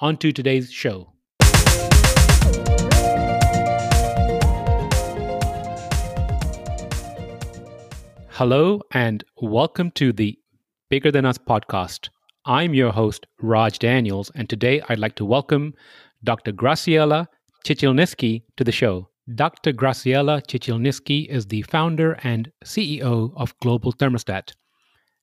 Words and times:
on 0.00 0.16
to 0.16 0.32
today's 0.32 0.72
show. 0.72 1.12
Hello, 8.30 8.80
and 8.92 9.22
welcome 9.42 9.90
to 9.90 10.14
the 10.14 10.38
Bigger 10.88 11.10
Than 11.10 11.26
Us 11.26 11.36
podcast. 11.36 12.08
I'm 12.46 12.72
your 12.72 12.92
host, 12.92 13.26
Raj 13.42 13.78
Daniels, 13.78 14.30
and 14.34 14.48
today 14.48 14.80
I'd 14.88 14.98
like 14.98 15.16
to 15.16 15.26
welcome 15.26 15.74
Dr. 16.24 16.52
Graciela 16.52 17.26
Chichilnisky 17.66 18.44
to 18.56 18.64
the 18.64 18.72
show. 18.72 19.10
Dr. 19.34 19.74
Graciela 19.74 20.40
Chichilnisky 20.46 21.28
is 21.28 21.46
the 21.46 21.60
founder 21.62 22.18
and 22.24 22.50
CEO 22.64 23.32
of 23.36 23.58
Global 23.60 23.92
Thermostat 23.92 24.54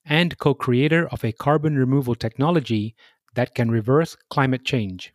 and 0.06 0.38
co 0.38 0.54
creator 0.54 1.08
of 1.10 1.24
a 1.24 1.32
carbon 1.32 1.76
removal 1.76 2.14
technology 2.14 2.96
that 3.38 3.54
can 3.54 3.70
reverse 3.70 4.18
climate 4.32 4.66
change. 4.66 5.14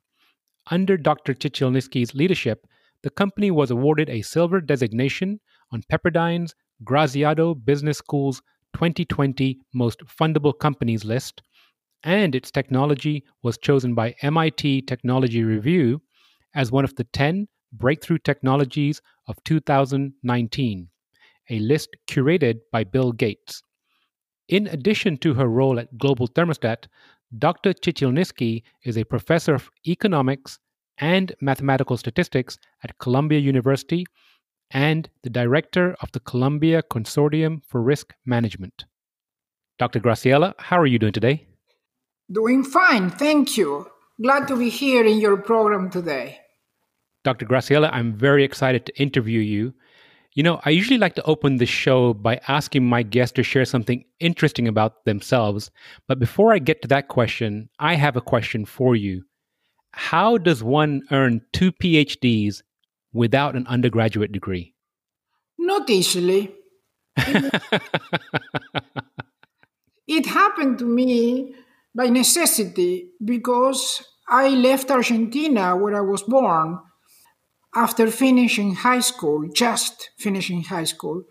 Under 0.71 0.97
Dr. 0.97 1.35
Chichilnisky's 1.35 2.15
leadership, 2.15 2.67
the 3.03 3.11
company 3.11 3.51
was 3.51 3.73
awarded 3.73 4.09
a 4.09 4.23
silver 4.23 4.61
designation 4.61 5.41
on 5.73 5.83
Pepperdine's 5.91 6.55
Graziadio 6.85 7.57
Business 7.65 7.99
School's 7.99 8.41
2020 8.75 9.59
Most 9.75 9.99
Fundable 10.07 10.57
Companies 10.57 11.05
list, 11.05 11.43
and 12.05 12.37
its 12.37 12.53
technology 12.53 13.25
was 13.43 13.59
chosen 13.59 13.93
by 13.93 14.15
MIT 14.23 14.83
Technology 14.83 15.43
Review 15.43 16.01
as 16.55 16.71
one 16.71 16.85
of 16.85 16.95
the 16.95 17.05
10 17.05 17.49
breakthrough 17.73 18.19
technologies 18.19 19.01
of 19.27 19.43
2019, 19.45 20.89
a 21.51 21.59
list 21.59 21.89
curated 22.09 22.61
by 22.71 22.85
Bill 22.85 23.11
Gates. 23.11 23.65
In 24.49 24.69
addition 24.69 25.17
to 25.19 25.35
her 25.35 25.49
role 25.49 25.81
at 25.81 25.99
Global 25.99 26.29
Thermostat, 26.29 26.87
Dr. 27.39 27.73
Chichilnisky 27.73 28.63
is 28.85 28.99
a 28.99 29.05
professor 29.05 29.55
of 29.55 29.71
economics 29.87 30.59
and 30.99 31.35
mathematical 31.41 31.97
statistics 31.97 32.59
at 32.85 32.99
Columbia 32.99 33.39
University 33.39 34.05
and 34.71 35.09
the 35.23 35.31
director 35.31 35.97
of 36.01 36.13
the 36.13 36.21
Columbia 36.21 36.83
Consortium 36.83 37.63
for 37.67 37.81
Risk 37.81 38.15
Management. 38.27 38.85
Dr. 39.79 40.01
Graciela, 40.01 40.55
how 40.59 40.79
are 40.79 40.87
you 40.87 40.99
doing 40.99 41.13
today? 41.13 41.47
Doing 42.31 42.65
fine, 42.65 43.11
thank 43.11 43.57
you. 43.57 43.87
Glad 44.21 44.47
to 44.49 44.57
be 44.57 44.69
here 44.69 45.05
in 45.05 45.19
your 45.19 45.39
program 45.39 45.91
today. 45.91 46.39
Dr. 47.25 47.47
Graciela, 47.47 47.89
I'm 47.93 48.13
very 48.13 48.45
excited 48.45 48.85
to 48.87 49.01
interview 49.01 49.41
you. 49.41 49.75
You 50.35 50.43
know, 50.43 50.61
I 50.65 50.71
usually 50.71 50.99
like 50.99 51.15
to 51.17 51.25
open 51.25 51.57
the 51.57 51.67
show 51.67 52.15
by 52.15 52.41
asking 52.49 52.87
my 52.87 53.03
guests 53.03 53.35
to 53.35 53.43
share 53.43 53.67
something 53.67 54.05
interesting 54.19 54.67
about 54.67 55.05
themselves. 55.05 55.71
But 56.09 56.19
before 56.19 56.55
I 56.55 56.59
get 56.59 56.81
to 56.83 56.89
that 56.89 57.09
question, 57.09 57.69
I 57.79 57.97
have 57.97 58.17
a 58.17 58.23
question 58.23 58.65
for 58.65 58.97
you. 58.97 59.25
How 59.93 60.39
does 60.39 60.63
one 60.63 61.03
earn 61.11 61.43
two 61.53 61.71
PhDs 61.71 62.63
without 63.13 63.57
an 63.57 63.67
undergraduate 63.67 64.33
degree? 64.33 64.75
Not 65.59 65.91
easily. 65.91 66.55
it 70.07 70.27
happened 70.27 70.79
to 70.79 70.87
me 70.87 71.55
by 71.95 72.07
necessity 72.07 73.11
because 73.23 74.03
I 74.27 74.49
left 74.49 74.91
Argentina, 74.91 75.77
where 75.77 75.95
I 75.95 76.01
was 76.01 76.23
born, 76.23 76.79
after 77.75 78.11
finishing 78.11 78.75
high 78.75 79.01
school, 79.01 79.49
just 79.49 80.11
finishing 80.17 80.63
high 80.65 80.85
school, 80.85 81.25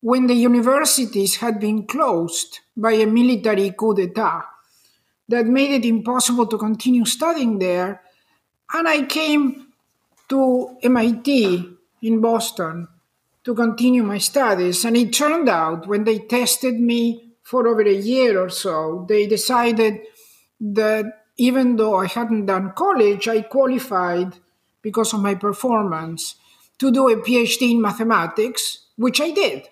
when 0.00 0.26
the 0.26 0.34
universities 0.34 1.36
had 1.36 1.58
been 1.58 1.86
closed 1.86 2.60
by 2.76 2.92
a 2.92 3.06
military 3.06 3.72
coup 3.76 3.94
d'etat 3.94 4.44
that 5.28 5.46
made 5.46 5.70
it 5.72 5.84
impossible 5.84 6.46
to 6.46 6.56
continue 6.56 7.04
studying 7.04 7.58
there. 7.58 8.00
And 8.72 8.88
I 8.88 9.02
came 9.02 9.68
to 10.28 10.76
MIT 10.82 11.68
in 12.02 12.20
Boston 12.20 12.88
to 13.44 13.54
continue 13.54 14.02
my 14.02 14.18
studies. 14.18 14.84
And 14.84 14.96
it 14.96 15.12
turned 15.12 15.48
out 15.48 15.86
when 15.86 16.04
they 16.04 16.18
tested 16.18 16.78
me 16.78 17.34
for 17.42 17.66
over 17.66 17.82
a 17.82 17.94
year 17.94 18.40
or 18.40 18.50
so, 18.50 19.06
they 19.08 19.26
decided 19.26 20.00
that 20.60 21.06
even 21.36 21.76
though 21.76 21.96
I 21.96 22.06
hadn't 22.06 22.46
done 22.46 22.72
college, 22.76 23.28
I 23.28 23.42
qualified 23.42 24.34
because 24.88 25.12
of 25.12 25.20
my 25.20 25.34
performance 25.34 26.36
to 26.78 26.90
do 26.90 27.08
a 27.08 27.16
PhD 27.16 27.72
in 27.72 27.80
mathematics, 27.82 28.86
which 28.96 29.20
I 29.20 29.30
did. 29.30 29.68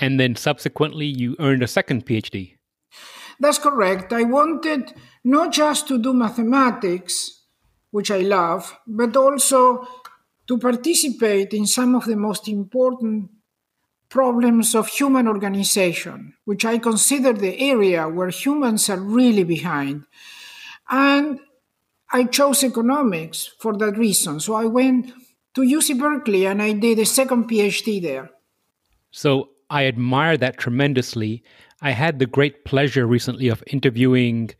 And 0.00 0.18
then 0.18 0.36
subsequently, 0.36 1.06
you 1.06 1.36
earned 1.38 1.62
a 1.62 1.68
second 1.78 2.06
PhD. 2.06 2.56
That's 3.38 3.58
correct. 3.58 4.12
I 4.12 4.22
wanted 4.22 4.94
not 5.24 5.52
just 5.52 5.86
to 5.88 5.98
do 5.98 6.14
mathematics, 6.14 7.42
which 7.90 8.10
I 8.10 8.20
love, 8.20 8.72
but 8.86 9.16
also 9.16 9.86
to 10.46 10.58
participate 10.58 11.52
in 11.52 11.66
some 11.66 11.94
of 11.94 12.06
the 12.06 12.16
most 12.16 12.48
important 12.48 13.28
problems 14.08 14.74
of 14.74 14.88
human 14.88 15.28
organization, 15.28 16.34
which 16.44 16.64
I 16.64 16.78
consider 16.78 17.32
the 17.32 17.58
area 17.58 18.08
where 18.08 18.30
humans 18.30 18.88
are 18.88 19.00
really 19.00 19.44
behind. 19.44 20.04
And 20.88 21.40
I 22.12 22.24
chose 22.24 22.62
economics 22.62 23.50
for 23.58 23.76
that 23.78 23.96
reason. 23.96 24.40
So 24.40 24.54
I 24.54 24.66
went 24.66 25.12
to 25.54 25.62
UC 25.62 25.98
Berkeley 25.98 26.46
and 26.46 26.62
I 26.62 26.72
did 26.72 26.98
a 26.98 27.06
second 27.06 27.48
PhD 27.48 28.02
there. 28.02 28.30
So 29.10 29.50
I 29.70 29.86
admire 29.86 30.36
that 30.36 30.58
tremendously. 30.58 31.42
I 31.80 31.92
had 31.92 32.18
the 32.18 32.26
great 32.26 32.64
pleasure 32.64 33.06
recently 33.06 33.48
of 33.48 33.64
interviewing 33.66 34.50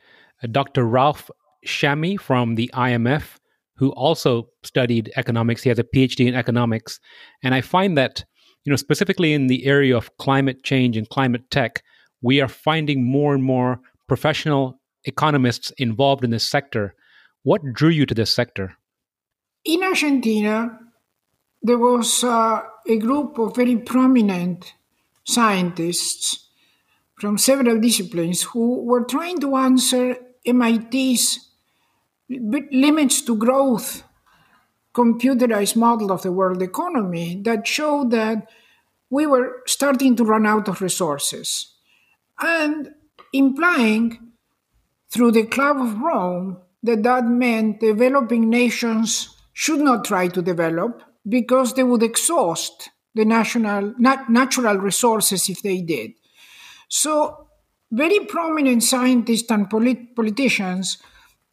uh, 0.43 0.49
Dr. 0.51 0.87
Ralph 0.87 1.31
Chami 1.67 2.19
from 2.19 2.55
the 2.55 2.71
IMF, 2.75 3.39
who 3.77 3.91
also 3.93 4.49
studied 4.63 5.13
economics. 5.17 5.63
He 5.63 5.69
has 5.69 5.79
a 5.79 5.85
PhD 5.85 6.27
in 6.27 6.35
economics. 6.35 6.99
And 7.43 7.55
I 7.55 7.61
find 7.61 7.97
that, 7.99 8.25
you 8.65 8.71
know, 8.71 8.77
specifically 8.77 9.35
in 9.35 9.47
the 9.47 9.67
area 9.67 9.97
of 9.97 10.17
climate 10.17 10.65
change 10.65 10.97
and 10.97 11.09
climate 11.09 11.51
tech, 11.51 11.83
we 12.23 12.41
are 12.41 12.49
finding 12.49 13.05
more 13.05 13.35
and 13.35 13.43
more 13.43 13.81
professional 14.09 14.81
economists 15.05 15.71
involved 15.79 16.25
in 16.25 16.31
this 16.31 16.47
sector. 16.47 16.95
What 17.43 17.73
drew 17.73 17.89
you 17.89 18.07
to 18.07 18.15
this 18.15 18.33
sector? 18.33 18.77
In 19.65 19.83
Argentina, 19.83 20.79
there 21.63 21.79
was 21.79 22.23
uh, 22.23 22.63
a 22.89 22.97
group 22.99 23.39
of 23.39 23.57
very 23.57 23.77
prominent 23.77 24.75
scientists 25.25 26.49
from 27.19 27.39
several 27.39 27.81
disciplines 27.81 28.43
who 28.43 28.83
were 28.85 29.05
trying 29.05 29.39
to 29.41 29.57
answer 29.57 30.17
MIT's 30.45 31.51
limits 32.29 33.23
to 33.23 33.37
growth 33.37 34.05
computerized 34.95 35.77
model 35.77 36.13
of 36.13 36.23
the 36.23 36.33
world 36.33 36.63
economy 36.63 37.41
that 37.45 37.67
showed 37.67 38.11
that 38.11 38.49
we 39.11 39.27
were 39.27 39.63
starting 39.67 40.17
to 40.17 40.25
run 40.25 40.47
out 40.47 40.69
of 40.69 40.83
resources 40.83 41.75
and 42.41 42.95
implying 43.33 44.33
through 45.11 45.33
the 45.33 45.45
Club 45.45 45.79
of 45.79 45.99
Rome 46.01 46.59
that 46.83 47.03
that 47.03 47.25
meant 47.27 47.81
developing 47.81 48.51
nations 48.51 49.37
should 49.53 49.81
not 49.81 50.05
try 50.05 50.29
to 50.29 50.43
develop 50.43 51.03
because 51.29 51.75
they 51.75 51.85
would 51.85 52.03
exhaust 52.03 52.91
the 53.15 53.25
national 53.25 53.95
nat- 53.99 54.29
natural 54.29 54.77
resources 54.79 55.49
if 55.49 55.63
they 55.63 55.81
did. 55.81 56.13
So, 56.89 57.47
very 57.91 58.21
prominent 58.21 58.83
scientists 58.83 59.51
and 59.51 59.69
polit- 59.69 60.17
politicians 60.17 60.99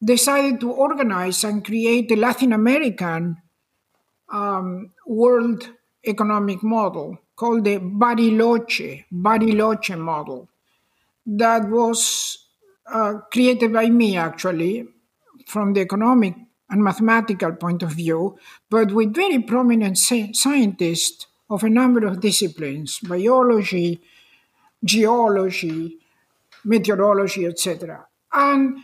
decided 0.03 0.59
to 0.61 0.71
organize 0.71 1.43
and 1.43 1.63
create 1.63 2.11
a 2.11 2.15
Latin 2.15 2.53
American 2.53 3.37
um, 4.31 4.91
world 5.05 5.69
economic 6.05 6.63
model 6.63 7.17
called 7.35 7.65
the 7.65 7.77
Bariloche, 7.79 9.05
Bariloche 9.11 9.97
model 9.97 10.47
that 11.25 11.69
was 11.69 12.47
uh, 12.91 13.15
created 13.31 13.73
by 13.73 13.89
me 13.89 14.17
actually 14.17 14.87
from 15.49 15.73
the 15.73 15.81
economic 15.81 16.35
and 16.69 16.83
mathematical 16.83 17.51
point 17.53 17.81
of 17.81 17.91
view, 17.91 18.37
but 18.69 18.91
with 18.91 19.15
very 19.15 19.39
prominent 19.39 19.97
scientists 19.97 21.25
of 21.49 21.63
a 21.63 21.69
number 21.69 22.05
of 22.05 22.21
disciplines 22.21 22.99
biology, 22.99 23.99
geology, 24.83 25.97
meteorology, 26.63 27.45
etc. 27.47 28.05
And 28.31 28.77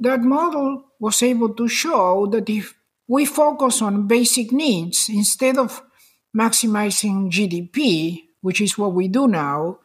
that 0.00 0.22
model 0.22 0.84
was 0.98 1.22
able 1.22 1.54
to 1.54 1.68
show 1.68 2.26
that 2.26 2.50
if 2.50 2.74
we 3.06 3.24
focus 3.24 3.80
on 3.80 4.08
basic 4.08 4.50
needs 4.50 5.08
instead 5.08 5.56
of 5.56 5.82
maximizing 6.36 7.30
GDP, 7.30 8.24
which 8.40 8.60
is 8.60 8.76
what 8.76 8.92
we 8.92 9.06
do 9.06 9.28
now, 9.28 9.78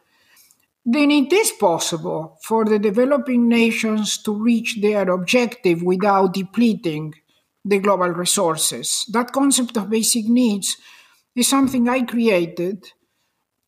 then 0.84 1.10
it 1.10 1.32
is 1.32 1.50
possible 1.52 2.38
for 2.42 2.64
the 2.64 2.78
developing 2.78 3.48
nations 3.48 4.18
to 4.18 4.32
reach 4.32 4.78
their 4.82 5.08
objective 5.10 5.82
without 5.82 6.34
depleting 6.34 7.14
the 7.64 7.78
global 7.78 8.08
resources. 8.08 9.06
That 9.10 9.32
concept 9.32 9.76
of 9.78 9.88
basic 9.88 10.26
needs 10.26 10.76
is 11.34 11.48
something 11.48 11.88
I 11.88 12.02
created. 12.02 12.92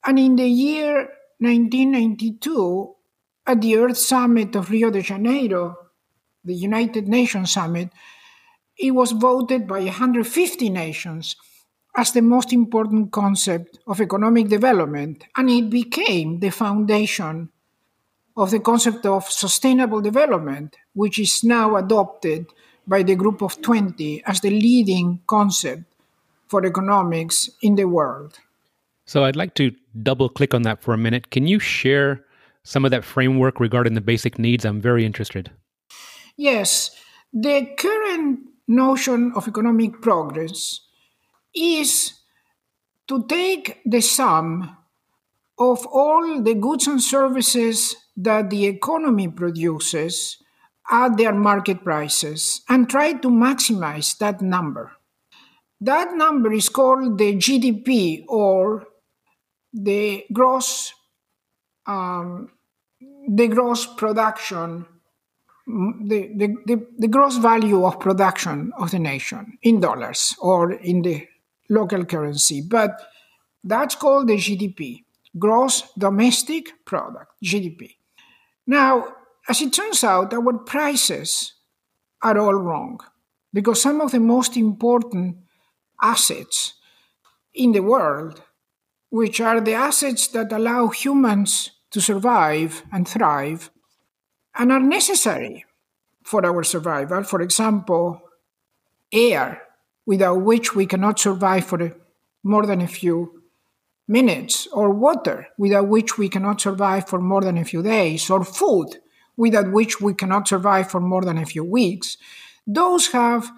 And 0.04 0.18
in 0.18 0.36
the 0.36 0.46
year 0.48 1.08
1992, 1.38 2.94
at 3.46 3.60
the 3.62 3.76
Earth 3.76 3.96
Summit 3.96 4.54
of 4.54 4.70
Rio 4.70 4.90
de 4.90 5.00
Janeiro, 5.00 5.76
the 6.44 6.54
United 6.54 7.08
Nations 7.08 7.52
Summit, 7.52 7.90
it 8.76 8.90
was 8.90 9.12
voted 9.12 9.66
by 9.66 9.80
150 9.80 10.68
nations 10.68 11.36
as 11.96 12.12
the 12.12 12.22
most 12.22 12.52
important 12.52 13.10
concept 13.10 13.78
of 13.86 14.00
economic 14.00 14.48
development, 14.48 15.24
and 15.36 15.48
it 15.48 15.70
became 15.70 16.40
the 16.40 16.50
foundation 16.50 17.48
of 18.36 18.50
the 18.50 18.60
concept 18.60 19.06
of 19.06 19.24
sustainable 19.30 20.02
development, 20.02 20.76
which 20.92 21.18
is 21.18 21.42
now 21.42 21.76
adopted 21.76 22.46
by 22.86 23.02
the 23.02 23.14
Group 23.14 23.42
of 23.42 23.60
20 23.62 24.22
as 24.26 24.40
the 24.40 24.50
leading 24.50 25.20
concept 25.26 25.84
for 26.48 26.64
economics 26.64 27.50
in 27.62 27.74
the 27.74 27.86
world. 27.86 28.38
So 29.06 29.24
I'd 29.24 29.36
like 29.36 29.54
to 29.54 29.72
double 30.02 30.28
click 30.28 30.52
on 30.52 30.62
that 30.62 30.82
for 30.82 30.92
a 30.92 30.98
minute. 30.98 31.30
Can 31.30 31.46
you 31.46 31.58
share 31.58 32.24
some 32.62 32.84
of 32.84 32.90
that 32.90 33.04
framework 33.04 33.58
regarding 33.58 33.94
the 33.94 34.00
basic 34.00 34.38
needs? 34.38 34.64
I'm 34.64 34.80
very 34.80 35.06
interested. 35.06 35.50
Yes. 36.36 36.90
The 37.32 37.66
current 37.78 38.40
notion 38.68 39.32
of 39.34 39.48
economic 39.48 40.02
progress 40.02 40.80
is 41.56 42.12
to 43.08 43.26
take 43.26 43.80
the 43.84 44.00
sum 44.00 44.76
of 45.58 45.86
all 45.86 46.42
the 46.42 46.54
goods 46.54 46.86
and 46.86 47.02
services 47.02 47.96
that 48.16 48.50
the 48.50 48.66
economy 48.66 49.28
produces 49.28 50.38
at 50.90 51.16
their 51.16 51.32
market 51.32 51.82
prices 51.82 52.62
and 52.68 52.88
try 52.88 53.12
to 53.12 53.28
maximize 53.28 54.16
that 54.18 54.40
number. 54.40 54.92
That 55.80 56.14
number 56.14 56.52
is 56.52 56.68
called 56.68 57.18
the 57.18 57.36
GDP 57.36 58.24
or 58.28 58.86
the 59.72 60.24
gross 60.32 60.92
um, 61.86 62.50
the 63.28 63.48
gross 63.48 63.86
production 63.86 64.86
the, 65.66 66.30
the, 66.36 66.56
the, 66.64 66.86
the 66.98 67.08
gross 67.08 67.38
value 67.38 67.84
of 67.84 67.98
production 67.98 68.72
of 68.78 68.92
the 68.92 68.98
nation 69.00 69.58
in 69.62 69.80
dollars 69.80 70.36
or 70.40 70.72
in 70.72 71.02
the 71.02 71.26
local 71.68 72.04
currency 72.04 72.62
but 72.62 73.00
that's 73.64 73.94
called 73.94 74.28
the 74.28 74.36
GDP 74.36 75.04
gross 75.38 75.82
domestic 75.98 76.84
product 76.84 77.32
GDP 77.42 77.96
now 78.66 79.06
as 79.48 79.62
it 79.62 79.72
turns 79.72 80.02
out, 80.02 80.34
our 80.34 80.58
prices 80.58 81.54
are 82.22 82.38
all 82.38 82.54
wrong 82.54 83.00
because 83.52 83.80
some 83.80 84.00
of 84.00 84.10
the 84.10 84.20
most 84.20 84.56
important 84.56 85.36
assets 86.02 86.74
in 87.54 87.72
the 87.72 87.80
world, 87.80 88.42
which 89.10 89.40
are 89.40 89.60
the 89.60 89.74
assets 89.74 90.26
that 90.28 90.52
allow 90.52 90.88
humans 90.88 91.70
to 91.92 92.00
survive 92.00 92.82
and 92.92 93.06
thrive 93.06 93.70
and 94.58 94.72
are 94.72 94.80
necessary 94.80 95.64
for 96.24 96.44
our 96.44 96.64
survival, 96.64 97.22
for 97.22 97.40
example, 97.40 98.20
air, 99.12 99.62
without 100.06 100.40
which 100.40 100.74
we 100.74 100.86
cannot 100.86 101.18
survive 101.18 101.66
for 101.66 101.96
more 102.42 102.64
than 102.64 102.80
a 102.80 102.86
few 102.86 103.42
minutes, 104.08 104.68
or 104.72 104.90
water, 104.90 105.48
without 105.58 105.88
which 105.88 106.16
we 106.16 106.28
cannot 106.28 106.60
survive 106.60 107.08
for 107.08 107.20
more 107.20 107.42
than 107.42 107.58
a 107.58 107.64
few 107.64 107.82
days, 107.82 108.30
or 108.30 108.44
food, 108.44 108.86
without 109.36 109.72
which 109.72 110.00
we 110.00 110.14
cannot 110.14 110.46
survive 110.46 110.88
for 110.88 111.00
more 111.00 111.22
than 111.22 111.38
a 111.38 111.44
few 111.44 111.64
weeks, 111.64 112.16
those 112.66 113.08
have 113.08 113.50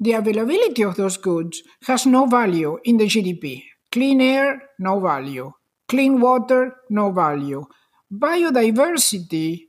the 0.00 0.12
availability 0.12 0.82
of 0.82 0.96
those 0.96 1.16
goods 1.16 1.62
has 1.86 2.06
no 2.06 2.26
value 2.26 2.78
in 2.84 2.96
the 2.96 3.04
GDP. 3.04 3.64
Clean 3.92 4.20
air, 4.20 4.62
no 4.78 4.98
value. 4.98 5.52
Clean 5.88 6.20
water, 6.20 6.76
no 6.88 7.10
value. 7.10 7.66
Biodiversity, 8.12 9.66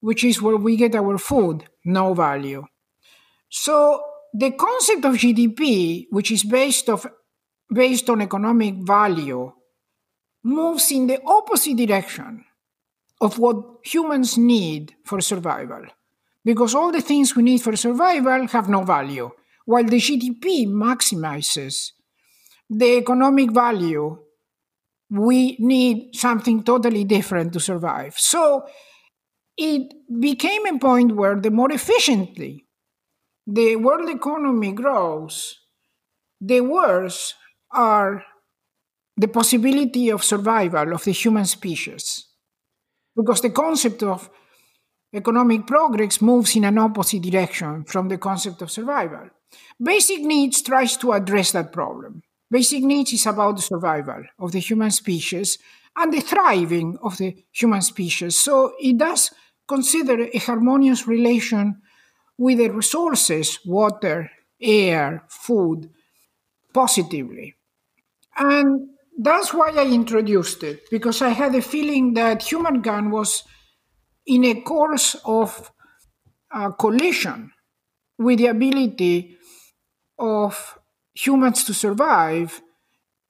which 0.00 0.24
is 0.24 0.40
where 0.40 0.56
we 0.56 0.76
get 0.76 0.94
our 0.94 1.18
food, 1.18 1.64
no 1.84 2.14
value. 2.14 2.64
So 3.48 4.02
the 4.32 4.52
concept 4.52 5.04
of 5.04 5.14
GDP, 5.14 6.06
which 6.10 6.30
is 6.30 6.44
based 6.44 6.88
of 6.88 7.06
based 7.72 8.10
on 8.10 8.20
economic 8.20 8.74
value, 8.76 9.52
moves 10.42 10.90
in 10.90 11.06
the 11.06 11.20
opposite 11.24 11.76
direction 11.76 12.44
of 13.20 13.38
what 13.38 13.56
humans 13.84 14.36
need 14.36 14.94
for 15.04 15.20
survival. 15.20 15.84
Because 16.44 16.74
all 16.74 16.90
the 16.90 17.02
things 17.02 17.36
we 17.36 17.42
need 17.42 17.62
for 17.62 17.76
survival 17.76 18.46
have 18.48 18.68
no 18.68 18.82
value, 18.82 19.30
while 19.66 19.84
the 19.84 19.98
GDP 19.98 20.66
maximizes 20.66 21.92
the 22.70 22.98
economic 22.98 23.50
value. 23.50 24.16
We 25.10 25.56
need 25.58 26.14
something 26.14 26.62
totally 26.62 27.02
different 27.02 27.52
to 27.54 27.60
survive. 27.60 28.16
So 28.16 28.64
it 29.56 29.92
became 30.20 30.66
a 30.66 30.78
point 30.78 31.16
where 31.16 31.34
the 31.34 31.50
more 31.50 31.72
efficiently 31.72 32.66
the 33.46 33.76
world 33.76 34.08
economy 34.08 34.72
grows, 34.72 35.58
the 36.40 36.60
worse 36.60 37.34
are 37.72 38.24
the 39.16 39.28
possibility 39.28 40.08
of 40.10 40.24
survival 40.24 40.94
of 40.94 41.04
the 41.04 41.12
human 41.12 41.44
species 41.44 42.26
because 43.14 43.40
the 43.42 43.50
concept 43.50 44.02
of 44.02 44.30
economic 45.12 45.66
progress 45.66 46.22
moves 46.22 46.56
in 46.56 46.64
an 46.64 46.78
opposite 46.78 47.22
direction 47.22 47.84
from 47.84 48.08
the 48.08 48.18
concept 48.18 48.62
of 48.62 48.70
survival. 48.70 49.28
Basic 49.82 50.20
needs 50.20 50.62
tries 50.62 50.96
to 50.98 51.12
address 51.12 51.52
that 51.52 51.72
problem. 51.72 52.22
Basic 52.50 52.82
needs 52.82 53.12
is 53.12 53.26
about 53.26 53.56
the 53.56 53.62
survival 53.62 54.24
of 54.38 54.52
the 54.52 54.60
human 54.60 54.90
species 54.90 55.58
and 55.96 56.12
the 56.12 56.20
thriving 56.20 56.96
of 57.02 57.18
the 57.18 57.44
human 57.52 57.82
species. 57.82 58.38
So 58.38 58.72
it 58.80 58.96
does 58.96 59.30
consider 59.68 60.28
a 60.32 60.38
harmonious 60.38 61.06
relation 61.06 61.82
with 62.40 62.56
the 62.56 62.70
resources, 62.70 63.58
water, 63.66 64.30
air, 64.62 65.22
food, 65.28 65.90
positively. 66.72 67.54
And 68.38 68.88
that's 69.18 69.52
why 69.52 69.72
I 69.76 69.84
introduced 69.84 70.62
it 70.62 70.88
because 70.90 71.20
I 71.20 71.28
had 71.28 71.54
a 71.54 71.60
feeling 71.60 72.14
that 72.14 72.42
humankind 72.42 73.12
was 73.12 73.44
in 74.24 74.46
a 74.46 74.62
course 74.62 75.16
of 75.26 75.70
uh, 76.50 76.70
collision 76.70 77.52
with 78.18 78.38
the 78.38 78.46
ability 78.46 79.36
of 80.18 80.78
humans 81.12 81.64
to 81.64 81.74
survive 81.74 82.62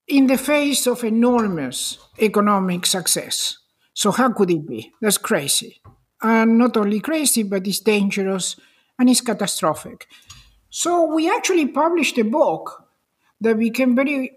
in 0.07 0.29
the 0.29 0.39
face 0.39 0.87
of 0.87 1.03
enormous 1.03 1.99
economic 2.21 2.87
success. 2.87 3.57
So, 3.93 4.13
how 4.13 4.33
could 4.33 4.53
it 4.53 4.69
be? 4.69 4.93
That's 5.01 5.19
crazy. 5.19 5.81
And 6.23 6.59
not 6.59 6.77
only 6.77 7.01
crazy, 7.01 7.43
but 7.43 7.67
it's 7.67 7.81
dangerous 7.81 8.55
and 9.01 9.09
it's 9.09 9.23
catastrophic. 9.23 10.07
So, 10.69 11.13
we 11.13 11.29
actually 11.29 11.67
published 11.67 12.19
a 12.19 12.23
book 12.23 12.85
that 13.41 13.59
became 13.59 13.97
very 13.97 14.31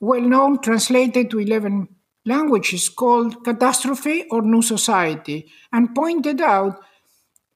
well 0.00 0.20
known, 0.22 0.60
translated 0.60 1.28
to 1.30 1.40
11 1.40 1.88
languages, 2.24 2.88
called 2.88 3.44
Catastrophe 3.44 4.24
or 4.30 4.40
New 4.42 4.62
Society, 4.62 5.50
and 5.72 5.94
pointed 5.94 6.40
out 6.40 6.80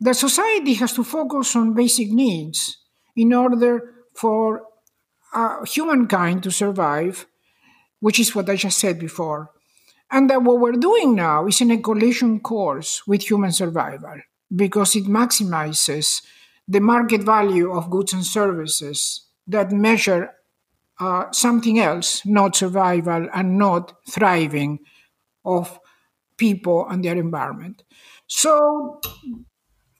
that 0.01 0.17
society 0.17 0.75
has 0.75 0.93
to 0.95 1.05
focus 1.05 1.55
on 1.55 1.75
basic 1.75 2.11
needs 2.11 2.77
in 3.17 3.33
order 3.33 3.95
for 4.15 4.65
uh, 5.33 5.65
humankind 5.65 6.43
to 6.43 6.51
survive, 6.51 7.27
which 8.01 8.19
is 8.19 8.35
what 8.35 8.51
I 8.51 8.57
just 8.57 8.79
said 8.79 8.99
before. 8.99 9.51
And 10.11 10.29
that 10.29 10.43
what 10.43 10.59
we're 10.59 10.73
doing 10.73 11.15
now 11.15 11.47
is 11.47 11.61
in 11.61 11.71
a 11.71 11.79
collision 11.79 12.41
course 12.41 13.07
with 13.07 13.23
human 13.23 13.53
survival 13.53 14.21
because 14.55 14.95
it 14.97 15.05
maximizes 15.05 16.23
the 16.69 16.81
market 16.81 17.23
value 17.23 17.73
of 17.73 17.91
goods 17.91 18.13
and 18.13 18.25
services 18.25 19.27
that 19.47 19.73
measure 19.73 20.33
uh, 21.01 21.31
something 21.33 21.79
else, 21.79 22.25
not 22.25 22.55
survival 22.57 23.29
and 23.35 23.59
not 23.59 23.93
thriving 24.09 24.79
of 25.45 25.81
people 26.37 26.87
and 26.89 27.05
their 27.05 27.17
environment. 27.17 27.83
So 28.27 29.01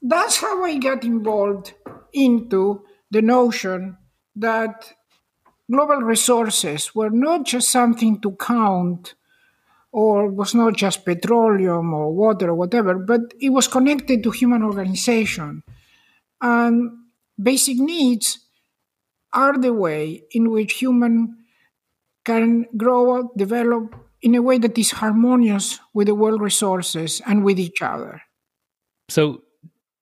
that's 0.01 0.37
how 0.37 0.63
I 0.63 0.77
got 0.77 1.03
involved 1.03 1.73
into 2.13 2.83
the 3.11 3.21
notion 3.21 3.97
that 4.35 4.93
global 5.71 5.97
resources 6.01 6.93
were 6.95 7.09
not 7.09 7.45
just 7.45 7.69
something 7.69 8.19
to 8.21 8.31
count 8.35 9.15
or 9.93 10.27
was 10.27 10.55
not 10.55 10.75
just 10.75 11.05
petroleum 11.05 11.93
or 11.93 12.11
water 12.11 12.49
or 12.49 12.55
whatever, 12.55 12.95
but 12.95 13.21
it 13.39 13.49
was 13.49 13.67
connected 13.67 14.23
to 14.23 14.31
human 14.31 14.63
organization 14.63 15.63
And 16.41 16.91
basic 17.41 17.77
needs 17.77 18.39
are 19.31 19.57
the 19.57 19.71
way 19.71 20.23
in 20.31 20.49
which 20.49 20.73
human 20.73 21.37
can 22.25 22.65
grow, 22.75 23.19
up, 23.19 23.37
develop 23.37 23.95
in 24.21 24.35
a 24.35 24.41
way 24.41 24.57
that 24.57 24.77
is 24.77 24.91
harmonious 24.91 25.79
with 25.93 26.07
the 26.07 26.15
world 26.15 26.41
resources 26.41 27.21
and 27.27 27.43
with 27.43 27.59
each 27.59 27.81
other. 27.81 28.21
So, 29.09 29.43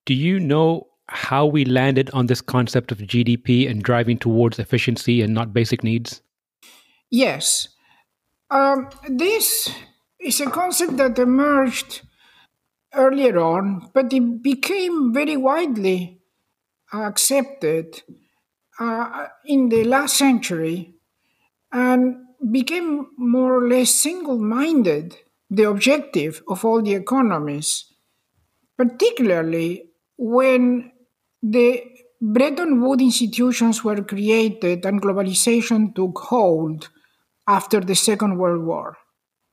do 0.06 0.14
you 0.14 0.40
know 0.40 0.88
how 1.10 1.46
we 1.46 1.66
landed 1.66 2.10
on 2.12 2.28
this 2.28 2.42
concept 2.42 2.92
of 2.92 3.00
GDP 3.00 3.70
and 3.70 3.84
driving 3.84 4.18
towards 4.18 4.58
efficiency 4.60 5.22
and 5.22 5.34
not 5.34 5.54
basic 5.54 5.84
needs? 5.84 6.22
Yes. 7.10 7.68
Um, 8.52 8.90
this 9.08 9.72
is 10.20 10.42
a 10.42 10.50
concept 10.50 10.98
that 10.98 11.18
emerged 11.18 12.02
earlier 12.94 13.40
on, 13.40 13.90
but 13.94 14.12
it 14.12 14.44
became 14.44 15.14
very 15.14 15.38
widely 15.38 16.20
accepted 16.92 18.02
uh, 18.78 19.28
in 19.46 19.70
the 19.70 19.86
last 19.86 20.18
century 20.18 20.96
and 21.72 22.18
became 22.52 23.08
more 23.18 23.64
or 23.64 23.70
less 23.70 23.92
single 23.92 24.38
minded 24.38 25.16
the 25.50 25.64
objective 25.64 26.44
of 26.50 26.66
all 26.66 26.82
the 26.82 26.94
economists, 26.94 27.94
particularly 28.78 29.86
when 30.18 30.92
the 31.42 31.84
Bretton 32.20 32.82
Woods 32.82 33.02
institutions 33.02 33.82
were 33.82 34.04
created 34.04 34.86
and 34.86 35.02
globalization 35.02 35.96
took 35.96 36.20
hold 36.20 36.90
after 37.52 37.82
the 37.82 37.96
Second 37.96 38.38
World 38.38 38.64
War. 38.66 38.98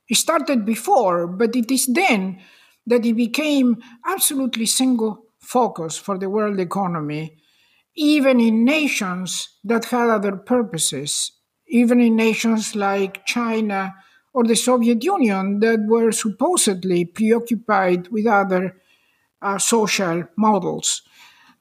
It 0.07 0.15
started 0.15 0.65
before, 0.65 1.27
but 1.27 1.55
it 1.55 1.69
is 1.69 1.85
then 1.85 2.39
that 2.87 3.05
it 3.05 3.15
became 3.15 3.77
absolutely 4.07 4.65
single 4.65 5.25
focus 5.39 5.97
for 5.97 6.17
the 6.17 6.29
world 6.29 6.59
economy, 6.59 7.37
even 7.95 8.39
in 8.39 8.63
nations 8.63 9.49
that 9.65 9.85
had 9.85 10.09
other 10.09 10.35
purposes, 10.37 11.33
even 11.67 11.99
in 11.99 12.15
nations 12.15 12.75
like 12.75 13.25
China 13.25 13.93
or 14.33 14.43
the 14.45 14.55
Soviet 14.55 15.03
Union 15.03 15.59
that 15.59 15.79
were 15.85 16.11
supposedly 16.11 17.03
preoccupied 17.03 18.07
with 18.07 18.25
other 18.25 18.63
uh, 19.41 19.57
social 19.57 20.23
models. 20.37 21.01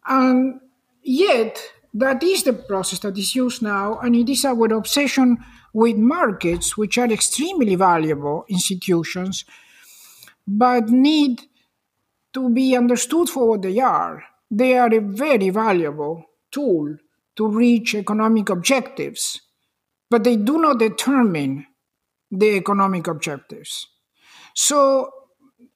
And 0.07 0.61
yet, 1.03 1.61
that 1.95 2.23
is 2.23 2.45
the 2.45 2.53
process 2.53 3.01
that 3.01 3.19
is 3.19 3.35
used 3.35 3.61
now, 3.63 3.99
and 3.99 4.15
it 4.15 4.29
is 4.29 4.45
our 4.45 4.73
obsession 4.73 5.39
with 5.73 5.97
markets, 5.97 6.77
which 6.77 6.99
are 6.99 7.11
extremely 7.11 7.75
valuable 7.75 8.45
institutions, 8.49 9.45
but 10.47 10.89
need 10.89 11.43
to 12.33 12.49
be 12.51 12.77
understood 12.77 13.29
for 13.29 13.49
what 13.49 13.63
they 13.63 13.79
are. 13.79 14.25
They 14.51 14.79
are 14.79 14.93
a 14.93 15.01
very 15.01 15.51
valuable 15.51 16.25
tool 16.51 16.97
to 17.37 17.47
reach 17.47 17.95
economic 17.95 18.49
objectives, 18.49 19.41
but 20.11 20.25
they 20.25 20.37
do 20.37 20.61
not 20.61 20.79
determine 20.79 21.67
the 22.31 22.57
economic 22.57 23.07
objectives. 23.07 23.87
So, 24.55 25.11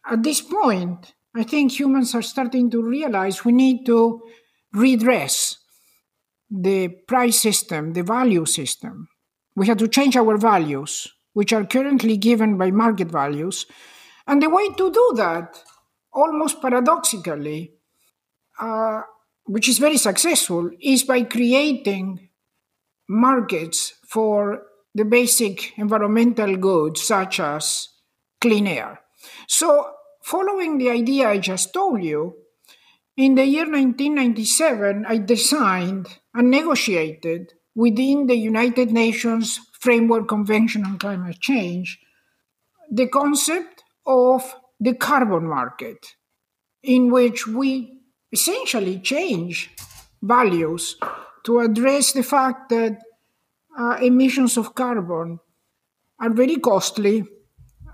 at 0.05 0.23
this 0.23 0.41
point, 0.41 1.15
I 1.35 1.45
think 1.45 1.73
humans 1.73 2.15
are 2.15 2.23
starting 2.23 2.71
to 2.71 2.83
realize 2.83 3.45
we 3.45 3.53
need 3.53 3.87
to 3.87 4.23
redress 4.73 5.59
the 6.51 6.89
price 6.89 7.41
system, 7.41 7.93
the 7.93 8.03
value 8.03 8.45
system. 8.45 9.09
We 9.55 9.67
have 9.67 9.79
to 9.79 9.89
change 9.89 10.17
our 10.17 10.37
values, 10.37 11.09
which 11.33 11.53
are 11.53 11.65
currently 11.65 12.17
given 12.17 12.57
by 12.57 12.71
market 12.71 13.09
values. 13.09 13.67
And 14.27 14.43
the 14.43 14.51
way 14.51 14.69
to 14.69 14.93
do 14.93 15.13
that, 15.17 15.63
almost 16.13 16.61
paradoxically, 16.63 17.75
uh, 18.61 19.03
which 19.45 19.69
is 19.69 19.79
very 19.79 19.97
successful, 19.97 20.71
is 20.81 21.03
by 21.05 21.23
creating 21.25 22.29
markets 23.09 23.95
for 24.07 24.63
the 24.95 25.05
basic 25.05 25.77
environmental 25.79 26.57
goods, 26.57 27.03
such 27.03 27.41
as 27.41 27.89
clean 28.41 28.67
air. 28.67 29.01
So 29.49 29.91
following 30.23 30.79
the 30.79 30.91
idea 30.91 31.29
I 31.29 31.39
just 31.39 31.73
told 31.73 32.03
you, 32.03 32.37
in 33.17 33.35
the 33.35 33.45
year 33.45 33.65
1997, 33.65 35.05
I 35.07 35.19
designed 35.19 36.09
and 36.35 36.51
negotiated 36.51 37.53
within 37.75 38.27
the 38.27 38.37
United 38.37 38.91
Nations 38.91 39.61
Framework 39.81 40.29
Convention 40.29 40.85
on 40.85 40.99
Climate 40.99 41.41
Change 41.41 41.99
the 42.93 43.07
concept 43.07 43.85
of 44.07 44.55
the 44.79 44.95
carbon 44.95 45.49
market, 45.49 46.15
in 46.83 47.11
which 47.11 47.47
we 47.47 48.01
essentially 48.31 48.99
change 48.99 49.71
values 50.21 50.97
to 51.45 51.61
address 51.61 52.13
the 52.13 52.23
fact 52.23 52.69
that 52.69 52.99
uh, 53.79 53.97
emissions 54.03 54.59
of 54.59 54.75
carbon 54.75 55.41
are 56.21 56.31
very 56.31 56.57
costly 56.57 57.25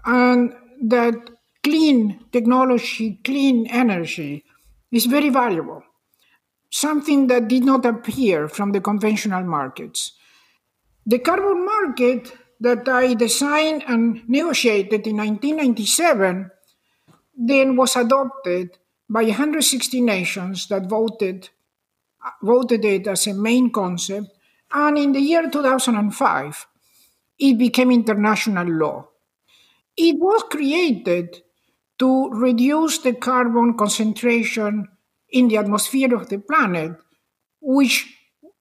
and 0.04 0.52
that 0.82 1.30
clean 1.62 2.24
technology, 2.32 3.20
clean 3.24 3.66
energy 3.68 4.44
is 4.90 5.06
very 5.06 5.28
valuable, 5.28 5.82
something 6.70 7.26
that 7.28 7.48
did 7.48 7.64
not 7.64 7.84
appear 7.84 8.48
from 8.48 8.72
the 8.72 8.80
conventional 8.80 9.44
markets. 9.44 10.12
The 11.06 11.18
carbon 11.18 11.64
market 11.64 12.32
that 12.60 12.88
I 12.88 13.14
designed 13.14 13.84
and 13.86 14.28
negotiated 14.28 15.06
in 15.06 15.16
1997 15.16 16.50
then 17.36 17.76
was 17.76 17.96
adopted 17.96 18.78
by 19.08 19.22
160 19.22 20.00
nations 20.00 20.66
that 20.68 20.86
voted 20.86 21.48
voted 22.42 22.84
it 22.84 23.06
as 23.06 23.26
a 23.26 23.32
main 23.32 23.70
concept 23.70 24.26
and 24.72 24.98
in 24.98 25.12
the 25.12 25.20
year 25.20 25.48
2005 25.48 26.66
it 27.38 27.56
became 27.56 27.92
international 27.92 28.66
law 28.66 29.08
it 29.96 30.18
was 30.18 30.42
created 30.50 31.42
to 31.98 32.28
reduce 32.30 32.98
the 32.98 33.14
carbon 33.14 33.74
concentration 33.74 34.88
in 35.30 35.48
the 35.48 35.56
atmosphere 35.56 36.14
of 36.14 36.28
the 36.28 36.38
planet, 36.38 36.92
which 37.60 38.14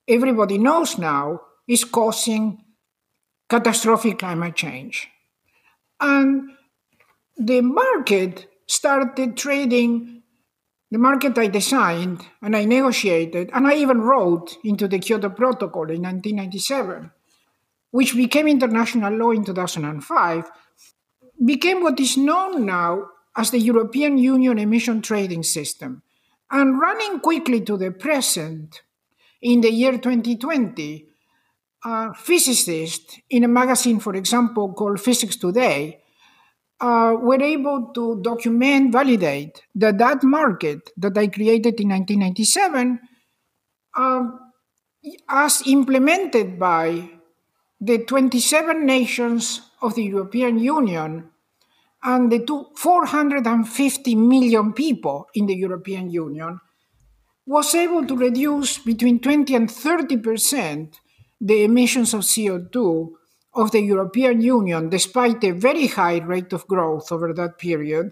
everybody 0.08 0.58
knows 0.58 0.98
now 0.98 1.42
is 1.68 1.84
causing 1.84 2.64
catastrophic 3.50 4.20
climate 4.20 4.56
change. 4.56 5.08
And 6.00 6.52
the 7.38 7.62
market 7.62 8.48
started 8.68 9.38
trading 9.38 10.18
the 10.90 10.98
market 10.98 11.38
I 11.38 11.48
designed 11.48 12.26
and 12.42 12.56
I 12.56 12.64
negotiated, 12.64 13.50
and 13.54 13.68
I 13.68 13.76
even 13.76 14.00
wrote 14.02 14.58
into 14.64 14.88
the 14.88 15.00
Kyoto 15.00 15.30
Protocol 15.30 15.90
in 15.92 16.02
1997, 16.02 17.12
which 17.92 18.16
became 18.16 18.48
international 18.48 19.14
law 19.14 19.32
in 19.32 19.44
2005, 19.44 20.50
became 21.44 21.84
what 21.84 22.00
is 22.00 22.16
known 22.16 22.66
now 22.66 23.10
as 23.36 23.52
the 23.52 23.60
European 23.60 24.18
Union 24.18 24.58
emission 24.58 25.02
trading 25.02 25.44
system. 25.44 26.04
And 26.50 26.80
running 26.80 27.20
quickly 27.20 27.62
to 27.62 27.78
the 27.78 27.92
present, 27.92 28.82
in 29.42 29.62
the 29.62 29.72
year 29.72 29.98
2020, 29.98 31.06
uh, 31.86 32.14
physicists 32.14 33.18
in 33.30 33.44
a 33.44 33.48
magazine, 33.48 34.00
for 34.00 34.16
example, 34.16 34.74
called 34.74 35.00
Physics 35.00 35.36
Today, 35.36 36.02
uh, 36.80 37.16
were 37.20 37.42
able 37.42 37.92
to 37.94 38.22
document, 38.22 38.92
validate 38.92 39.62
that 39.76 39.98
that 39.98 40.24
market 40.24 40.92
that 40.98 41.18
I 41.18 41.28
created 41.28 41.80
in 41.80 41.90
1997, 41.90 43.00
uh, 43.96 44.24
as 45.30 45.64
implemented 45.66 46.60
by 46.60 47.10
the 47.80 48.00
27 48.00 48.86
nations 48.86 49.62
of 49.82 49.96
the 49.96 50.04
European 50.04 50.60
Union 50.60 51.30
and 52.04 52.32
the 52.32 52.46
two, 52.46 52.68
450 52.76 54.16
million 54.16 54.74
people 54.74 55.28
in 55.34 55.46
the 55.46 55.56
European 55.56 56.10
Union 56.10 56.60
was 57.46 57.74
able 57.76 58.06
to 58.06 58.16
reduce 58.16 58.78
between 58.78 59.20
20 59.20 59.56
and 59.56 59.72
30 59.72 60.18
percent 60.18 61.00
the 61.40 61.64
emissions 61.64 62.14
of 62.14 62.22
CO2 62.22 63.10
of 63.54 63.72
the 63.72 63.82
European 63.82 64.42
Union, 64.42 64.90
despite 64.90 65.44
a 65.44 65.52
very 65.52 65.88
high 65.88 66.18
rate 66.18 66.54
of 66.54 66.68
growth 66.68 67.12
over 67.12 67.34
that 67.34 67.58
period, 67.58 68.12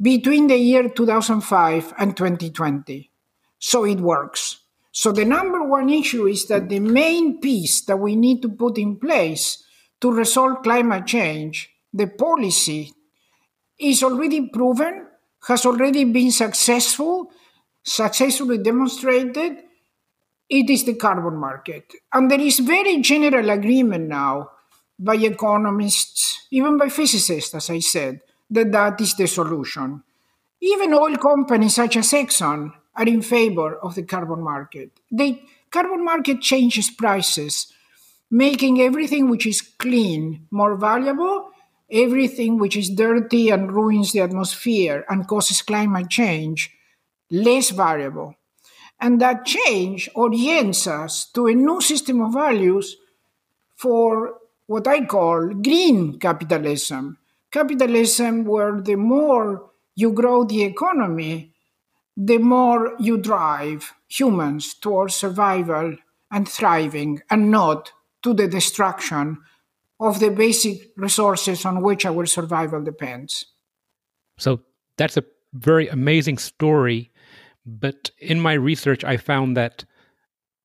between 0.00 0.46
the 0.46 0.56
year 0.56 0.88
2005 0.88 1.94
and 1.98 2.16
2020. 2.16 3.10
So 3.58 3.84
it 3.84 4.00
works. 4.00 4.60
So 4.92 5.12
the 5.12 5.24
number 5.24 5.62
one 5.62 5.90
issue 5.90 6.26
is 6.26 6.46
that 6.46 6.68
the 6.68 6.80
main 6.80 7.40
piece 7.40 7.84
that 7.84 7.98
we 7.98 8.16
need 8.16 8.40
to 8.42 8.48
put 8.48 8.78
in 8.78 8.96
place 8.96 9.62
to 10.00 10.10
resolve 10.10 10.62
climate 10.62 11.06
change 11.06 11.70
the 11.96 12.08
policy 12.08 12.92
is 13.78 14.02
already 14.02 14.48
proven, 14.48 15.06
has 15.48 15.64
already 15.64 16.04
been 16.04 16.30
successful, 16.30 17.30
successfully 17.82 18.58
demonstrated. 18.58 19.58
It 20.48 20.70
is 20.70 20.84
the 20.84 20.94
carbon 20.94 21.36
market. 21.40 21.92
And 22.12 22.30
there 22.30 22.40
is 22.40 22.58
very 22.58 23.00
general 23.00 23.50
agreement 23.50 24.08
now 24.08 24.50
by 24.98 25.16
economists, 25.16 26.46
even 26.50 26.76
by 26.78 26.88
physicists, 26.88 27.54
as 27.54 27.70
I 27.70 27.80
said, 27.80 28.20
that 28.50 28.72
that 28.72 29.00
is 29.00 29.14
the 29.14 29.26
solution. 29.26 30.02
Even 30.60 30.94
oil 30.94 31.16
companies 31.16 31.74
such 31.74 31.96
as 31.96 32.12
Exxon 32.12 32.72
are 32.94 33.06
in 33.06 33.22
favor 33.22 33.76
of 33.76 33.94
the 33.94 34.04
carbon 34.04 34.42
market. 34.42 34.90
The 35.10 35.40
carbon 35.70 36.04
market 36.04 36.40
changes 36.40 36.90
prices, 36.90 37.72
making 38.30 38.80
everything 38.80 39.28
which 39.28 39.46
is 39.46 39.60
clean 39.60 40.46
more 40.50 40.76
valuable, 40.76 41.50
everything 41.90 42.58
which 42.58 42.76
is 42.76 42.90
dirty 42.90 43.50
and 43.50 43.72
ruins 43.72 44.12
the 44.12 44.20
atmosphere 44.20 45.04
and 45.08 45.28
causes 45.28 45.62
climate 45.62 46.10
change 46.10 46.70
less 47.30 47.70
variable. 47.70 48.34
And 49.00 49.20
that 49.20 49.44
change 49.44 50.08
orients 50.14 50.86
us 50.86 51.30
to 51.32 51.46
a 51.46 51.54
new 51.54 51.80
system 51.80 52.20
of 52.22 52.32
values 52.32 52.96
for 53.76 54.34
what 54.66 54.86
I 54.86 55.04
call 55.04 55.48
green 55.48 56.18
capitalism. 56.18 57.18
Capitalism 57.50 58.44
where 58.44 58.80
the 58.80 58.96
more 58.96 59.70
you 59.94 60.12
grow 60.12 60.44
the 60.44 60.64
economy, 60.64 61.52
the 62.16 62.38
more 62.38 62.94
you 62.98 63.18
drive 63.18 63.92
humans 64.08 64.74
towards 64.74 65.14
survival 65.14 65.96
and 66.30 66.48
thriving 66.48 67.20
and 67.30 67.50
not 67.50 67.92
to 68.22 68.34
the 68.34 68.48
destruction 68.48 69.38
of 70.00 70.20
the 70.20 70.30
basic 70.30 70.90
resources 70.96 71.64
on 71.64 71.82
which 71.82 72.04
our 72.04 72.26
survival 72.26 72.82
depends. 72.82 73.44
So 74.38 74.60
that's 74.98 75.16
a 75.16 75.24
very 75.54 75.88
amazing 75.88 76.38
story. 76.38 77.10
But 77.64 78.10
in 78.18 78.40
my 78.40 78.52
research, 78.52 79.04
I 79.04 79.16
found 79.16 79.56
that 79.56 79.84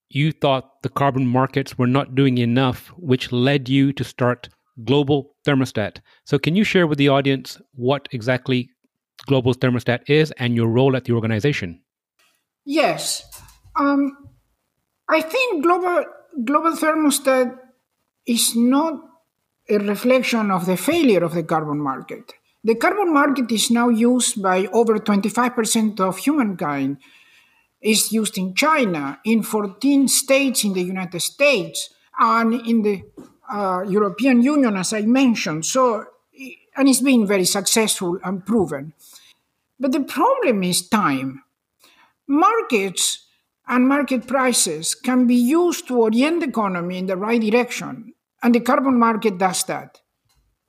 you 0.09 0.31
thought 0.31 0.81
the 0.83 0.89
carbon 0.89 1.25
markets 1.25 1.77
were 1.77 1.87
not 1.87 2.15
doing 2.15 2.37
enough, 2.37 2.87
which 2.97 3.31
led 3.31 3.69
you 3.69 3.93
to 3.93 4.03
start 4.03 4.49
Global 4.83 5.35
Thermostat. 5.45 5.99
So, 6.25 6.37
can 6.37 6.55
you 6.55 6.63
share 6.63 6.87
with 6.87 6.97
the 6.97 7.09
audience 7.09 7.61
what 7.73 8.07
exactly 8.11 8.69
Global 9.27 9.53
Thermostat 9.53 10.01
is 10.09 10.31
and 10.37 10.55
your 10.55 10.67
role 10.67 10.95
at 10.95 11.05
the 11.05 11.13
organization? 11.13 11.81
Yes. 12.65 13.23
Um, 13.75 14.11
I 15.09 15.21
think 15.21 15.63
Global, 15.63 16.05
Global 16.43 16.71
Thermostat 16.71 17.57
is 18.25 18.55
not 18.55 18.99
a 19.71 19.79
reflection 19.79 20.51
of 20.51 20.65
the 20.65 20.75
failure 20.75 21.23
of 21.23 21.33
the 21.33 21.43
carbon 21.43 21.79
market. 21.79 22.33
The 22.63 22.75
carbon 22.75 23.13
market 23.13 23.51
is 23.51 23.71
now 23.71 23.89
used 23.89 24.41
by 24.41 24.67
over 24.67 24.99
25% 24.99 25.99
of 25.99 26.17
humankind. 26.17 26.97
It's 27.81 28.11
used 28.11 28.37
in 28.37 28.53
China, 28.53 29.19
in 29.25 29.41
14 29.41 30.07
states 30.07 30.63
in 30.63 30.73
the 30.73 30.83
United 30.83 31.21
States, 31.21 31.89
and 32.19 32.53
in 32.53 32.81
the 32.83 33.03
uh, 33.51 33.83
European 33.87 34.41
Union, 34.41 34.75
as 34.75 34.93
I 34.93 35.01
mentioned. 35.01 35.65
So, 35.65 36.05
and 36.75 36.87
it's 36.87 37.01
been 37.01 37.25
very 37.25 37.45
successful 37.45 38.19
and 38.23 38.45
proven. 38.45 38.93
But 39.79 39.93
the 39.93 40.01
problem 40.01 40.63
is 40.63 40.87
time. 40.87 41.43
Markets 42.27 43.25
and 43.67 43.87
market 43.87 44.27
prices 44.27 44.93
can 44.93 45.25
be 45.25 45.35
used 45.35 45.87
to 45.87 45.97
orient 45.97 46.41
the 46.41 46.47
economy 46.47 46.99
in 46.99 47.07
the 47.07 47.17
right 47.17 47.41
direction, 47.41 48.13
and 48.43 48.55
the 48.55 48.59
carbon 48.59 48.99
market 48.99 49.37
does 49.37 49.63
that. 49.65 49.99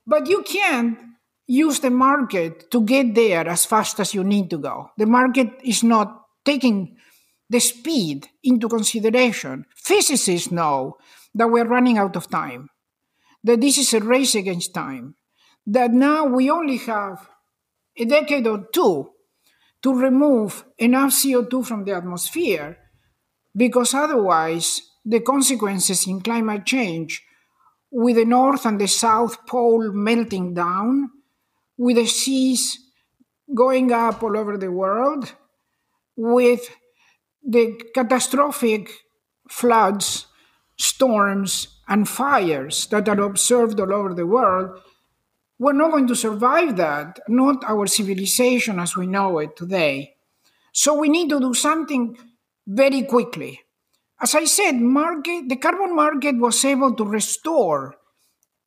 But 0.07 0.29
you 0.29 0.43
can't 0.43 0.99
use 1.47 1.81
the 1.81 1.91
market 1.91 2.71
to 2.71 2.83
get 2.83 3.15
there 3.15 3.49
as 3.49 3.65
fast 3.65 4.01
as 4.01 4.15
you 4.15 4.25
need 4.25 4.51
to 4.51 4.59
go. 4.59 4.91
The 4.97 5.07
market 5.07 5.49
is 5.65 5.83
not 5.83 6.23
taking 6.45 6.97
the 7.49 7.61
speed 7.61 8.29
into 8.43 8.69
consideration. 8.69 9.67
Physicists 9.77 10.51
know 10.51 10.97
that 11.35 11.49
we're 11.49 11.67
running 11.67 11.99
out 11.99 12.17
of 12.17 12.31
time, 12.31 12.69
that 13.45 13.61
this 13.61 13.79
is 13.79 13.93
a 13.95 14.01
race 14.01 14.35
against 14.35 14.75
time, 14.75 15.15
that 15.67 15.93
now 15.93 16.25
we 16.25 16.51
only 16.51 16.79
have 16.79 17.29
a 17.97 18.05
decade 18.05 18.47
or 18.47 18.67
two 18.73 19.11
to 19.83 19.95
remove 19.95 20.65
enough 20.79 21.11
CO2 21.11 21.67
from 21.67 21.85
the 21.85 21.93
atmosphere, 21.93 22.79
because 23.55 23.95
otherwise, 23.95 24.81
the 25.05 25.21
consequences 25.21 26.07
in 26.07 26.21
climate 26.21 26.65
change, 26.65 27.23
with 27.93 28.17
the 28.17 28.25
North 28.25 28.65
and 28.65 28.81
the 28.81 28.89
South 28.89 29.47
Pole 29.47 29.93
melting 29.93 30.55
down, 30.55 31.11
with 31.77 31.97
the 31.97 32.07
seas 32.07 32.79
going 33.55 33.93
up 33.93 34.23
all 34.23 34.37
over 34.37 34.57
the 34.57 34.73
world, 34.73 35.35
with 36.17 36.69
the 37.47 37.79
catastrophic 37.95 38.91
floods, 39.49 40.27
storms, 40.79 41.69
and 41.87 42.09
fires 42.09 42.87
that 42.87 43.09
are 43.09 43.21
observed 43.21 43.79
all 43.79 43.93
over 43.93 44.15
the 44.15 44.27
world, 44.27 44.81
we're 45.59 45.75
not 45.75 45.91
going 45.91 46.07
to 46.07 46.17
survive 46.17 46.77
that, 46.77 47.21
not 47.29 47.63
our 47.65 47.87
civilization 47.87 48.81
as 48.81 48.97
we 48.97 49.07
know 49.07 49.39
it 49.39 49.55
today. 49.55 50.15
So 50.73 50.95
we 50.95 51.11
need 51.11 51.29
to 51.29 51.39
do 51.39 51.53
something 51.53 52.17
very 52.67 53.03
quickly. 53.03 53.61
As 54.23 54.35
I 54.35 54.45
said, 54.45 54.77
market, 54.77 55.49
the 55.49 55.57
carbon 55.57 55.97
market 55.97 56.37
was 56.37 56.65
able 56.65 56.95
to 56.95 57.05
restore 57.05 57.97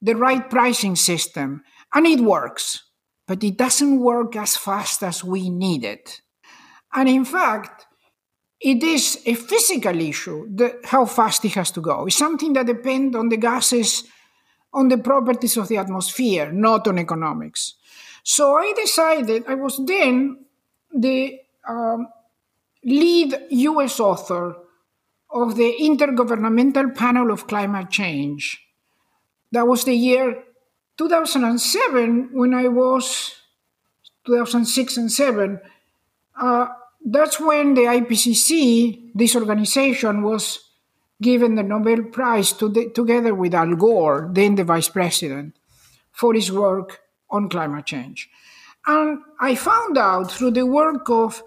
the 0.01 0.15
right 0.15 0.49
pricing 0.49 0.95
system, 0.95 1.63
and 1.93 2.05
it 2.05 2.19
works 2.19 2.85
but 3.27 3.43
it 3.43 3.57
doesn't 3.57 3.99
work 3.99 4.35
as 4.35 4.55
fast 4.55 5.03
as 5.03 5.23
we 5.23 5.49
need 5.49 5.83
it. 5.83 6.21
And 6.93 7.09
in 7.09 7.25
fact, 7.25 7.87
it 8.59 8.83
is 8.83 9.21
a 9.25 9.33
physical 9.33 9.99
issue, 9.99 10.47
how 10.85 11.05
fast 11.05 11.43
it 11.45 11.53
has 11.53 11.71
to 11.71 11.81
go. 11.81 12.05
It's 12.05 12.15
something 12.15 12.53
that 12.53 12.67
depends 12.67 13.15
on 13.15 13.29
the 13.29 13.37
gases, 13.37 14.03
on 14.73 14.87
the 14.87 14.97
properties 14.97 15.57
of 15.57 15.67
the 15.67 15.77
atmosphere, 15.77 16.51
not 16.51 16.87
on 16.87 16.99
economics. 16.99 17.73
So 18.23 18.55
I 18.55 18.73
decided, 18.75 19.43
I 19.47 19.55
was 19.55 19.79
then 19.85 20.45
the 20.93 21.39
um, 21.67 22.07
lead 22.83 23.37
US 23.49 23.99
author 23.99 24.55
of 25.35 25.57
the 25.57 25.75
Intergovernmental 25.81 26.95
Panel 26.95 27.29
of 27.29 27.45
Climate 27.45 27.91
Change. 27.91 28.65
That 29.51 29.67
was 29.67 29.83
the 29.83 29.93
year 29.93 30.43
2007, 30.97 32.29
when 32.31 32.53
I 32.53 32.69
was 32.69 33.35
2006 34.25 34.97
and 34.97 35.11
7, 35.11 35.59
uh, 36.41 36.67
that's 37.05 37.39
when 37.39 37.73
the 37.73 37.81
IPCC, 37.81 39.11
this 39.13 39.35
organization, 39.35 40.23
was 40.23 40.71
given 41.21 41.55
the 41.55 41.63
Nobel 41.63 42.03
Prize 42.03 42.53
to 42.53 42.69
the, 42.69 42.89
together 42.89 43.35
with 43.35 43.53
Al 43.53 43.75
Gore, 43.75 44.29
then 44.31 44.55
the 44.55 44.63
vice 44.63 44.87
president, 44.87 45.55
for 46.13 46.33
his 46.33 46.49
work 46.49 47.01
on 47.29 47.49
climate 47.49 47.85
change. 47.85 48.29
And 48.87 49.19
I 49.39 49.55
found 49.55 49.97
out 49.97 50.31
through 50.31 50.51
the 50.51 50.65
work 50.65 51.09
of 51.09 51.43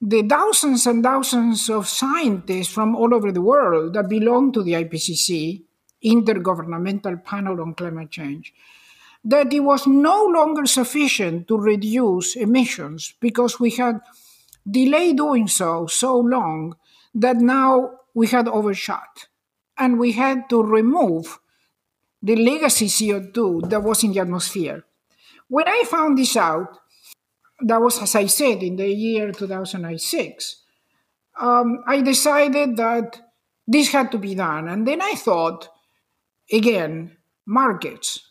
the 0.00 0.22
thousands 0.22 0.86
and 0.86 1.02
thousands 1.02 1.68
of 1.68 1.86
scientists 1.86 2.72
from 2.72 2.96
all 2.96 3.14
over 3.14 3.30
the 3.30 3.42
world 3.42 3.92
that 3.94 4.08
belong 4.08 4.52
to 4.52 4.62
the 4.62 4.72
IPCC, 4.72 5.62
Intergovernmental 6.02 7.22
Panel 7.22 7.60
on 7.60 7.74
Climate 7.74 8.10
Change, 8.10 8.54
that 9.22 9.52
it 9.52 9.60
was 9.60 9.86
no 9.86 10.24
longer 10.24 10.64
sufficient 10.64 11.46
to 11.48 11.58
reduce 11.58 12.34
emissions 12.36 13.12
because 13.20 13.60
we 13.60 13.70
had 13.72 14.00
delayed 14.68 15.18
doing 15.18 15.46
so 15.46 15.86
so 15.86 16.18
long 16.18 16.74
that 17.14 17.36
now 17.36 17.90
we 18.14 18.26
had 18.28 18.48
overshot 18.48 19.28
and 19.76 19.98
we 19.98 20.12
had 20.12 20.48
to 20.48 20.62
remove 20.62 21.38
the 22.22 22.36
legacy 22.36 22.86
CO2 22.86 23.68
that 23.68 23.82
was 23.82 24.02
in 24.02 24.12
the 24.12 24.20
atmosphere. 24.20 24.84
When 25.48 25.68
I 25.68 25.84
found 25.86 26.16
this 26.16 26.36
out, 26.36 26.78
that 27.62 27.80
was, 27.80 28.00
as 28.00 28.14
I 28.14 28.26
said, 28.26 28.62
in 28.62 28.76
the 28.76 28.88
year 28.88 29.32
2006, 29.32 30.62
um, 31.38 31.82
I 31.86 32.00
decided 32.02 32.76
that 32.76 33.20
this 33.66 33.92
had 33.92 34.10
to 34.12 34.18
be 34.18 34.34
done. 34.34 34.68
And 34.68 34.86
then 34.86 35.00
I 35.00 35.14
thought, 35.14 35.68
again, 36.50 37.16
markets 37.46 38.30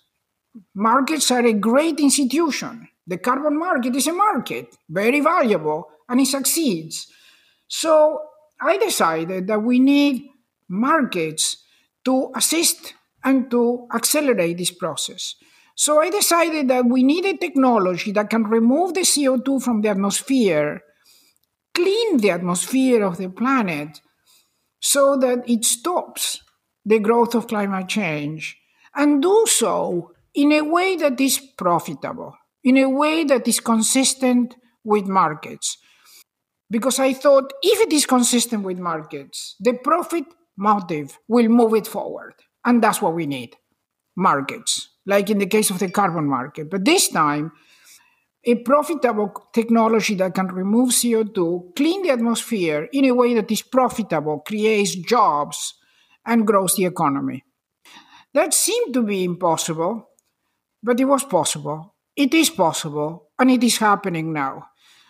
markets 0.73 1.31
are 1.31 1.45
a 1.45 1.53
great 1.53 1.99
institution. 1.99 2.87
The 3.07 3.17
carbon 3.17 3.57
market 3.57 3.95
is 3.95 4.07
a 4.07 4.13
market, 4.13 4.75
very 4.89 5.19
valuable, 5.19 5.87
and 6.07 6.19
it 6.19 6.27
succeeds. 6.27 7.07
So 7.67 8.19
I 8.61 8.77
decided 8.77 9.47
that 9.47 9.63
we 9.63 9.79
need 9.79 10.29
markets 10.67 11.57
to 12.05 12.31
assist 12.35 12.93
and 13.23 13.49
to 13.51 13.87
accelerate 13.93 14.57
this 14.57 14.71
process. 14.71 15.35
So 15.79 16.01
I 16.01 16.09
decided 16.09 16.67
that 16.67 16.87
we 16.87 17.03
need 17.03 17.23
a 17.23 17.37
technology 17.37 18.11
that 18.11 18.29
can 18.29 18.43
remove 18.43 18.95
the 18.95 19.05
CO2 19.05 19.63
from 19.63 19.79
the 19.79 19.87
atmosphere, 19.87 20.81
clean 21.73 22.17
the 22.17 22.31
atmosphere 22.31 23.01
of 23.01 23.15
the 23.15 23.29
planet, 23.29 24.01
so 24.81 25.15
that 25.15 25.49
it 25.49 25.63
stops 25.63 26.41
the 26.83 26.99
growth 26.99 27.33
of 27.33 27.47
climate 27.47 27.87
change, 27.87 28.57
and 28.93 29.21
do 29.21 29.45
so 29.47 30.11
in 30.35 30.51
a 30.51 30.63
way 30.63 30.97
that 30.97 31.17
is 31.21 31.39
profitable, 31.39 32.35
in 32.61 32.75
a 32.75 32.89
way 32.89 33.23
that 33.23 33.47
is 33.47 33.61
consistent 33.61 34.57
with 34.83 35.07
markets. 35.07 35.77
Because 36.69 36.99
I 36.99 37.13
thought 37.13 37.53
if 37.61 37.79
it 37.79 37.93
is 37.93 38.05
consistent 38.05 38.63
with 38.63 38.79
markets, 38.79 39.55
the 39.61 39.75
profit 39.75 40.25
motive 40.57 41.17
will 41.29 41.47
move 41.47 41.73
it 41.73 41.87
forward. 41.87 42.33
And 42.65 42.83
that's 42.83 43.01
what 43.01 43.15
we 43.15 43.25
need 43.25 43.55
markets, 44.17 44.88
like 45.05 45.29
in 45.29 45.39
the 45.39 45.47
case 45.47 45.69
of 45.69 45.79
the 45.79 45.89
carbon 45.89 46.25
market. 46.25 46.69
But 46.69 46.85
this 46.85 47.09
time, 47.09 47.51
a 48.45 48.55
profitable 48.55 49.33
technology 49.53 50.15
that 50.15 50.33
can 50.33 50.47
remove 50.47 50.91
CO2, 50.91 51.75
clean 51.75 52.03
the 52.03 52.11
atmosphere 52.11 52.87
in 52.93 53.05
a 53.05 53.13
way 53.13 53.33
that 53.33 53.51
is 53.51 53.61
profitable, 53.61 54.39
creates 54.39 54.95
jobs, 54.95 55.75
and 56.25 56.47
grows 56.47 56.75
the 56.75 56.85
economy. 56.85 57.43
That 58.33 58.53
seemed 58.53 58.93
to 58.93 59.03
be 59.03 59.23
impossible, 59.23 60.09
but 60.81 60.99
it 60.99 61.05
was 61.05 61.23
possible. 61.23 61.95
It 62.15 62.33
is 62.33 62.49
possible, 62.49 63.29
and 63.39 63.49
it 63.49 63.63
is 63.63 63.77
happening 63.77 64.33
now. 64.33 64.67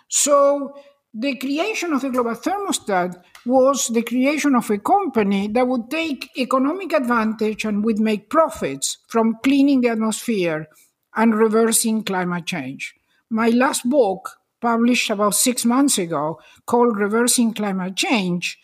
So, 0.07 0.73
the 1.13 1.35
creation 1.37 1.93
of 1.93 2.01
the 2.01 2.09
global 2.09 2.35
thermostat 2.35 3.15
was 3.45 3.87
the 3.87 4.03
creation 4.03 4.55
of 4.55 4.69
a 4.69 4.77
company 4.77 5.47
that 5.47 5.67
would 5.67 5.89
take 5.89 6.29
economic 6.37 6.93
advantage 6.93 7.65
and 7.65 7.83
would 7.83 7.99
make 7.99 8.29
profits 8.29 8.99
from 9.07 9.37
cleaning 9.43 9.81
the 9.81 9.89
atmosphere 9.89 10.67
and 11.15 11.35
reversing 11.35 12.03
climate 12.03 12.45
change. 12.45 12.93
My 13.29 13.49
last 13.49 13.89
book, 13.89 14.29
published 14.61 15.09
about 15.09 15.35
six 15.35 15.65
months 15.65 15.97
ago, 15.97 16.39
called 16.65 16.97
Reversing 16.97 17.53
Climate 17.53 17.95
Change, 17.95 18.59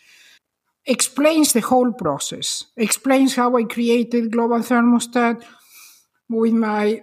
explains 0.86 1.54
the 1.54 1.62
whole 1.62 1.94
process, 1.94 2.66
explains 2.78 3.36
how 3.36 3.56
I 3.56 3.64
created 3.64 4.32
Global 4.32 4.60
Thermostat 4.60 5.44
with 6.30 6.54
my 6.54 7.02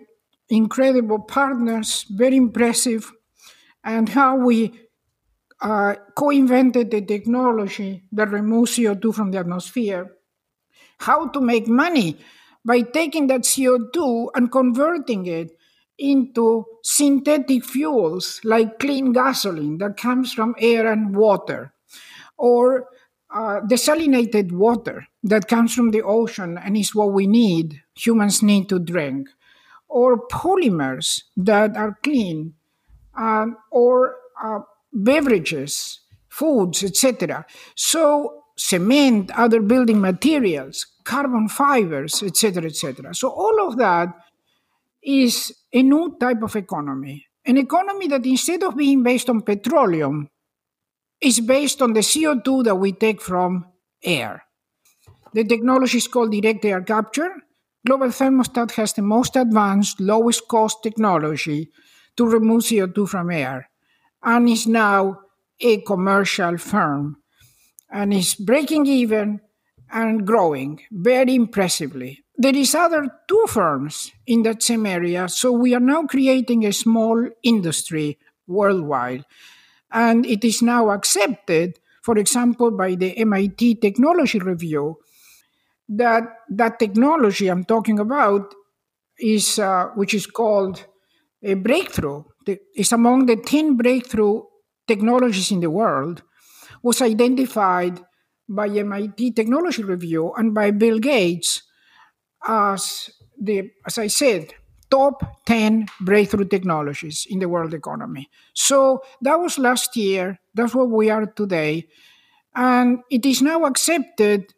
incredible 0.49 1.21
partners, 1.21 2.05
very 2.11 2.37
impressive, 2.37 3.11
and 3.83 4.09
how 4.11 4.37
we 4.37 4.73
uh, 5.63 5.95
co 6.15 6.31
invented 6.31 6.91
the 6.91 7.01
technology 7.01 8.03
that 8.13 8.31
removes 8.31 8.77
CO2 8.77 9.15
from 9.15 9.31
the 9.31 9.39
atmosphere, 9.39 10.13
how 10.99 11.29
to 11.29 11.41
make 11.41 11.69
money? 11.69 12.19
By 12.65 12.83
taking 12.83 13.27
that 13.29 13.43
CO2 13.43 14.29
and 14.35 14.51
converting 14.53 15.27
it 15.27 15.51
into 15.99 16.65
synthetic 16.83 17.65
fuels 17.65 18.41
like 18.45 18.79
clean 18.79 19.13
gasoline 19.13 19.79
that 19.79 19.97
comes 19.97 20.33
from 20.33 20.55
air 20.59 20.91
and 20.91 21.17
water, 21.17 21.73
or 22.37 22.89
uh, 23.35 23.61
desalinated 23.61 24.53
water 24.53 25.07
that 25.23 25.49
comes 25.49 25.75
from 25.75 25.91
the 25.91 26.03
ocean 26.03 26.59
and 26.59 26.77
is 26.77 26.95
what 26.95 27.13
we 27.13 27.27
need, 27.27 27.83
humans 27.95 28.43
need 28.43 28.69
to 28.69 28.79
drink, 28.79 29.29
or 29.89 30.27
polymers 30.29 31.23
that 31.37 31.77
are 31.77 31.99
clean, 32.03 32.55
um, 33.17 33.57
or 33.71 34.17
uh, 34.43 34.61
beverages, 34.93 36.01
foods, 36.29 36.85
etc. 36.85 37.45
So 37.75 38.43
cement, 38.57 39.31
other 39.37 39.61
building 39.61 40.01
materials, 40.01 40.87
carbon 41.05 41.49
fibers, 41.49 42.23
etc., 42.23 42.65
etc. 42.65 43.15
So 43.15 43.31
all 43.31 43.67
of 43.67 43.77
that 43.79 44.09
is 45.03 45.53
a 45.73 45.83
new 45.83 46.17
type 46.21 46.43
of 46.43 46.55
economy, 46.57 47.27
an 47.45 47.59
economy 47.59 48.09
that 48.09 48.25
instead 48.25 48.63
of 48.63 48.77
being 48.77 49.03
based 49.03 49.29
on 49.29 49.43
petroleum, 49.43 50.29
is 51.21 51.41
based 51.41 51.81
on 51.81 51.93
the 51.93 52.01
CO2 52.01 52.65
that 52.65 52.75
we 52.75 52.93
take 52.93 53.21
from 53.21 53.65
air. 54.03 54.45
The 55.33 55.45
technology 55.45 55.99
is 55.99 56.09
called 56.09 56.33
direct 56.33 56.65
air 56.65 56.83
capture. 56.83 57.31
Global 57.87 58.09
Thermostat 58.09 58.73
has 58.73 58.93
the 58.93 59.03
most 59.03 59.37
advanced, 59.37 60.01
lowest 60.01 60.47
cost 60.49 60.83
technology 60.83 61.71
to 62.17 62.27
remove 62.27 62.63
CO2 62.63 63.09
from 63.09 63.31
air 63.31 63.71
and 64.23 64.49
is 64.49 64.67
now 64.67 65.21
a 65.61 65.81
commercial 65.83 66.59
firm 66.59 67.17
and 67.91 68.13
is 68.13 68.35
breaking 68.35 68.87
even 68.87 69.41
and 69.93 70.27
growing 70.27 70.81
very 70.91 71.35
impressively. 71.35 72.25
There 72.37 72.57
is 72.57 72.75
other 72.75 73.09
two 73.29 73.45
firms 73.49 74.11
in 74.27 74.43
that 74.45 74.63
same 74.63 74.87
area, 74.87 75.29
so 75.29 75.53
we 75.53 75.75
are 75.75 75.81
now 75.81 76.05
creating 76.05 76.65
a 76.65 76.73
small 76.73 77.29
industry 77.43 78.19
worldwide. 78.47 79.25
And 79.93 80.25
it 80.25 80.43
is 80.43 80.63
now 80.63 80.91
accepted, 80.91 81.79
for 82.03 82.17
example, 82.17 82.71
by 82.71 82.95
the 82.95 83.17
MIT 83.19 83.77
Technology 83.77 84.39
Review, 84.39 84.97
that 85.91 86.23
that 86.49 86.79
technology 86.79 87.49
I'm 87.49 87.65
talking 87.65 87.99
about 87.99 88.55
is, 89.19 89.59
uh, 89.59 89.89
which 89.95 90.15
is 90.15 90.27
called 90.27 90.87
a 91.43 91.55
breakthrough, 91.55 92.25
is 92.77 92.93
among 92.93 93.27
the 93.27 93.37
10 93.37 93.77
breakthrough 93.77 94.43
technologies 94.87 95.51
in 95.51 95.61
the 95.61 95.71
world, 95.71 96.23
was 96.83 97.01
identified 97.01 98.01
by 98.49 98.69
MIT 98.69 99.33
Technology 99.33 99.83
Review 99.83 100.33
and 100.37 100.55
by 100.55 100.71
Bill 100.71 100.99
Gates 100.99 101.63
as 102.47 103.11
the, 103.41 103.71
as 103.87 103.99
I 103.99 104.09
said, 104.09 104.53
top 104.91 105.45
10 105.47 105.87
breakthrough 106.01 106.45
technologies 106.45 107.27
in 107.31 107.39
the 107.39 107.49
world 107.49 107.73
economy. 107.73 108.29
So 108.53 109.03
that 109.23 109.37
was 109.37 109.59
last 109.59 109.97
year. 109.97 110.39
That's 110.55 110.75
where 110.75 110.85
we 110.85 111.09
are 111.09 111.27
today. 111.27 111.89
And 112.55 112.99
it 113.11 113.25
is 113.25 113.41
now 113.41 113.65
accepted 113.65 114.53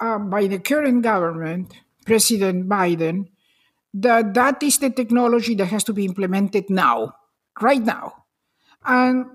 uh, 0.00 0.18
by 0.18 0.46
the 0.46 0.58
current 0.58 1.02
government, 1.02 1.74
President 2.06 2.68
Biden, 2.68 3.28
that 3.94 4.34
that 4.34 4.62
is 4.62 4.78
the 4.78 4.90
technology 4.90 5.54
that 5.54 5.66
has 5.66 5.84
to 5.84 5.92
be 5.92 6.04
implemented 6.04 6.70
now, 6.70 7.14
right 7.60 7.82
now. 7.82 8.24
And, 8.84 9.26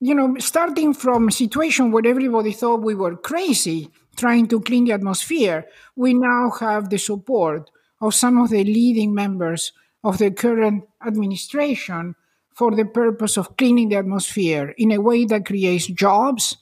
you 0.00 0.14
know, 0.14 0.36
starting 0.38 0.94
from 0.94 1.28
a 1.28 1.32
situation 1.32 1.92
where 1.92 2.06
everybody 2.06 2.52
thought 2.52 2.82
we 2.82 2.94
were 2.94 3.16
crazy 3.16 3.90
trying 4.16 4.46
to 4.48 4.60
clean 4.60 4.84
the 4.84 4.92
atmosphere, 4.92 5.66
we 5.96 6.14
now 6.14 6.50
have 6.60 6.90
the 6.90 6.98
support 6.98 7.70
of 8.00 8.14
some 8.14 8.38
of 8.38 8.50
the 8.50 8.64
leading 8.64 9.14
members 9.14 9.72
of 10.02 10.18
the 10.18 10.30
current 10.30 10.84
administration 11.04 12.14
for 12.54 12.74
the 12.74 12.84
purpose 12.84 13.36
of 13.36 13.56
cleaning 13.56 13.88
the 13.88 13.96
atmosphere 13.96 14.74
in 14.78 14.92
a 14.92 15.00
way 15.00 15.24
that 15.24 15.46
creates 15.46 15.86
jobs, 15.86 16.56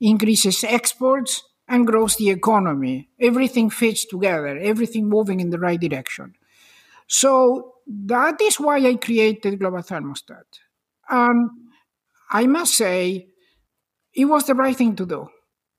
increases 0.00 0.62
exports, 0.62 1.42
and 1.66 1.86
grows 1.86 2.16
the 2.16 2.30
economy. 2.30 3.08
Everything 3.20 3.68
fits 3.70 4.04
together, 4.04 4.58
everything 4.58 5.08
moving 5.08 5.40
in 5.40 5.50
the 5.50 5.58
right 5.58 5.80
direction. 5.80 6.34
So 7.08 7.72
that 7.86 8.40
is 8.40 8.60
why 8.60 8.76
I 8.86 8.94
created 8.94 9.58
Global 9.58 9.78
Thermostat. 9.78 10.44
And 11.08 11.50
I 12.30 12.46
must 12.46 12.74
say, 12.74 13.28
it 14.14 14.26
was 14.26 14.44
the 14.44 14.54
right 14.54 14.76
thing 14.76 14.94
to 14.96 15.06
do. 15.06 15.28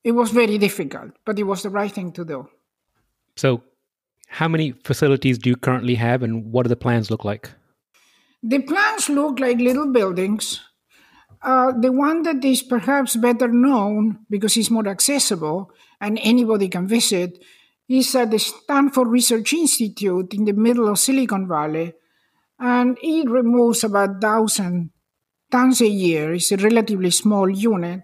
It 0.03 0.13
was 0.13 0.31
very 0.31 0.57
difficult, 0.57 1.11
but 1.25 1.37
it 1.37 1.43
was 1.43 1.63
the 1.63 1.69
right 1.69 1.91
thing 1.91 2.11
to 2.13 2.25
do. 2.25 2.49
So, 3.35 3.63
how 4.27 4.47
many 4.47 4.71
facilities 4.71 5.37
do 5.37 5.49
you 5.49 5.55
currently 5.55 5.95
have, 5.95 6.23
and 6.23 6.51
what 6.51 6.63
do 6.63 6.69
the 6.69 6.75
plans 6.75 7.11
look 7.11 7.25
like? 7.25 7.51
The 8.41 8.59
plans 8.59 9.09
look 9.09 9.39
like 9.39 9.57
little 9.59 9.91
buildings. 9.91 10.61
Uh, 11.41 11.71
the 11.79 11.91
one 11.91 12.23
that 12.23 12.43
is 12.43 12.63
perhaps 12.63 13.15
better 13.15 13.47
known 13.47 14.19
because 14.29 14.57
it's 14.57 14.69
more 14.69 14.87
accessible 14.87 15.71
and 16.01 16.19
anybody 16.21 16.67
can 16.67 16.87
visit 16.87 17.41
is 17.89 18.13
at 18.15 18.29
the 18.29 18.39
Stanford 18.39 19.07
Research 19.07 19.51
Institute 19.53 20.33
in 20.33 20.45
the 20.45 20.53
middle 20.53 20.87
of 20.87 20.99
Silicon 20.99 21.47
Valley, 21.47 21.93
and 22.59 22.97
it 23.01 23.27
removes 23.27 23.83
about 23.83 24.21
1,000 24.21 24.91
tons 25.51 25.81
a 25.81 25.87
year. 25.87 26.33
It's 26.33 26.51
a 26.51 26.57
relatively 26.57 27.09
small 27.09 27.49
unit, 27.49 28.01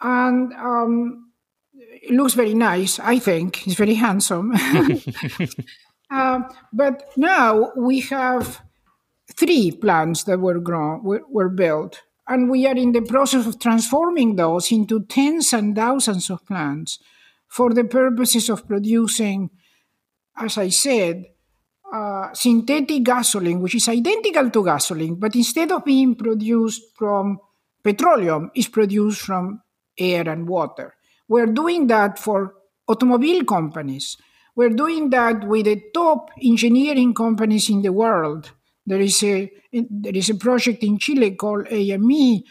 and 0.00 0.52
um, 0.54 1.32
it 1.74 2.12
looks 2.12 2.34
very 2.34 2.54
nice, 2.54 3.00
I 3.00 3.18
think. 3.18 3.66
It's 3.66 3.76
very 3.76 3.94
handsome. 3.94 4.52
uh, 6.10 6.40
but 6.72 7.02
now 7.16 7.72
we 7.76 8.00
have 8.00 8.60
three 9.36 9.72
plants 9.72 10.22
that 10.24 10.38
were 10.38 10.60
grown, 10.60 11.02
were, 11.02 11.22
were 11.28 11.48
built, 11.48 12.02
and 12.28 12.48
we 12.48 12.66
are 12.68 12.76
in 12.76 12.92
the 12.92 13.02
process 13.02 13.44
of 13.46 13.58
transforming 13.58 14.36
those 14.36 14.70
into 14.70 15.04
tens 15.04 15.52
and 15.52 15.74
thousands 15.74 16.30
of 16.30 16.46
plants 16.46 17.00
for 17.54 17.72
the 17.72 17.84
purposes 17.84 18.50
of 18.50 18.66
producing, 18.66 19.48
as 20.36 20.58
I 20.58 20.70
said, 20.70 21.24
uh, 21.92 22.32
synthetic 22.32 23.04
gasoline, 23.04 23.60
which 23.60 23.76
is 23.76 23.88
identical 23.88 24.50
to 24.50 24.64
gasoline, 24.64 25.14
but 25.14 25.36
instead 25.36 25.70
of 25.70 25.84
being 25.84 26.16
produced 26.16 26.82
from 26.98 27.38
petroleum, 27.80 28.50
is 28.56 28.66
produced 28.66 29.20
from 29.20 29.62
air 29.96 30.28
and 30.28 30.48
water. 30.48 30.96
We're 31.28 31.46
doing 31.46 31.86
that 31.86 32.18
for 32.18 32.54
automobile 32.88 33.44
companies. 33.44 34.16
We're 34.56 34.74
doing 34.74 35.10
that 35.10 35.46
with 35.46 35.66
the 35.66 35.80
top 35.94 36.30
engineering 36.42 37.14
companies 37.14 37.70
in 37.70 37.82
the 37.82 37.92
world. 37.92 38.50
There 38.84 39.00
is 39.00 39.22
a 39.22 39.48
there 39.72 40.16
is 40.16 40.28
a 40.28 40.34
project 40.34 40.82
in 40.82 40.98
Chile 40.98 41.36
called 41.36 41.68
AME 41.70 42.42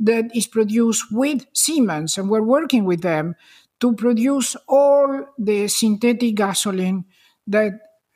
that 0.00 0.34
is 0.34 0.48
produced 0.48 1.12
with 1.12 1.46
Siemens, 1.52 2.18
and 2.18 2.28
we're 2.28 2.42
working 2.42 2.84
with 2.84 3.02
them 3.02 3.36
to 3.80 3.94
produce 3.94 4.56
all 4.66 5.26
the 5.38 5.68
synthetic 5.68 6.34
gasoline 6.34 7.04
that 7.46 7.72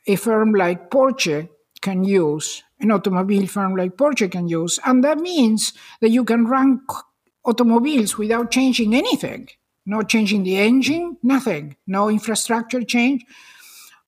a 0.06 0.16
firm 0.16 0.52
like 0.52 0.90
Porsche 0.90 1.48
can 1.80 2.04
use, 2.04 2.62
an 2.80 2.90
automobile 2.90 3.46
firm 3.46 3.76
like 3.76 3.96
Porsche 3.96 4.30
can 4.30 4.48
use. 4.48 4.78
And 4.84 5.04
that 5.04 5.18
means 5.18 5.72
that 6.00 6.10
you 6.10 6.24
can 6.24 6.46
run 6.46 6.80
automobiles 7.44 8.18
without 8.18 8.50
changing 8.50 8.94
anything, 8.94 9.48
not 9.86 10.08
changing 10.08 10.44
the 10.44 10.58
engine, 10.58 11.16
nothing, 11.22 11.76
no 11.86 12.08
infrastructure 12.08 12.82
change. 12.82 13.24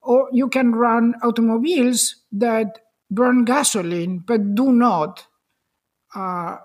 Or 0.03 0.29
you 0.33 0.49
can 0.49 0.73
run 0.73 1.14
automobiles 1.23 2.17
that 2.33 2.81
burn 3.11 3.45
gasoline 3.45 4.19
but 4.19 4.55
do 4.55 4.73
not 4.73 5.27
uh, 6.14 6.57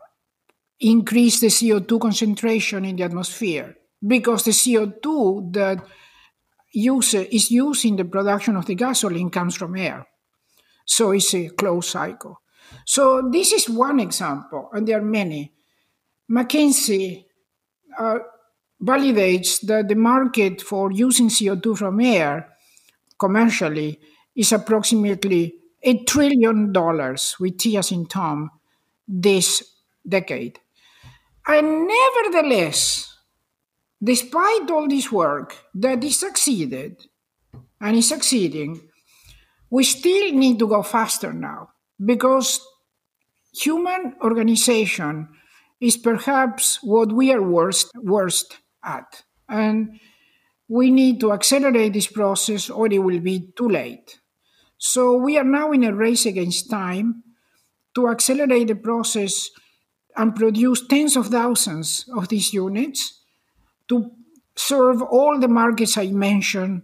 increase 0.79 1.39
the 1.39 1.47
CO2 1.47 1.99
concentration 1.99 2.85
in 2.85 2.95
the 2.95 3.03
atmosphere 3.03 3.75
because 4.05 4.43
the 4.43 4.51
CO2 4.51 5.53
that 5.53 5.85
use, 6.71 7.13
is 7.13 7.51
used 7.51 7.85
in 7.85 7.95
the 7.95 8.05
production 8.05 8.55
of 8.55 8.65
the 8.65 8.75
gasoline 8.75 9.29
comes 9.29 9.55
from 9.55 9.75
air. 9.75 10.07
So 10.85 11.11
it's 11.11 11.33
a 11.33 11.49
closed 11.49 11.89
cycle. 11.89 12.41
So 12.85 13.29
this 13.31 13.51
is 13.51 13.69
one 13.69 13.99
example, 13.99 14.69
and 14.73 14.87
there 14.87 14.99
are 14.99 15.03
many. 15.03 15.53
McKinsey 16.31 17.25
uh, 17.97 18.19
validates 18.81 19.65
that 19.65 19.87
the 19.87 19.95
market 19.95 20.61
for 20.61 20.91
using 20.91 21.29
CO2 21.29 21.77
from 21.77 21.99
air 21.99 22.49
commercially 23.19 23.99
is 24.35 24.51
approximately 24.51 25.55
a 25.83 26.03
trillion 26.03 26.71
dollars 26.71 27.35
with 27.39 27.57
T 27.57 27.77
as 27.77 27.91
in 27.91 28.05
Tom 28.05 28.49
this 29.07 29.63
decade. 30.07 30.59
And 31.47 31.87
nevertheless, 31.87 33.15
despite 34.01 34.69
all 34.69 34.87
this 34.87 35.11
work 35.11 35.55
that 35.73 36.03
is 36.03 36.19
succeeded 36.19 37.05
and 37.81 37.97
is 37.97 38.07
succeeding, 38.07 38.81
we 39.69 39.83
still 39.83 40.31
need 40.33 40.59
to 40.59 40.67
go 40.67 40.81
faster 40.83 41.33
now 41.33 41.69
because 42.03 42.61
human 43.53 44.15
organization 44.23 45.27
is 45.79 45.97
perhaps 45.97 46.79
what 46.83 47.11
we 47.11 47.31
are 47.31 47.41
worst, 47.41 47.91
worst 47.95 48.57
at. 48.83 49.23
And 49.47 49.99
we 50.67 50.91
need 50.91 51.19
to 51.21 51.33
accelerate 51.33 51.93
this 51.93 52.07
process 52.07 52.69
or 52.69 52.87
it 52.91 52.99
will 52.99 53.19
be 53.19 53.51
too 53.55 53.69
late. 53.69 54.19
So 54.77 55.17
we 55.17 55.37
are 55.37 55.43
now 55.43 55.71
in 55.71 55.83
a 55.83 55.93
race 55.93 56.25
against 56.25 56.69
time 56.69 57.23
to 57.95 58.07
accelerate 58.07 58.67
the 58.67 58.75
process 58.75 59.49
and 60.15 60.35
produce 60.35 60.85
tens 60.87 61.15
of 61.15 61.27
thousands 61.27 62.09
of 62.15 62.27
these 62.29 62.53
units 62.53 63.18
to 63.89 64.11
serve 64.55 65.01
all 65.01 65.39
the 65.39 65.47
markets 65.47 65.97
I 65.97 66.07
mentioned 66.07 66.83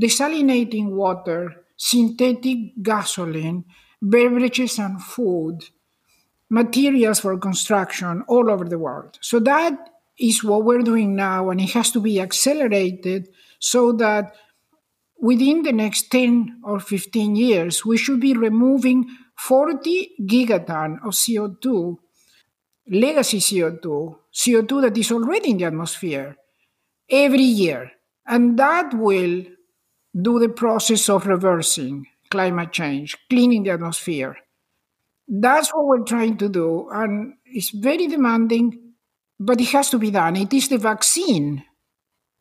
desalinating 0.00 0.90
water, 0.90 1.64
synthetic 1.76 2.82
gasoline, 2.82 3.64
beverages 4.02 4.78
and 4.78 5.02
food, 5.02 5.64
materials 6.50 7.20
for 7.20 7.38
construction 7.38 8.22
all 8.28 8.50
over 8.50 8.64
the 8.64 8.78
world. 8.78 9.18
So 9.20 9.40
that 9.40 9.90
is 10.18 10.44
what 10.44 10.64
we're 10.64 10.82
doing 10.82 11.16
now, 11.16 11.50
and 11.50 11.60
it 11.60 11.70
has 11.70 11.90
to 11.92 12.00
be 12.00 12.20
accelerated 12.20 13.28
so 13.58 13.92
that 13.92 14.34
within 15.18 15.62
the 15.62 15.72
next 15.72 16.10
10 16.10 16.60
or 16.64 16.78
15 16.78 17.34
years, 17.34 17.84
we 17.84 17.96
should 17.96 18.20
be 18.20 18.34
removing 18.34 19.06
40 19.36 20.10
gigaton 20.22 20.98
of 21.04 21.14
CO2, 21.14 21.96
legacy 22.88 23.38
CO2, 23.38 24.16
CO2 24.32 24.82
that 24.82 24.98
is 24.98 25.10
already 25.10 25.50
in 25.50 25.58
the 25.58 25.64
atmosphere 25.64 26.36
every 27.10 27.42
year. 27.42 27.92
And 28.26 28.58
that 28.58 28.94
will 28.94 29.44
do 30.20 30.38
the 30.38 30.48
process 30.48 31.08
of 31.08 31.26
reversing 31.26 32.06
climate 32.30 32.72
change, 32.72 33.16
cleaning 33.28 33.64
the 33.64 33.70
atmosphere. 33.70 34.36
That's 35.28 35.70
what 35.70 35.86
we're 35.86 36.04
trying 36.04 36.36
to 36.38 36.48
do. 36.48 36.88
And 36.90 37.34
it's 37.44 37.70
very 37.70 38.06
demanding, 38.06 38.94
but 39.38 39.60
it 39.60 39.68
has 39.68 39.90
to 39.90 39.98
be 39.98 40.10
done. 40.10 40.36
It 40.36 40.52
is 40.52 40.68
the 40.68 40.78
vaccine 40.78 41.64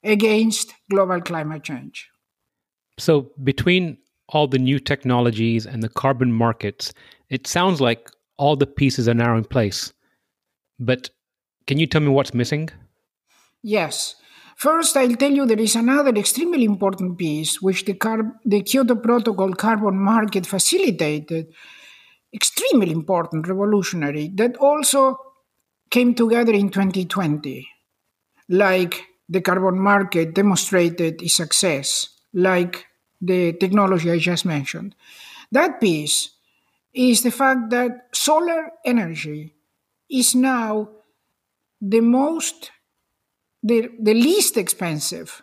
against 0.04 0.74
global 0.90 1.22
climate 1.22 1.64
change. 1.64 2.10
So, 3.00 3.32
between 3.44 3.98
all 4.30 4.48
the 4.48 4.60
new 4.60 4.80
technologies 4.80 5.66
and 5.66 5.82
the 5.82 5.90
carbon 5.90 6.32
markets, 6.32 6.94
it 7.30 7.48
sounds 7.48 7.82
like 7.82 8.10
all 8.38 8.56
the 8.56 8.68
pieces 8.68 9.08
are 9.08 9.14
now 9.14 9.36
in 9.38 9.46
place. 9.46 9.94
But 10.80 11.10
can 11.68 11.80
you 11.80 11.88
tell 11.88 12.02
me 12.02 12.10
what's 12.10 12.34
missing? 12.34 12.70
Yes. 13.62 14.16
First, 14.64 14.96
I'll 14.96 15.16
tell 15.16 15.34
you 15.34 15.46
there 15.46 15.60
is 15.60 15.76
another 15.76 16.16
extremely 16.16 16.64
important 16.64 17.18
piece 17.18 17.62
which 17.62 17.84
the, 17.84 17.96
Car- 17.96 18.40
the 18.46 18.62
Kyoto 18.62 18.96
Protocol 18.96 19.52
carbon 19.56 19.98
market 19.98 20.46
facilitated. 20.46 21.48
Extremely 22.34 22.94
important, 22.94 23.50
revolutionary, 23.50 24.30
that 24.36 24.56
also 24.56 25.18
came 25.92 26.16
together 26.16 26.54
in 26.54 26.70
2020. 26.70 27.68
Like 28.48 29.04
the 29.28 29.42
carbon 29.42 29.78
market 29.80 30.34
demonstrated 30.34 31.22
its 31.22 31.34
success, 31.34 32.08
like 32.34 32.86
the 33.20 33.52
technology 33.52 34.12
I 34.12 34.18
just 34.18 34.46
mentioned. 34.46 34.96
That 35.52 35.82
piece 35.82 36.30
is 36.94 37.22
the 37.22 37.32
fact 37.32 37.70
that 37.72 38.08
solar 38.14 38.70
energy 38.86 39.56
is 40.10 40.34
now 40.34 40.88
the 41.82 42.00
most 42.00 42.72
the, 43.64 43.90
the 44.00 44.14
least 44.14 44.58
expensive, 44.58 45.42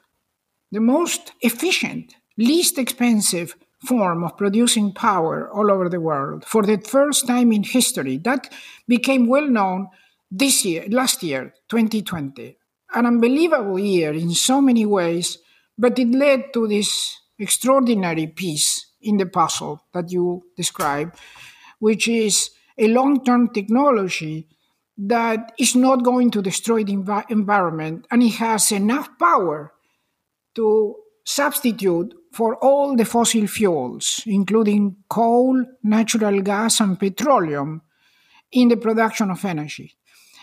the 0.71 0.81
most 0.81 1.33
efficient, 1.41 2.15
least 2.37 2.79
expensive 2.79 3.57
form 3.85 4.23
of 4.23 4.37
producing 4.37 4.93
power 4.93 5.51
all 5.51 5.71
over 5.71 5.89
the 5.89 6.01
world 6.01 6.45
for 6.45 6.63
the 6.63 6.79
first 6.79 7.27
time 7.27 7.51
in 7.51 7.63
history. 7.63 8.19
That 8.19 8.53
became 8.87 9.27
well 9.27 9.49
known 9.49 9.89
this 10.31 10.65
year, 10.65 10.85
last 10.91 11.23
year, 11.23 11.55
2020. 11.71 12.57
An 12.95 13.07
unbelievable 13.07 13.79
year 13.79 14.13
in 14.13 14.33
so 14.33 14.61
many 14.61 14.85
ways, 14.85 15.39
but 15.79 15.99
it 15.99 16.09
led 16.09 16.53
to 16.53 16.69
this 16.69 17.19
extraordinary 17.39 18.27
piece 18.27 18.87
in 19.01 19.17
the 19.17 19.27
puzzle 19.27 19.83
that 19.95 20.13
you 20.13 20.43
described, 20.57 21.17
which 21.79 22.07
is 22.07 22.51
a 22.77 22.89
long 22.89 23.25
term 23.25 23.49
technology 23.49 24.47
that 25.07 25.53
is 25.59 25.75
not 25.75 26.05
going 26.05 26.31
to 26.31 26.43
destroy 26.43 26.85
the 26.85 26.95
env- 26.95 27.31
environment 27.31 28.07
and 28.11 28.23
it 28.23 28.35
has 28.35 28.71
enough 28.71 29.09
power 29.19 29.73
to 30.55 30.97
substitute 31.25 32.15
for 32.33 32.57
all 32.57 32.97
the 32.97 33.05
fossil 33.05 33.47
fuels, 33.47 34.23
including 34.27 34.97
coal, 35.09 35.65
natural 35.83 36.41
gas, 36.43 36.81
and 36.81 36.99
petroleum, 36.99 37.83
in 38.53 38.69
the 38.69 38.77
production 38.77 39.31
of 39.31 39.45
energy. 39.45 39.97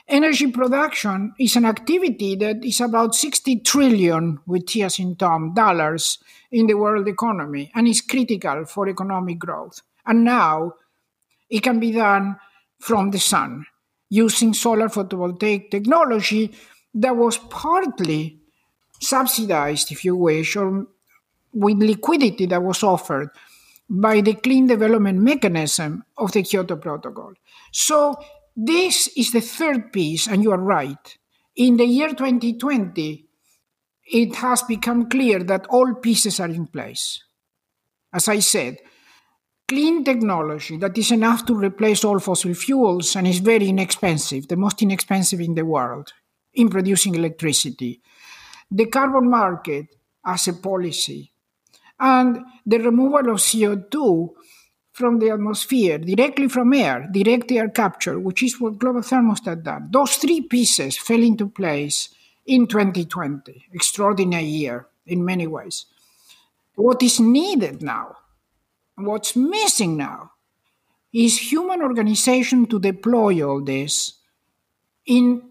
Energy 0.07 0.49
production 0.51 1.33
is 1.37 1.55
an 1.57 1.65
activity 1.65 2.35
that 2.35 2.63
is 2.63 2.79
about 2.79 3.13
60 3.13 3.59
trillion 3.59 4.39
with 4.47 4.65
T 4.65 4.85
in 4.99 5.15
Tom 5.17 5.53
dollars 5.53 6.19
in 6.51 6.67
the 6.67 6.75
world 6.75 7.07
economy 7.07 7.71
and 7.75 7.87
is 7.87 8.01
critical 8.01 8.65
for 8.65 8.87
economic 8.87 9.37
growth. 9.37 9.81
And 10.05 10.23
now 10.23 10.73
it 11.49 11.61
can 11.61 11.79
be 11.81 11.91
done 11.91 12.37
from 12.79 13.11
the 13.11 13.19
sun 13.19 13.65
using 14.09 14.53
solar 14.53 14.87
photovoltaic 14.87 15.69
technology 15.69 16.53
that 16.93 17.15
was 17.15 17.37
partly 17.37 18.39
subsidized, 18.99 19.91
if 19.91 20.03
you 20.03 20.15
wish, 20.15 20.55
or 20.55 20.87
with 21.53 21.77
liquidity 21.77 22.45
that 22.45 22.63
was 22.63 22.83
offered 22.83 23.29
by 23.89 24.21
the 24.21 24.33
clean 24.33 24.67
development 24.67 25.19
mechanism 25.19 26.03
of 26.17 26.31
the 26.31 26.43
Kyoto 26.43 26.75
Protocol. 26.75 27.33
So, 27.71 28.15
this 28.55 29.07
is 29.15 29.31
the 29.31 29.41
third 29.41 29.93
piece, 29.93 30.27
and 30.27 30.43
you 30.43 30.51
are 30.51 30.59
right. 30.59 31.17
In 31.55 31.77
the 31.77 31.85
year 31.85 32.09
2020, 32.09 33.25
it 34.07 34.35
has 34.35 34.63
become 34.63 35.09
clear 35.09 35.43
that 35.43 35.67
all 35.67 35.93
pieces 35.95 36.39
are 36.39 36.49
in 36.49 36.67
place. 36.67 37.23
As 38.11 38.27
I 38.27 38.39
said, 38.39 38.77
clean 39.67 40.03
technology 40.03 40.77
that 40.77 40.97
is 40.97 41.11
enough 41.11 41.45
to 41.45 41.53
replace 41.53 42.05
all 42.05 42.19
fossil 42.19 42.53
fuels 42.53 43.15
and 43.15 43.27
is 43.27 43.39
very 43.39 43.67
inexpensive, 43.67 44.47
the 44.47 44.55
most 44.55 44.81
inexpensive 44.81 45.41
in 45.41 45.55
the 45.55 45.65
world 45.65 46.13
in 46.53 46.69
producing 46.69 47.15
electricity. 47.15 48.01
The 48.71 48.85
carbon 48.85 49.29
market 49.29 49.87
as 50.25 50.47
a 50.47 50.53
policy, 50.53 51.31
and 51.99 52.39
the 52.65 52.79
removal 52.79 53.31
of 53.31 53.37
CO2 53.37 54.29
from 54.91 55.19
the 55.19 55.29
atmosphere, 55.29 55.97
directly 55.97 56.47
from 56.47 56.73
air, 56.73 57.07
direct 57.11 57.51
air 57.51 57.69
capture, 57.69 58.19
which 58.19 58.43
is 58.43 58.59
what 58.59 58.77
global 58.77 59.01
thermostat 59.01 59.63
done. 59.63 59.89
Those 59.91 60.15
three 60.15 60.41
pieces 60.41 60.97
fell 60.97 61.21
into 61.21 61.47
place 61.47 62.09
in 62.45 62.67
2020. 62.67 63.65
Extraordinary 63.73 64.45
year 64.45 64.87
in 65.05 65.23
many 65.23 65.47
ways. 65.47 65.85
What 66.75 67.01
is 67.03 67.19
needed 67.19 67.81
now 67.81 68.15
What's 68.97 69.35
missing 69.35 69.95
now 69.95 70.31
is 71.13 71.51
human 71.51 71.81
organization 71.81 72.65
to 72.65 72.79
deploy 72.79 73.47
all 73.47 73.63
this 73.63 74.13
in 75.05 75.43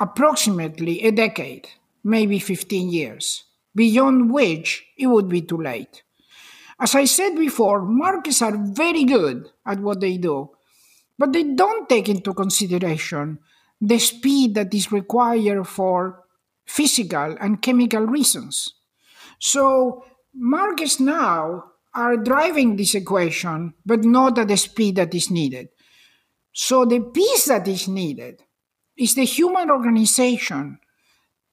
approximately 0.00 1.02
a 1.02 1.12
decade, 1.12 1.68
maybe 2.02 2.38
15 2.38 2.90
years, 2.90 3.44
beyond 3.74 4.32
which 4.32 4.84
it 4.96 5.06
would 5.06 5.28
be 5.28 5.42
too 5.42 5.60
late. 5.60 6.02
As 6.80 6.94
I 6.94 7.04
said 7.04 7.36
before, 7.36 7.82
markets 7.82 8.40
are 8.40 8.56
very 8.56 9.04
good 9.04 9.50
at 9.66 9.78
what 9.78 10.00
they 10.00 10.16
do, 10.16 10.50
but 11.18 11.32
they 11.32 11.44
don't 11.44 11.88
take 11.88 12.08
into 12.08 12.32
consideration 12.32 13.38
the 13.80 13.98
speed 13.98 14.54
that 14.54 14.72
is 14.72 14.90
required 14.90 15.68
for 15.68 16.24
physical 16.64 17.36
and 17.38 17.60
chemical 17.60 18.06
reasons. 18.06 18.74
So, 19.38 20.04
markets 20.34 20.98
now 20.98 21.71
are 21.94 22.16
driving 22.16 22.76
this 22.76 22.94
equation, 22.94 23.74
but 23.84 24.04
not 24.04 24.38
at 24.38 24.48
the 24.48 24.56
speed 24.56 24.96
that 24.96 25.14
is 25.14 25.30
needed. 25.30 25.68
So, 26.52 26.84
the 26.84 27.00
piece 27.00 27.46
that 27.46 27.66
is 27.68 27.88
needed 27.88 28.42
is 28.96 29.14
the 29.14 29.24
human 29.24 29.70
organization 29.70 30.78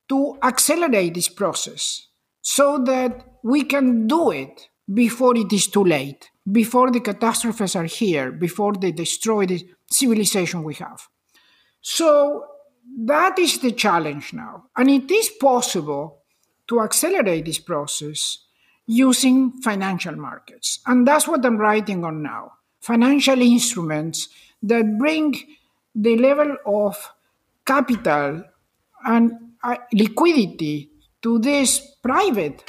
to 0.10 0.38
accelerate 0.42 1.14
this 1.14 1.30
process 1.30 2.08
so 2.42 2.80
that 2.80 3.26
we 3.44 3.64
can 3.64 4.08
do 4.08 4.32
it 4.32 4.70
before 4.92 5.38
it 5.38 5.54
is 5.54 5.68
too 5.68 5.84
late, 5.84 6.30
before 6.52 6.92
the 6.92 7.00
catastrophes 7.00 7.76
are 7.76 7.86
here, 7.86 8.32
before 8.32 8.74
they 8.74 8.92
destroy 8.92 9.46
the 9.46 9.64
civilization 9.90 10.64
we 10.64 10.74
have. 10.76 11.08
So 11.82 12.46
that 13.06 13.38
is 13.40 13.60
the 13.60 13.72
challenge 13.72 14.34
now. 14.34 14.66
And 14.76 14.90
it 14.90 15.12
is 15.12 15.30
possible 15.40 16.24
to 16.68 16.82
accelerate 16.82 17.46
this 17.46 17.60
process 17.60 18.46
using 18.90 19.52
financial 19.62 20.16
markets. 20.16 20.80
And 20.88 21.08
that's 21.08 21.28
what 21.28 21.46
I'm 21.46 21.58
writing 21.58 22.04
on 22.04 22.24
now 22.24 22.54
financial 22.82 23.40
instruments 23.40 24.30
that 24.64 24.98
bring 24.98 25.36
the 25.94 26.18
level 26.18 26.56
of 26.66 27.14
capital 27.66 28.44
and 29.06 29.32
uh, 29.64 29.76
liquidity 29.94 30.90
to 31.22 31.38
this 31.38 31.98
private 32.02 32.64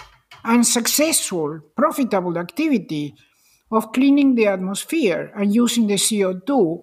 and 0.45 0.67
successful, 0.67 1.61
profitable 1.75 2.37
activity 2.37 3.15
of 3.71 3.93
cleaning 3.93 4.35
the 4.35 4.49
atmosphere 4.49 5.33
and 5.35 5.55
using 5.55 5.87
the 5.87 5.95
CO2 5.95 6.83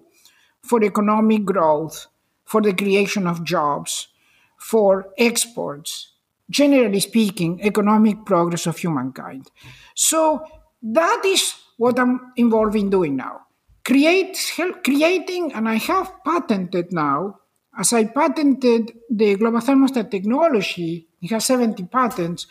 for 0.62 0.82
economic 0.82 1.44
growth, 1.44 2.06
for 2.44 2.60
the 2.60 2.72
creation 2.72 3.26
of 3.26 3.44
jobs, 3.44 4.08
for 4.56 5.10
exports, 5.16 6.14
generally 6.50 7.00
speaking, 7.00 7.60
economic 7.62 8.24
progress 8.24 8.66
of 8.66 8.78
humankind. 8.78 9.50
So 9.94 10.44
that 10.82 11.22
is 11.24 11.54
what 11.76 11.98
I'm 11.98 12.32
involved 12.36 12.76
in 12.76 12.90
doing 12.90 13.16
now. 13.16 13.40
Create, 13.84 14.36
help, 14.56 14.84
creating, 14.84 15.52
and 15.52 15.68
I 15.68 15.76
have 15.76 16.12
patented 16.24 16.92
now, 16.92 17.38
as 17.78 17.92
I 17.92 18.04
patented 18.04 18.92
the 19.08 19.36
global 19.36 19.60
thermostat 19.60 20.10
technology, 20.10 21.08
it 21.22 21.30
has 21.30 21.46
70 21.46 21.84
patents. 21.84 22.46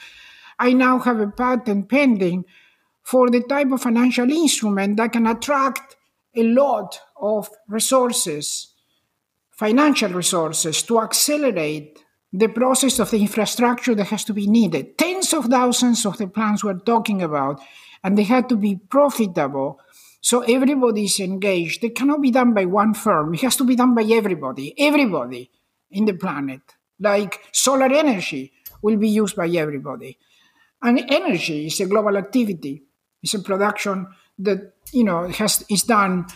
I 0.58 0.74
now 0.74 1.00
have 1.00 1.20
a 1.20 1.28
patent 1.28 1.90
pending 1.90 2.46
for 3.04 3.30
the 3.30 3.42
type 3.42 3.72
of 3.72 3.82
financial 3.82 4.30
instrument 4.30 4.98
that 4.98 5.14
can 5.14 5.28
attract 5.28 5.96
a 6.36 6.44
lot 6.44 7.00
of 7.20 7.50
resources, 7.68 8.74
financial 9.52 10.10
resources, 10.10 10.82
to 10.84 11.02
accelerate 11.02 12.04
the 12.34 12.48
process 12.48 13.00
of 13.00 13.12
the 13.12 13.22
infrastructure 13.22 13.96
that 13.96 14.08
has 14.08 14.24
to 14.26 14.34
be 14.34 14.48
needed. 14.48 14.98
Tens 14.98 15.34
of 15.34 15.46
thousands 15.46 16.06
of 16.06 16.18
the 16.18 16.28
plants 16.28 16.64
we're 16.64 16.80
talking 16.80 17.22
about, 17.22 17.62
and 18.04 18.18
they 18.18 18.24
had 18.24 18.50
to 18.50 18.56
be 18.56 18.76
profitable. 18.76 19.80
So 20.22 20.42
everybody 20.42 21.06
is 21.06 21.20
engaged. 21.20 21.84
It 21.84 21.96
cannot 21.96 22.22
be 22.22 22.32
done 22.32 22.54
by 22.54 22.66
one 22.66 22.94
firm. 22.94 23.34
It 23.34 23.42
has 23.42 23.56
to 23.58 23.64
be 23.64 23.76
done 23.76 23.96
by 23.96 24.04
everybody, 24.04 24.74
everybody 24.78 25.50
in 25.92 26.06
the 26.06 26.14
planet. 26.14 26.62
Like 27.00 27.40
solar 27.52 27.92
energy 27.94 28.52
will 28.82 28.98
be 28.98 29.10
used 29.10 29.36
by 29.36 29.48
everybody. 29.48 30.18
And 30.82 31.00
energy 31.10 31.68
is 31.68 31.80
a 31.80 31.86
global 31.86 32.18
activity. 32.18 32.84
It's 33.24 33.34
a 33.34 33.40
production 33.40 34.08
that 34.40 34.74
you 34.92 35.04
know 35.04 35.28
has 35.30 35.64
is 35.70 35.84
done 35.84 36.28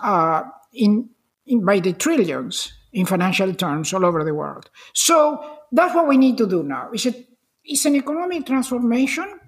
uh, 0.00 0.42
in, 0.72 1.10
in 1.46 1.64
by 1.64 1.80
the 1.80 1.92
trillions 1.92 2.72
in 2.92 3.06
financial 3.06 3.54
terms 3.54 3.92
all 3.92 4.04
over 4.04 4.24
the 4.24 4.34
world. 4.34 4.70
So 4.94 5.58
that's 5.72 5.94
what 5.94 6.08
we 6.08 6.16
need 6.16 6.38
to 6.38 6.46
do 6.46 6.62
now. 6.62 6.90
It's, 6.92 7.06
a, 7.06 7.14
it's 7.64 7.84
an 7.84 7.96
economic 7.96 8.46
transformation 8.46 9.40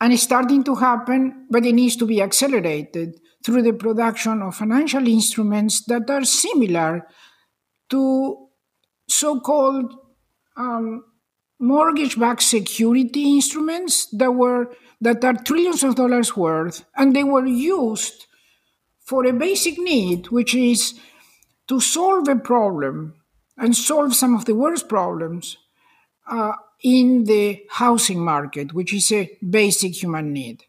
and 0.00 0.12
it's 0.12 0.22
starting 0.22 0.64
to 0.64 0.74
happen, 0.74 1.46
but 1.50 1.64
it 1.64 1.74
needs 1.74 1.96
to 1.96 2.06
be 2.06 2.22
accelerated 2.22 3.20
through 3.44 3.62
the 3.62 3.72
production 3.72 4.42
of 4.42 4.56
financial 4.56 5.06
instruments 5.06 5.84
that 5.86 6.08
are 6.10 6.24
similar 6.24 7.06
to 7.90 8.48
so 9.08 9.40
called 9.40 9.94
um, 10.56 11.04
mortgage 11.58 12.18
backed 12.18 12.42
security 12.42 13.34
instruments 13.34 14.06
that 14.10 14.32
were 14.32 14.74
that 15.00 15.24
are 15.24 15.34
trillions 15.34 15.82
of 15.82 15.94
dollars 15.94 16.36
worth 16.36 16.84
and 16.96 17.14
they 17.14 17.24
were 17.24 17.46
used 17.46 18.26
for 19.04 19.24
a 19.26 19.32
basic 19.32 19.78
need 19.78 20.28
which 20.28 20.54
is 20.54 20.98
to 21.68 21.80
solve 21.80 22.28
a 22.28 22.36
problem 22.36 23.14
and 23.56 23.76
solve 23.76 24.14
some 24.14 24.34
of 24.34 24.44
the 24.44 24.54
worst 24.54 24.88
problems 24.88 25.56
uh, 26.28 26.52
in 26.82 27.24
the 27.24 27.62
housing 27.70 28.24
market, 28.24 28.72
which 28.72 28.92
is 28.92 29.12
a 29.12 29.30
basic 29.48 30.02
human 30.02 30.32
need. 30.32 30.64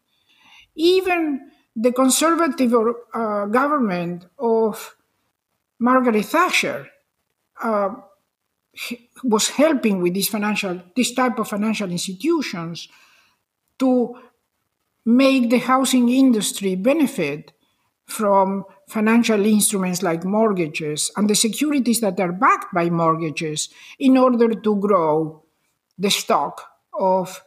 Even 0.74 1.50
the 1.74 1.92
conservative 1.92 2.72
uh, 3.12 3.46
government 3.46 4.26
of 4.38 4.96
Margaret 5.78 6.24
Thatcher 6.24 6.88
uh, 7.62 7.90
was 9.22 9.48
helping 9.48 10.00
with 10.00 10.14
this 10.14 10.28
financial, 10.28 10.80
this 10.96 11.12
type 11.12 11.38
of 11.38 11.48
financial 11.48 11.90
institutions 11.90 12.88
to 13.78 14.16
make 15.04 15.50
the 15.50 15.58
housing 15.58 16.08
industry 16.08 16.74
benefit 16.74 17.52
from 18.06 18.64
financial 18.88 19.44
instruments 19.44 20.02
like 20.02 20.24
mortgages 20.24 21.10
and 21.16 21.28
the 21.28 21.34
securities 21.34 22.00
that 22.00 22.20
are 22.20 22.32
backed 22.32 22.72
by 22.74 22.90
mortgages 22.90 23.68
in 23.98 24.16
order 24.16 24.54
to 24.54 24.76
grow 24.76 25.42
the 25.98 26.10
stock 26.10 26.62
of 26.98 27.42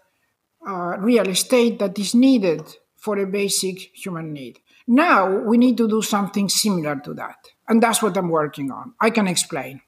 uh, 0.68 0.98
real 1.00 1.28
estate 1.28 1.80
that 1.80 1.98
is 2.00 2.16
needed 2.16 2.62
for 2.96 3.18
a 3.18 3.28
basic 3.28 3.96
human 3.96 4.34
need. 4.34 4.60
Now 4.88 5.30
we 5.30 5.58
need 5.58 5.78
to 5.78 5.88
do 5.88 6.02
something 6.02 6.50
similar 6.50 6.96
to 6.98 7.14
that. 7.16 7.36
And 7.68 7.84
that's 7.84 8.02
what 8.02 8.18
I'm 8.18 8.30
working 8.30 8.72
on. 8.72 8.94
I 9.02 9.10
can 9.10 9.28
explain. 9.28 9.82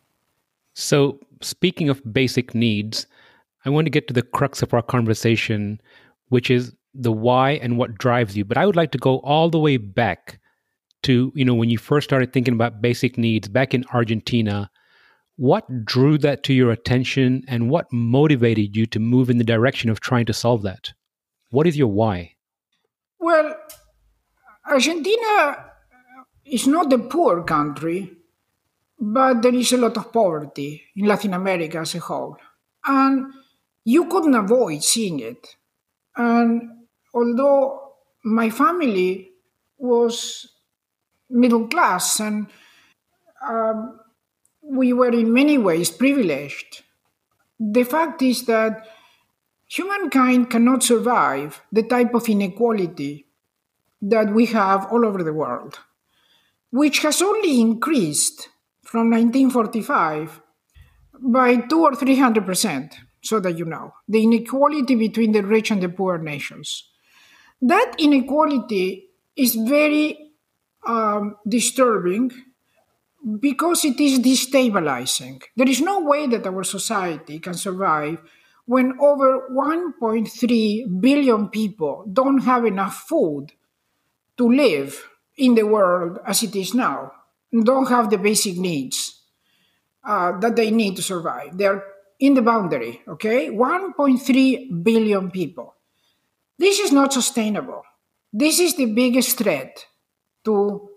So, 0.74 1.20
speaking 1.42 1.90
of 1.90 2.02
basic 2.14 2.54
needs, 2.54 3.08
I 3.66 3.70
want 3.70 3.86
to 3.86 3.92
get 3.92 4.08
to 4.08 4.14
the 4.14 4.22
crux 4.22 4.62
of 4.62 4.74
our 4.74 4.82
conversation, 4.82 5.82
which 6.30 6.50
is 6.50 6.74
the 6.94 7.12
why 7.12 7.52
and 7.52 7.78
what 7.78 7.98
drives 7.98 8.38
you. 8.38 8.46
But 8.46 8.58
I 8.58 8.66
would 8.66 8.76
like 8.76 8.92
to 8.92 8.98
go 8.98 9.20
all 9.20 9.50
the 9.50 9.60
way 9.60 9.78
back 9.78 10.40
to, 11.04 11.32
you 11.36 11.46
know, 11.46 11.54
when 11.54 11.70
you 11.70 11.78
first 11.78 12.06
started 12.10 12.34
thinking 12.34 12.54
about 12.54 12.82
basic 12.82 13.18
needs 13.18 13.48
back 13.48 13.74
in 13.74 13.86
Argentina. 13.94 14.70
What 15.36 15.86
drew 15.86 16.18
that 16.18 16.44
to 16.44 16.54
your 16.54 16.72
attention 16.72 17.44
and 17.48 17.70
what 17.70 17.92
motivated 17.94 18.76
you 18.76 18.86
to 18.88 19.00
move 19.00 19.30
in 19.30 19.38
the 19.38 19.44
direction 19.46 19.90
of 19.90 20.02
trying 20.02 20.26
to 20.26 20.34
solve 20.34 20.64
that? 20.64 20.92
What 21.50 21.66
is 21.66 21.78
your 21.78 21.88
why? 21.88 22.36
Well, 23.20 23.56
Argentina 24.68 25.66
is 26.46 26.68
not 26.68 26.92
a 26.92 27.00
poor 27.00 27.44
country 27.44 28.18
but 29.00 29.42
there 29.42 29.56
is 29.56 29.72
a 29.72 29.78
lot 29.78 29.96
of 29.96 30.12
poverty 30.12 30.84
in 30.96 31.06
Latin 31.06 31.34
America 31.34 31.80
as 31.80 31.96
a 31.96 32.00
whole. 32.00 32.38
And 32.86 33.32
you 33.86 34.08
couldn't 34.08 34.36
avoid 34.36 34.84
seeing 34.84 35.20
it. 35.20 35.56
And 36.18 36.70
although 37.14 37.94
my 38.26 38.50
family 38.50 39.32
was 39.78 40.46
middle 41.30 41.68
class 41.68 42.20
and 42.20 42.48
um, 43.48 44.00
we 44.62 44.94
were 44.94 45.12
in 45.12 45.34
many 45.34 45.58
ways 45.58 45.90
privileged, 45.90 46.84
the 47.60 47.84
fact 47.84 48.22
is 48.22 48.46
that 48.46 48.86
humankind 49.68 50.50
cannot 50.50 50.84
survive 50.84 51.62
the 51.72 51.84
type 51.84 52.14
of 52.14 52.30
inequality 52.30 53.26
that 54.02 54.34
we 54.34 54.46
have 54.48 54.86
all 54.92 55.06
over 55.06 55.24
the 55.24 55.34
world, 55.34 55.80
which 56.72 57.00
has 57.00 57.22
only 57.22 57.60
increased 57.60 58.50
from 58.84 59.10
1945 59.10 60.42
by 61.22 61.58
two 61.58 61.82
or 61.82 61.96
three 61.96 62.18
hundred 62.18 62.46
percent, 62.46 62.96
so 63.22 63.40
that 63.40 63.58
you 63.58 63.66
know 63.66 63.94
the 64.08 64.24
inequality 64.24 64.96
between 64.96 65.34
the 65.34 65.44
rich 65.44 65.70
and 65.70 65.84
the 65.84 65.90
poor 65.90 66.18
nations. 66.18 66.90
That 67.62 67.96
inequality 68.00 69.10
is 69.36 69.56
very 69.56 70.29
um, 70.86 71.36
disturbing 71.48 72.32
because 73.40 73.86
it 73.86 74.00
is 74.00 74.20
destabilizing. 74.20 75.42
There 75.56 75.68
is 75.68 75.82
no 75.82 76.00
way 76.00 76.28
that 76.28 76.48
our 76.48 76.64
society 76.64 77.40
can 77.40 77.54
survive 77.54 78.22
when 78.66 78.98
over 79.00 79.50
1.3 79.52 81.02
billion 81.02 81.50
people 81.50 82.06
don't 82.12 82.44
have 82.44 82.66
enough 82.66 83.06
food 83.08 83.54
to 84.38 84.48
live 84.48 85.10
in 85.38 85.56
the 85.56 85.64
world 85.64 86.20
as 86.26 86.44
it 86.44 86.56
is 86.56 86.74
now 86.74 87.12
don't 87.52 87.90
have 87.90 88.10
the 88.10 88.18
basic 88.18 88.58
needs 88.58 89.24
uh, 90.04 90.38
that 90.40 90.56
they 90.56 90.72
need 90.72 90.96
to 90.96 91.02
survive. 91.02 91.58
They 91.58 91.66
are 91.66 91.84
in 92.20 92.34
the 92.36 92.42
boundary, 92.42 93.02
okay? 93.08 93.50
1.3 93.50 94.84
billion 94.84 95.32
people. 95.32 95.76
This 96.58 96.80
is 96.80 96.92
not 96.92 97.14
sustainable. 97.14 97.84
This 98.32 98.60
is 98.60 98.76
the 98.76 98.86
biggest 98.86 99.38
threat 99.38 99.86
to 100.50 100.90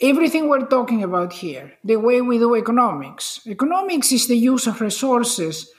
everything 0.00 0.48
we're 0.48 0.66
talking 0.66 1.04
about 1.04 1.32
here, 1.32 1.74
the 1.84 1.96
way 1.96 2.20
we 2.20 2.38
do 2.38 2.56
economics. 2.56 3.40
Economics 3.46 4.10
is 4.10 4.26
the 4.26 4.36
use 4.36 4.66
of 4.66 4.80
resources 4.80 5.70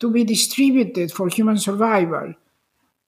to 0.00 0.10
be 0.10 0.24
distributed 0.24 1.10
for 1.10 1.28
human 1.28 1.56
survival. 1.56 2.34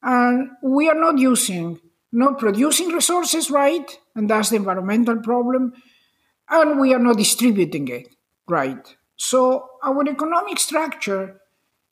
And 0.02 0.50
we 0.62 0.88
are 0.88 0.98
not 0.98 1.18
using, 1.18 1.78
not 2.10 2.38
producing 2.38 2.88
resources 2.88 3.50
right, 3.50 3.88
and 4.14 4.30
that's 4.30 4.48
the 4.48 4.56
environmental 4.56 5.18
problem, 5.18 5.74
and 6.48 6.80
we 6.80 6.94
are 6.94 7.04
not 7.08 7.18
distributing 7.18 7.88
it 7.88 8.08
right. 8.48 8.96
So 9.16 9.68
our 9.84 10.08
economic 10.08 10.58
structure 10.58 11.40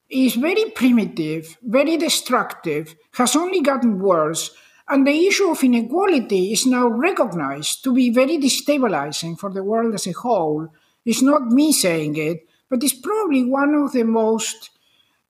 is 0.08 0.34
very 0.36 0.70
primitive, 0.70 1.58
very 1.62 1.98
destructive, 1.98 2.96
has 3.12 3.36
only 3.36 3.60
gotten 3.60 4.00
worse, 4.00 4.56
and 4.88 5.06
the 5.06 5.26
issue 5.26 5.50
of 5.50 5.62
inequality 5.62 6.52
is 6.52 6.66
now 6.66 6.88
recognized 6.88 7.84
to 7.84 7.92
be 7.92 8.10
very 8.10 8.38
destabilizing 8.38 9.38
for 9.38 9.50
the 9.50 9.62
world 9.62 9.94
as 9.94 10.06
a 10.06 10.12
whole. 10.12 10.68
It's 11.04 11.22
not 11.22 11.48
me 11.48 11.72
saying 11.72 12.16
it, 12.16 12.46
but 12.70 12.82
it's 12.82 12.94
probably 12.94 13.44
one 13.44 13.74
of 13.74 13.92
the 13.92 14.04
most 14.04 14.70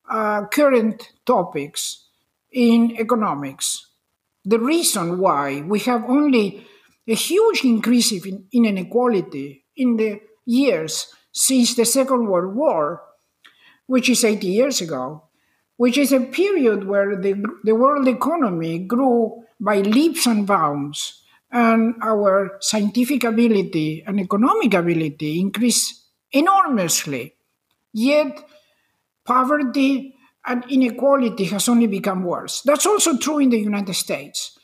uh, 0.09 0.47
current 0.47 1.13
topics 1.27 2.07
in 2.53 2.97
economics. 2.99 3.87
The 4.45 4.61
reason 4.61 5.19
why 5.19 5.63
we 5.63 5.81
have 5.81 6.05
only 6.09 6.67
a 7.07 7.15
huge 7.15 7.65
increase 7.65 8.13
in, 8.13 8.47
in 8.53 8.65
inequality 8.65 9.65
in 9.77 9.97
the 9.97 10.21
years 10.47 11.13
since 11.33 11.75
the 11.75 11.85
Second 11.85 12.27
World 12.29 12.55
War, 12.55 13.03
which 13.87 14.09
is 14.09 14.25
80 14.25 14.47
years 14.47 14.81
ago, 14.81 15.25
which 15.77 15.99
is 15.99 16.13
a 16.13 16.21
period 16.21 16.87
where 16.87 17.17
the, 17.17 17.43
the 17.65 17.75
world 17.75 18.09
economy 18.09 18.79
grew 18.79 19.45
by 19.61 19.81
leaps 19.81 20.27
and 20.27 20.47
bounds, 20.47 21.23
and 21.51 21.95
our 22.03 22.59
scientific 22.61 23.25
ability 23.25 24.05
and 24.07 24.21
economic 24.21 24.75
ability 24.75 25.41
increased 25.41 26.05
enormously. 26.33 27.35
Yet, 27.93 28.45
poverty 29.25 30.15
and 30.47 30.65
inequality 30.71 31.45
has 31.47 31.69
only 31.69 31.87
become 31.87 32.25
worse. 32.25 32.63
That's 32.63 32.87
also 32.87 33.17
true 33.19 33.39
in 33.39 33.51
the 33.51 33.59
United 33.59 33.95
States. 33.95 34.59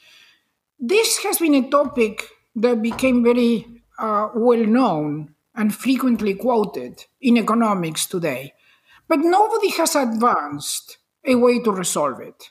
This 0.78 1.18
has 1.24 1.38
been 1.38 1.54
a 1.54 1.70
topic 1.70 2.24
that 2.56 2.82
became 2.82 3.24
very 3.24 3.66
uh, 3.98 4.28
well 4.34 4.64
known 4.64 5.34
and 5.54 5.74
frequently 5.74 6.34
quoted 6.34 7.04
in 7.20 7.38
economics 7.38 8.06
today. 8.06 8.54
But 9.08 9.20
nobody 9.20 9.70
has 9.70 9.94
advanced 9.94 10.98
a 11.24 11.34
way 11.36 11.60
to 11.60 11.70
resolve 11.70 12.20
it. 12.20 12.50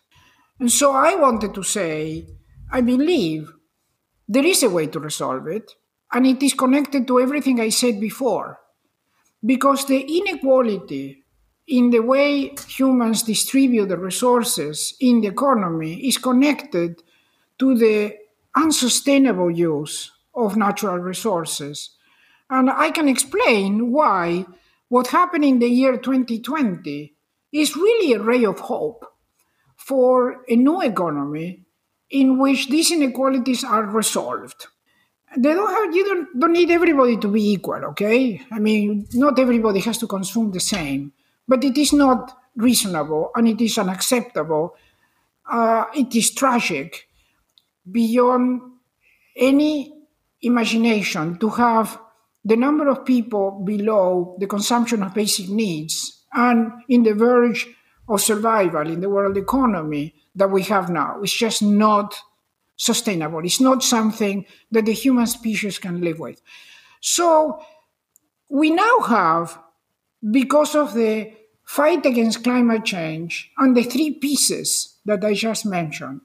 And 0.60 0.72
so 0.72 0.92
I 0.92 1.16
wanted 1.16 1.54
to 1.56 1.64
say, 1.64 2.28
I 2.72 2.82
believe 2.82 3.52
there 4.28 4.46
is 4.46 4.64
a 4.64 4.70
way 4.70 4.88
to 4.88 5.00
resolve 5.00 5.48
it, 5.48 5.74
and 6.12 6.26
it 6.26 6.42
is 6.44 6.54
connected 6.54 7.08
to 7.08 7.20
everything 7.20 7.60
I 7.60 7.70
said 7.70 8.00
before. 8.00 8.60
Because 9.46 9.86
the 9.86 10.00
inequality 10.00 11.24
in 11.68 11.90
the 11.90 12.00
way 12.00 12.54
humans 12.68 13.24
distribute 13.24 13.88
the 13.88 13.98
resources 13.98 14.96
in 15.00 15.22
the 15.22 15.28
economy 15.28 16.08
is 16.08 16.18
connected 16.18 17.02
to 17.60 17.76
the 17.76 18.16
unsustainable 18.56 19.50
use 19.50 20.12
of 20.36 20.58
natural 20.58 20.98
resources. 20.98 21.92
And 22.50 22.70
I 22.70 22.92
can 22.92 23.08
explain 23.08 23.92
why 23.92 24.46
what 24.90 25.08
happened 25.08 25.46
in 25.46 25.60
the 25.60 25.68
year 25.68 25.98
2020 25.98 27.16
is 27.52 27.76
really 27.76 28.14
a 28.14 28.22
ray 28.22 28.46
of 28.46 28.60
hope 28.60 29.06
for 29.84 30.46
a 30.48 30.56
new 30.56 30.82
economy 30.82 31.60
in 32.10 32.40
which 32.40 32.70
these 32.70 32.92
inequalities 32.92 33.64
are 33.66 33.84
resolved. 33.84 34.68
They 35.36 35.54
don't 35.54 35.74
have 35.74 35.94
you 35.94 36.06
don't, 36.06 36.40
don't 36.40 36.54
need 36.54 36.72
everybody 36.72 37.18
to 37.18 37.28
be 37.28 37.52
equal, 37.52 37.84
okay? 37.92 38.40
I 38.52 38.60
mean, 38.60 39.08
not 39.14 39.40
everybody 39.40 39.82
has 39.82 39.98
to 39.98 40.08
consume 40.08 40.52
the 40.52 40.62
same, 40.62 41.12
but 41.48 41.64
it 41.64 41.78
is 41.78 41.92
not 41.92 42.38
reasonable 42.56 43.32
and 43.36 43.48
it 43.48 43.60
is 43.60 43.78
unacceptable. 43.78 44.76
Uh, 45.50 45.86
it 45.94 46.16
is 46.16 46.34
tragic 46.34 47.10
beyond 47.92 48.62
any 49.36 49.92
imagination 50.42 51.38
to 51.40 51.50
have 51.50 52.00
the 52.46 52.56
number 52.56 52.88
of 52.88 53.04
people 53.04 53.64
below 53.66 54.38
the 54.40 54.48
consumption 54.48 55.04
of 55.04 55.14
basic 55.14 55.50
needs 55.50 56.24
and 56.34 56.72
in 56.88 57.04
the 57.04 57.14
verge 57.14 57.68
of 58.08 58.22
survival 58.22 58.88
in 58.90 59.02
the 59.02 59.10
world 59.10 59.38
economy 59.38 60.16
that 60.36 60.50
we 60.50 60.64
have 60.64 60.90
now. 60.90 61.22
It's 61.22 61.34
just 61.34 61.62
not 61.62 62.16
sustainable. 62.76 63.46
It's 63.46 63.62
not 63.62 63.84
something 63.84 64.46
that 64.72 64.86
the 64.86 64.94
human 64.94 65.28
species 65.28 65.80
can 65.80 66.02
live 66.02 66.20
with. 66.20 66.42
So 67.00 67.64
we 68.50 68.70
now 68.72 69.00
have, 69.02 69.60
because 70.32 70.76
of 70.76 70.94
the 70.94 71.34
fight 71.64 72.06
against 72.06 72.44
climate 72.44 72.86
change 72.86 73.52
and 73.58 73.76
the 73.76 73.84
three 73.84 74.12
pieces 74.12 74.98
that 75.06 75.24
I 75.24 75.34
just 75.34 75.66
mentioned, 75.66 76.22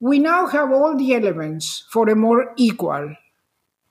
we 0.00 0.18
now 0.18 0.46
have 0.46 0.70
all 0.70 0.96
the 0.96 1.14
elements 1.14 1.84
for 1.90 2.08
a 2.08 2.14
more 2.16 2.52
equal 2.56 3.16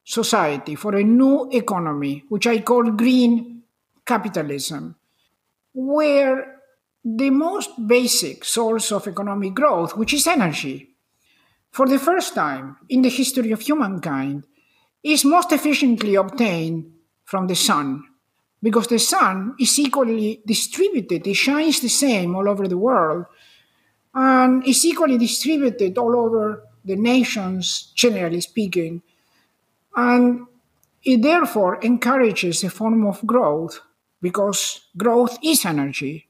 society, 0.03 0.76
for 0.76 0.95
a 0.95 1.03
new 1.03 1.49
economy, 1.51 2.24
which 2.30 2.47
I 2.47 2.60
call 2.60 2.91
green 2.91 3.64
capitalism, 4.05 4.95
where 5.74 6.57
the 7.16 7.30
most 7.30 7.70
basic 7.88 8.43
source 8.43 8.91
of 8.91 9.08
economic 9.08 9.53
growth, 9.53 9.95
which 9.95 10.14
is 10.14 10.28
energy, 10.28 10.89
for 11.72 11.88
the 11.88 11.99
first 11.99 12.36
time 12.36 12.76
in 12.89 13.01
the 13.01 13.10
history 13.10 13.51
of 13.51 13.62
humankind, 13.62 14.43
is 15.03 15.24
most 15.24 15.53
efficiently 15.53 16.16
obtained 16.16 16.91
from 17.24 17.47
the 17.47 17.55
sun. 17.55 18.03
Because 18.62 18.88
the 18.88 18.99
sun 18.99 19.55
is 19.58 19.80
equally 19.80 20.41
distributed, 20.45 21.26
it 21.26 21.36
shines 21.36 21.80
the 21.80 21.88
same 21.88 22.36
all 22.36 22.49
over 22.49 22.68
the 22.68 22.78
world, 22.78 23.26
and 24.14 24.68
is 24.68 24.84
equally 24.84 25.18
distributed 25.18 25.97
all 25.97 26.14
over 26.14 26.64
the 26.84 26.97
nations, 26.97 27.93
generally 27.95 28.41
speaking. 28.41 29.01
And 29.95 30.47
it 31.03 31.22
therefore 31.22 31.80
encourages 31.82 32.64
a 32.64 32.70
form 32.70 33.05
of 33.05 33.26
growth 33.26 33.80
because 34.22 34.82
growth 34.97 35.38
is 35.41 35.64
energy 35.64 36.26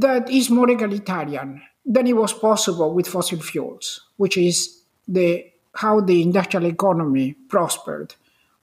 that 0.00 0.28
is 0.30 0.50
more 0.50 0.70
egalitarian 0.70 1.62
than 1.84 2.06
it 2.06 2.16
was 2.16 2.32
possible 2.32 2.92
with 2.94 3.06
fossil 3.06 3.40
fuels, 3.40 4.00
which 4.16 4.36
is 4.36 4.82
the 5.06 5.44
how 5.74 6.00
the 6.00 6.22
industrial 6.22 6.66
economy 6.66 7.34
prospered 7.48 8.14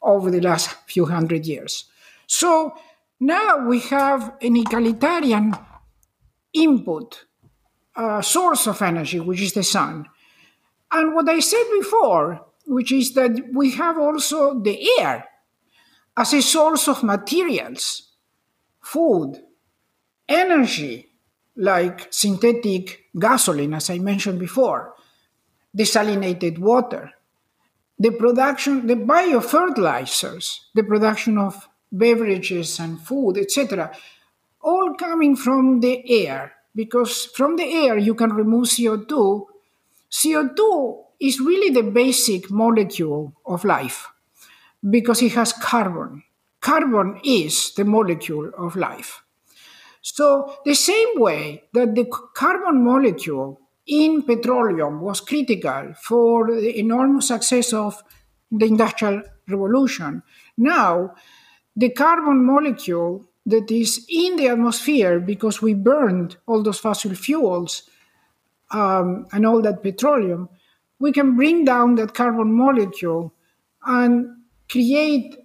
over 0.02 0.32
the 0.32 0.42
last 0.42 0.70
few 0.88 1.06
hundred 1.06 1.46
years. 1.46 1.86
So 2.26 2.74
now 3.20 3.68
we 3.68 3.80
have 3.80 4.34
an 4.42 4.56
egalitarian 4.56 5.56
input 6.54 7.26
uh, 7.96 8.22
source 8.22 8.68
of 8.68 8.82
energy, 8.82 9.20
which 9.20 9.42
is 9.42 9.54
the 9.54 9.64
sun. 9.64 10.08
And 10.92 11.14
what 11.14 11.30
I 11.30 11.40
said 11.40 11.66
before, 11.80 12.46
which 12.66 12.92
is 12.92 13.14
that 13.14 13.54
we 13.54 13.72
have 13.72 13.98
also 13.98 14.60
the 14.60 14.80
air 15.00 15.26
as 16.16 16.34
a 16.34 16.42
source 16.42 16.88
of 16.88 17.04
materials, 17.04 18.14
food, 18.82 19.44
energy, 20.28 21.11
like 21.62 22.08
synthetic 22.10 23.06
gasoline, 23.18 23.76
as 23.76 23.90
I 23.92 24.00
mentioned 24.00 24.40
before, 24.40 24.96
desalinated 25.78 26.58
water, 26.58 27.12
the 28.00 28.12
production, 28.12 28.88
the 28.88 28.96
biofertilizers, 28.96 30.62
the 30.74 30.84
production 30.84 31.38
of 31.38 31.70
beverages 31.92 32.80
and 32.80 33.00
food, 33.00 33.38
etc., 33.38 33.96
all 34.64 34.96
coming 34.96 35.36
from 35.36 35.82
the 35.82 36.26
air 36.26 36.54
because 36.74 37.26
from 37.36 37.58
the 37.58 37.86
air 37.86 37.98
you 37.98 38.16
can 38.16 38.34
remove 38.34 38.66
CO2. 38.66 39.46
CO2 40.10 41.04
is 41.20 41.40
really 41.40 41.74
the 41.74 41.84
basic 41.84 42.50
molecule 42.50 43.34
of 43.46 43.64
life 43.64 44.08
because 44.90 45.22
it 45.22 45.34
has 45.34 45.54
carbon. 45.54 46.24
Carbon 46.60 47.20
is 47.24 47.74
the 47.76 47.86
molecule 47.86 48.52
of 48.58 48.76
life. 48.76 49.24
So, 50.02 50.58
the 50.66 50.74
same 50.74 51.20
way 51.20 51.64
that 51.74 51.94
the 51.96 52.06
carbon 52.34 52.84
molecule 52.84 53.62
in 53.86 54.24
petroleum 54.24 55.02
was 55.02 55.22
critical 55.22 55.94
for 56.02 56.48
the 56.48 56.80
enormous 56.80 57.28
success 57.28 57.74
of 57.74 58.02
the 58.52 58.66
Industrial 58.66 59.22
Revolution, 59.48 60.24
now 60.58 61.14
the 61.76 61.90
carbon 61.90 62.46
molecule 62.46 63.30
that 63.46 63.72
is 63.72 64.06
in 64.10 64.36
the 64.36 64.48
atmosphere 64.48 65.20
because 65.20 65.62
we 65.62 65.74
burned 65.74 66.38
all 66.46 66.62
those 66.62 66.80
fossil 66.80 67.16
fuels 67.16 67.84
um, 68.72 69.26
and 69.32 69.46
all 69.46 69.62
that 69.62 69.84
petroleum, 69.84 70.50
we 71.00 71.12
can 71.12 71.36
bring 71.36 71.66
down 71.66 71.96
that 71.96 72.14
carbon 72.14 72.54
molecule 72.54 73.34
and 73.86 74.28
create 74.70 75.36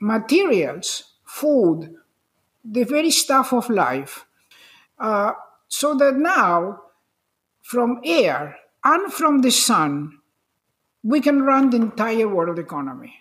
materials, 0.00 1.04
food, 1.24 1.94
the 2.64 2.84
very 2.84 3.10
stuff 3.10 3.52
of 3.52 3.68
life, 3.70 4.26
uh, 4.98 5.32
so 5.68 5.94
that 5.94 6.16
now 6.16 6.80
from 7.62 8.00
air 8.04 8.56
and 8.84 9.12
from 9.12 9.40
the 9.40 9.50
sun, 9.50 10.18
we 11.02 11.20
can 11.20 11.42
run 11.42 11.70
the 11.70 11.76
entire 11.76 12.28
world 12.28 12.58
economy 12.58 13.14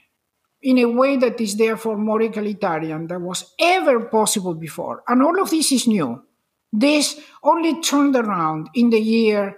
in 0.62 0.78
a 0.78 0.86
way 0.86 1.18
that 1.18 1.42
is 1.42 1.56
therefore 1.56 1.98
more 1.98 2.22
egalitarian 2.22 3.08
than 3.08 3.24
was 3.24 3.54
ever 3.60 4.02
possible 4.02 4.54
before. 4.54 5.04
And 5.08 5.24
all 5.24 5.42
of 5.42 5.50
this 5.50 5.72
is 5.72 5.88
new. 5.88 6.24
This 6.72 7.20
only 7.44 7.82
turned 7.82 8.16
around 8.16 8.70
in 8.76 8.92
the 8.92 9.00
year 9.00 9.58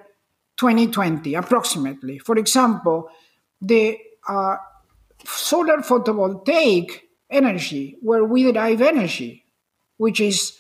2020, 0.58 1.36
approximately. 1.36 2.20
For 2.20 2.38
example, 2.38 3.10
the 3.62 3.98
uh, 4.28 4.56
solar 5.26 5.78
photovoltaic 5.80 7.02
energy, 7.30 7.98
where 8.02 8.24
we 8.24 8.44
derive 8.44 8.82
energy, 8.82 9.43
which 10.04 10.20
is 10.20 10.60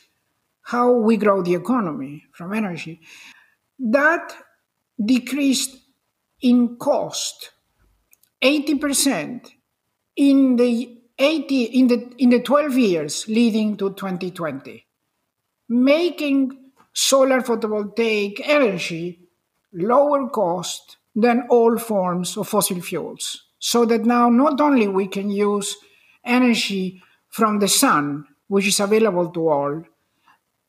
how 0.71 0.91
we 1.07 1.17
grow 1.17 1.41
the 1.43 1.53
economy 1.53 2.23
from 2.31 2.53
energy, 2.53 3.01
that 3.77 4.33
decreased 5.03 5.75
in 6.41 6.77
cost 6.77 7.51
80% 8.41 9.49
in 10.15 10.55
the 10.55 10.97
80 11.17 11.63
in 11.63 11.87
the 11.87 11.99
in 12.17 12.29
the 12.29 12.39
12 12.39 12.77
years 12.77 13.27
leading 13.27 13.77
to 13.77 13.89
2020 13.89 14.85
making 15.69 16.57
solar 16.93 17.39
photovoltaic 17.41 18.41
energy 18.43 19.19
lower 19.73 20.27
cost 20.29 20.97
than 21.15 21.45
all 21.49 21.77
forms 21.77 22.35
of 22.35 22.47
fossil 22.47 22.81
fuels 22.81 23.43
so 23.59 23.85
that 23.85 24.05
now 24.05 24.27
not 24.29 24.59
only 24.59 24.87
we 24.87 25.07
can 25.07 25.29
use 25.29 25.75
energy 26.25 27.01
from 27.29 27.59
the 27.59 27.67
sun 27.67 28.25
which 28.47 28.67
is 28.67 28.79
available 28.79 29.29
to 29.29 29.47
all 29.49 29.83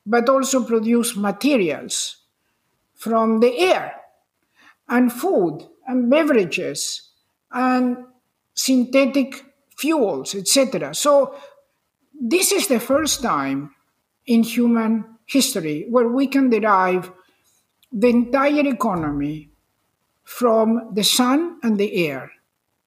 but 0.07 0.29
also 0.29 0.65
produce 0.65 1.17
materials 1.17 2.17
from 2.95 3.41
the 3.41 3.59
air 3.59 3.95
and 4.89 5.13
food 5.13 5.67
and 5.87 6.11
beverages 6.11 7.11
and 7.51 7.97
synthetic 8.55 9.45
fuels, 9.77 10.35
etc. 10.35 10.95
So, 10.95 11.35
this 12.19 12.53
is 12.53 12.69
the 12.69 12.81
first 12.81 13.23
time 13.23 13.75
in 14.27 14.43
human 14.43 15.05
history 15.27 15.87
where 15.91 16.09
we 16.09 16.27
can 16.27 16.49
derive 16.49 17.11
the 17.91 18.09
entire 18.09 18.67
economy 18.67 19.51
from 20.23 20.91
the 20.95 21.03
sun 21.03 21.59
and 21.63 21.77
the 21.77 22.07
air, 22.07 22.31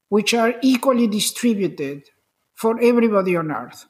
which 0.10 0.34
are 0.34 0.56
equally 0.62 1.08
distributed 1.08 2.10
for 2.56 2.80
everybody 2.82 3.36
on 3.36 3.52
earth. 3.52 3.86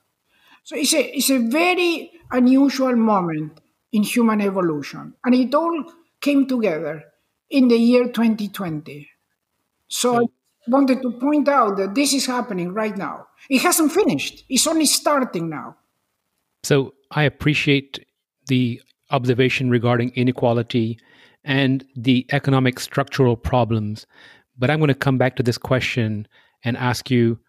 So 0.67 0.75
it's 0.75 0.93
a, 0.93 1.15
it's 1.15 1.29
a 1.29 1.37
very 1.37 2.11
unusual 2.29 2.93
moment 2.97 3.61
in 3.93 4.03
human 4.03 4.41
evolution, 4.41 5.13
and 5.23 5.33
it 5.33 5.55
all 5.55 5.93
came 6.19 6.45
together 6.45 7.05
in 7.49 7.69
the 7.69 7.77
year 7.77 8.09
2020. 8.09 9.07
So 9.87 10.17
I 10.17 10.25
wanted 10.67 11.01
to 11.03 11.13
point 11.21 11.47
out 11.47 11.77
that 11.77 11.95
this 11.95 12.13
is 12.13 12.25
happening 12.25 12.73
right 12.73 12.97
now. 12.97 13.27
It 13.49 13.61
hasn't 13.61 13.93
finished, 13.93 14.43
it's 14.49 14.67
only 14.67 14.87
starting 14.87 15.49
now. 15.49 15.77
So 16.63 16.95
I 17.11 17.23
appreciate 17.23 18.05
the 18.47 18.81
observation 19.09 19.69
regarding 19.69 20.09
inequality 20.15 20.99
and 21.45 21.85
the 21.95 22.25
economic 22.33 22.81
structural 22.81 23.37
problems. 23.37 24.05
But 24.57 24.69
I'm 24.69 24.79
going 24.79 24.89
to 24.89 24.95
come 24.95 25.17
back 25.17 25.37
to 25.37 25.43
this 25.43 25.57
question 25.57 26.27
and 26.65 26.75
ask 26.75 27.09
you 27.09 27.39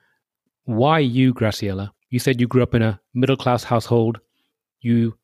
why 0.67 1.01
you, 1.01 1.35
Graciela? 1.35 1.91
You 2.11 2.19
said 2.19 2.41
you 2.41 2.47
grew 2.47 2.63
up 2.63 2.75
in 2.75 2.83
a 2.83 3.01
middle 3.15 3.37
class 3.37 3.65
household. 3.65 4.21
You, 4.81 5.19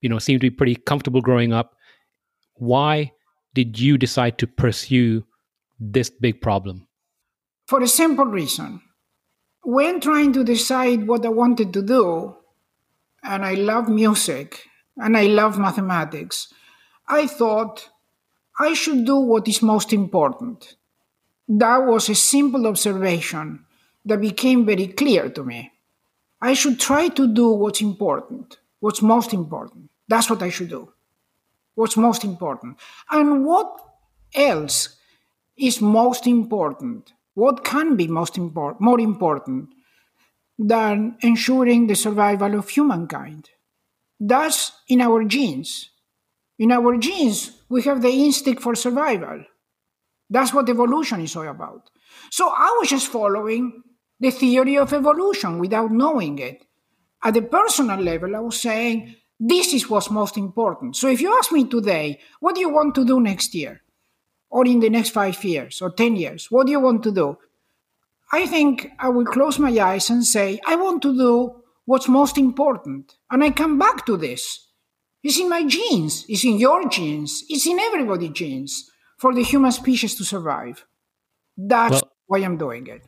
you 0.00 0.08
know, 0.08 0.18
seem 0.18 0.38
to 0.38 0.50
be 0.50 0.50
pretty 0.50 0.76
comfortable 0.76 1.20
growing 1.20 1.52
up. 1.52 1.76
Why 2.54 3.12
did 3.54 3.78
you 3.78 3.98
decide 3.98 4.38
to 4.38 4.46
pursue 4.46 5.24
this 5.78 6.10
big 6.10 6.40
problem? 6.40 6.86
For 7.66 7.82
a 7.82 7.88
simple 7.88 8.26
reason. 8.26 8.80
When 9.62 10.00
trying 10.00 10.32
to 10.34 10.44
decide 10.44 11.06
what 11.06 11.24
I 11.24 11.30
wanted 11.30 11.72
to 11.72 11.82
do, 11.82 12.36
and 13.22 13.44
I 13.44 13.54
love 13.54 13.88
music 13.88 14.66
and 14.96 15.16
I 15.16 15.24
love 15.24 15.58
mathematics, 15.58 16.52
I 17.08 17.26
thought 17.26 17.88
I 18.58 18.74
should 18.74 19.04
do 19.04 19.16
what 19.16 19.48
is 19.48 19.62
most 19.62 19.92
important. 19.92 20.76
That 21.48 21.78
was 21.78 22.08
a 22.08 22.14
simple 22.14 22.66
observation 22.66 23.64
that 24.04 24.20
became 24.20 24.66
very 24.66 24.88
clear 24.88 25.30
to 25.30 25.42
me. 25.42 25.72
I 26.44 26.52
should 26.52 26.78
try 26.78 27.08
to 27.08 27.26
do 27.26 27.48
what's 27.52 27.80
important, 27.80 28.58
what's 28.80 29.00
most 29.00 29.32
important. 29.32 29.88
That's 30.08 30.28
what 30.28 30.42
I 30.42 30.50
should 30.50 30.68
do. 30.68 30.92
What's 31.74 31.96
most 31.96 32.22
important. 32.22 32.76
And 33.10 33.46
what 33.46 33.80
else 34.34 34.96
is 35.56 35.80
most 35.80 36.26
important? 36.26 37.14
What 37.32 37.64
can 37.64 37.96
be 37.96 38.08
most 38.08 38.36
important, 38.36 38.82
more 38.82 39.00
important 39.00 39.70
than 40.58 41.16
ensuring 41.22 41.86
the 41.86 41.96
survival 41.96 42.58
of 42.58 42.68
humankind? 42.68 43.48
That's 44.20 44.70
in 44.86 45.00
our 45.00 45.24
genes. 45.24 45.88
In 46.58 46.72
our 46.72 46.98
genes, 46.98 47.52
we 47.70 47.80
have 47.84 48.02
the 48.02 48.12
instinct 48.26 48.60
for 48.62 48.74
survival. 48.74 49.44
That's 50.28 50.52
what 50.52 50.68
evolution 50.68 51.22
is 51.22 51.36
all 51.36 51.48
about. 51.48 51.88
So 52.30 52.50
I 52.50 52.76
was 52.78 52.90
just 52.90 53.08
following 53.08 53.82
the 54.24 54.30
theory 54.30 54.78
of 54.78 54.92
evolution 54.92 55.58
without 55.58 55.92
knowing 55.92 56.38
it. 56.38 56.64
At 57.22 57.34
the 57.34 57.42
personal 57.42 58.00
level, 58.00 58.34
I 58.34 58.40
was 58.40 58.60
saying, 58.60 59.14
this 59.38 59.74
is 59.74 59.90
what's 59.90 60.10
most 60.10 60.38
important. 60.38 60.96
So 60.96 61.08
if 61.08 61.20
you 61.20 61.36
ask 61.36 61.52
me 61.52 61.64
today, 61.64 62.20
what 62.40 62.54
do 62.54 62.60
you 62.62 62.70
want 62.70 62.94
to 62.94 63.04
do 63.04 63.20
next 63.20 63.54
year? 63.54 63.82
Or 64.48 64.66
in 64.66 64.80
the 64.80 64.88
next 64.88 65.10
five 65.10 65.42
years 65.44 65.82
or 65.82 65.90
10 65.90 66.16
years? 66.16 66.50
What 66.50 66.66
do 66.66 66.72
you 66.72 66.80
want 66.80 67.02
to 67.02 67.12
do? 67.12 67.36
I 68.32 68.46
think 68.46 68.88
I 68.98 69.10
will 69.10 69.26
close 69.26 69.58
my 69.58 69.70
eyes 69.78 70.08
and 70.08 70.24
say, 70.24 70.58
I 70.66 70.76
want 70.76 71.02
to 71.02 71.16
do 71.16 71.62
what's 71.84 72.08
most 72.08 72.38
important. 72.38 73.16
And 73.30 73.44
I 73.44 73.50
come 73.50 73.78
back 73.78 74.06
to 74.06 74.16
this. 74.16 74.68
It's 75.22 75.38
in 75.38 75.48
my 75.48 75.64
genes, 75.64 76.24
it's 76.28 76.44
in 76.44 76.58
your 76.58 76.88
genes, 76.88 77.44
it's 77.48 77.66
in 77.66 77.78
everybody's 77.78 78.30
genes 78.30 78.90
for 79.18 79.34
the 79.34 79.42
human 79.42 79.72
species 79.72 80.14
to 80.16 80.24
survive. 80.24 80.84
That's 81.56 82.02
well, 82.02 82.12
why 82.26 82.38
I'm 82.38 82.58
doing 82.58 82.86
it. 82.86 83.06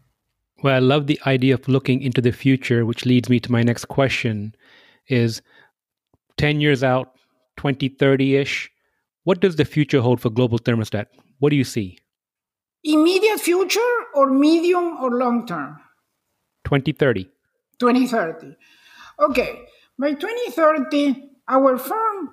Well, 0.62 0.74
I 0.74 0.78
love 0.78 1.06
the 1.06 1.20
idea 1.26 1.54
of 1.54 1.68
looking 1.68 2.00
into 2.00 2.20
the 2.20 2.32
future, 2.32 2.86
which 2.86 3.04
leads 3.04 3.28
me 3.28 3.40
to 3.40 3.52
my 3.52 3.62
next 3.62 3.86
question 3.86 4.54
is 5.08 5.42
10 6.38 6.60
years 6.60 6.82
out, 6.82 7.14
2030 7.56 8.36
ish, 8.36 8.70
what 9.24 9.40
does 9.40 9.56
the 9.56 9.64
future 9.64 10.00
hold 10.00 10.20
for 10.20 10.30
global 10.30 10.58
thermostat? 10.58 11.06
What 11.40 11.50
do 11.50 11.56
you 11.56 11.64
see? 11.64 11.98
Immediate 12.84 13.40
future 13.40 13.94
or 14.14 14.30
medium 14.30 14.96
or 15.02 15.10
long 15.10 15.46
term? 15.46 15.78
2030. 16.64 17.24
2030. 17.78 18.56
Okay, 19.18 19.62
by 19.98 20.12
2030, 20.12 21.30
our 21.48 21.76
firm 21.76 22.30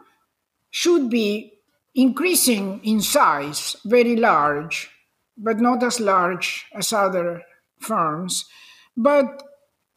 should 0.70 1.10
be 1.10 1.54
increasing 1.96 2.80
in 2.84 3.02
size, 3.02 3.76
very 3.86 4.16
large, 4.16 4.90
but 5.38 5.60
not 5.60 5.84
as 5.84 6.00
large 6.00 6.66
as 6.74 6.94
other 6.94 7.44
firms. 7.84 8.46
But 8.96 9.44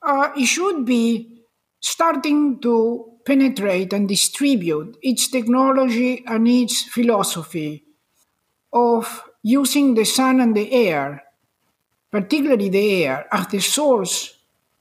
uh, 0.03 0.30
it 0.37 0.47
should 0.47 0.84
be 0.84 1.43
starting 1.80 2.61
to 2.61 3.12
penetrate 3.24 3.93
and 3.93 4.09
distribute 4.09 4.97
its 5.03 5.28
technology 5.28 6.24
and 6.26 6.49
its 6.49 6.82
philosophy 6.82 7.84
of 8.72 9.22
using 9.43 9.95
the 9.95 10.05
sun 10.05 10.41
and 10.41 10.57
the 10.57 10.72
air, 10.72 11.22
particularly 12.11 12.68
the 12.68 13.05
air, 13.05 13.26
as 13.32 13.47
the 13.49 13.61
source 13.61 14.39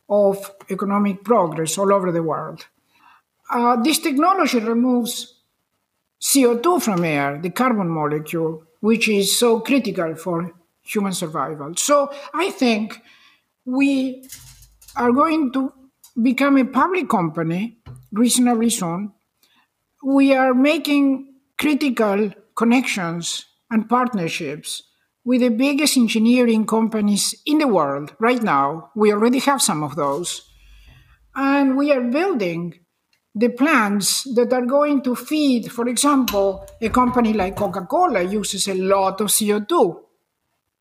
of 0.09 0.51
economic 0.69 1.23
progress 1.23 1.77
all 1.77 1.93
over 1.93 2.11
the 2.11 2.23
world. 2.23 2.65
Uh, 3.49 3.75
this 3.81 3.99
technology 3.99 4.59
removes 4.59 5.35
CO2 6.21 6.81
from 6.81 7.03
air, 7.03 7.39
the 7.39 7.51
carbon 7.51 7.89
molecule, 7.89 8.63
which 8.79 9.07
is 9.07 9.37
so 9.37 9.59
critical 9.59 10.15
for 10.15 10.54
human 10.85 11.13
survival. 11.13 11.73
So 11.75 12.11
I 12.33 12.51
think 12.51 13.01
we 13.65 14.27
are 14.95 15.11
going 15.11 15.51
to 15.53 15.73
become 16.21 16.57
a 16.57 16.65
public 16.65 17.09
company 17.09 17.79
reasonably 18.11 18.69
soon. 18.69 19.11
We 20.03 20.33
are 20.33 20.53
making 20.53 21.33
critical 21.57 22.31
connections 22.55 23.45
and 23.69 23.89
partnerships 23.89 24.83
with 25.25 25.41
the 25.41 25.49
biggest 25.49 25.97
engineering 25.97 26.67
companies 26.67 27.33
in 27.45 27.57
the 27.57 27.67
world 27.67 28.13
right 28.19 28.41
now. 28.41 28.91
We 28.95 29.11
already 29.11 29.39
have 29.39 29.61
some 29.61 29.83
of 29.83 29.95
those. 29.95 30.47
And 31.35 31.75
we 31.75 31.91
are 31.91 32.01
building 32.01 32.75
the 33.33 33.49
plants 33.49 34.23
that 34.35 34.53
are 34.53 34.65
going 34.65 35.01
to 35.01 35.15
feed, 35.15 35.69
for 35.71 35.89
example, 35.89 36.65
a 36.81 36.89
company 36.89 37.33
like 37.33 37.57
Coca 37.57 37.85
Cola 37.85 38.21
uses 38.21 38.67
a 38.69 38.75
lot 38.75 39.19
of 39.19 39.27
CO2 39.27 40.04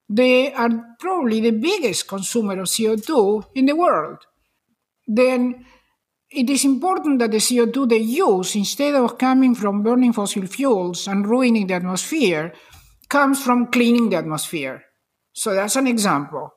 they 0.08 0.52
are 0.52 0.70
probably 1.00 1.40
the 1.40 1.52
biggest 1.52 2.08
consumer 2.08 2.60
of 2.60 2.68
CO2 2.68 3.46
in 3.54 3.66
the 3.66 3.76
world. 3.76 4.18
Then 5.06 5.64
it 6.30 6.50
is 6.50 6.64
important 6.64 7.18
that 7.20 7.30
the 7.30 7.38
CO2 7.38 7.88
they 7.88 7.98
use, 7.98 8.56
instead 8.56 8.94
of 8.94 9.18
coming 9.18 9.54
from 9.54 9.82
burning 9.82 10.12
fossil 10.12 10.46
fuels 10.46 11.06
and 11.06 11.26
ruining 11.26 11.66
the 11.66 11.74
atmosphere, 11.74 12.52
comes 13.08 13.42
from 13.42 13.68
cleaning 13.68 14.10
the 14.10 14.16
atmosphere. 14.16 14.84
So 15.32 15.54
that's 15.54 15.76
an 15.76 15.86
example. 15.86 16.52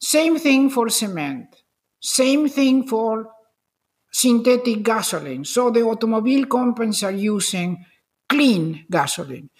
Same 0.00 0.38
thing 0.38 0.70
for 0.70 0.88
cement. 0.88 1.46
Same 2.00 2.48
thing 2.48 2.86
for 2.86 3.28
synthetic 4.12 4.82
gasoline. 4.82 5.44
So 5.44 5.70
the 5.70 5.82
automobile 5.82 6.46
companies 6.46 7.02
are 7.02 7.12
using 7.12 7.84
clean 8.28 8.84
gasoline. 8.90 9.50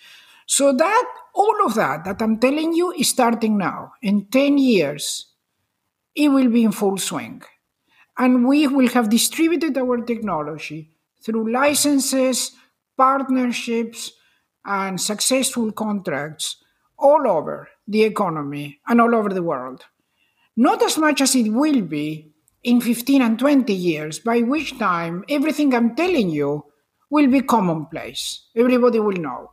So 0.46 0.72
that 0.72 1.04
all 1.34 1.66
of 1.66 1.74
that 1.74 2.04
that 2.04 2.20
I'm 2.22 2.38
telling 2.38 2.72
you 2.72 2.92
is 2.92 3.08
starting 3.08 3.56
now. 3.56 3.92
In 4.02 4.26
10 4.26 4.58
years, 4.58 5.32
it 6.14 6.28
will 6.28 6.48
be 6.50 6.64
in 6.64 6.72
full 6.72 6.98
swing. 6.98 7.42
And 8.18 8.46
we 8.46 8.66
will 8.66 8.88
have 8.88 9.08
distributed 9.08 9.78
our 9.78 9.98
technology 10.02 10.90
through 11.24 11.50
licenses, 11.52 12.52
partnerships, 12.96 14.12
and 14.64 15.00
successful 15.00 15.72
contracts 15.72 16.62
all 16.98 17.26
over 17.26 17.68
the 17.88 18.02
economy 18.02 18.80
and 18.86 19.00
all 19.00 19.14
over 19.14 19.30
the 19.30 19.42
world. 19.42 19.86
Not 20.56 20.82
as 20.82 20.98
much 20.98 21.20
as 21.20 21.34
it 21.34 21.48
will 21.50 21.80
be 21.80 22.32
in 22.62 22.80
15 22.80 23.22
and 23.22 23.38
20 23.38 23.72
years, 23.72 24.18
by 24.18 24.40
which 24.40 24.78
time 24.78 25.24
everything 25.28 25.74
I'm 25.74 25.96
telling 25.96 26.30
you 26.30 26.64
will 27.10 27.26
be 27.26 27.40
commonplace. 27.40 28.48
Everybody 28.54 29.00
will 29.00 29.16
know. 29.16 29.50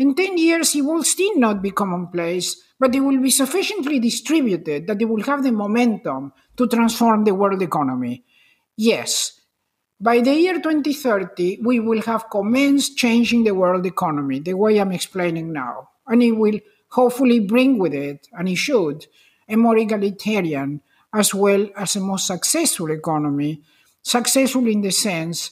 In 0.00 0.14
10 0.14 0.38
years, 0.38 0.74
it 0.74 0.80
will 0.80 1.04
still 1.04 1.36
not 1.36 1.60
be 1.60 1.72
commonplace, 1.72 2.56
but 2.78 2.94
it 2.94 3.00
will 3.00 3.20
be 3.20 3.28
sufficiently 3.28 4.00
distributed 4.00 4.86
that 4.86 5.02
it 5.02 5.04
will 5.04 5.22
have 5.24 5.42
the 5.42 5.52
momentum 5.52 6.32
to 6.56 6.66
transform 6.66 7.24
the 7.24 7.34
world 7.34 7.60
economy. 7.60 8.24
Yes, 8.78 9.38
by 10.00 10.20
the 10.20 10.32
year 10.32 10.54
2030, 10.54 11.58
we 11.62 11.80
will 11.80 12.00
have 12.00 12.30
commenced 12.30 12.96
changing 12.96 13.44
the 13.44 13.54
world 13.54 13.84
economy 13.84 14.40
the 14.40 14.54
way 14.54 14.78
I'm 14.78 14.92
explaining 14.92 15.52
now. 15.52 15.90
And 16.06 16.22
it 16.22 16.32
will 16.32 16.58
hopefully 16.88 17.40
bring 17.40 17.78
with 17.78 17.92
it, 17.92 18.26
and 18.32 18.48
it 18.48 18.56
should, 18.56 19.06
a 19.50 19.56
more 19.56 19.76
egalitarian 19.76 20.80
as 21.12 21.34
well 21.34 21.68
as 21.76 21.96
a 21.96 22.00
more 22.00 22.18
successful 22.18 22.90
economy, 22.90 23.60
successful 24.00 24.66
in 24.66 24.80
the 24.80 24.92
sense 24.92 25.50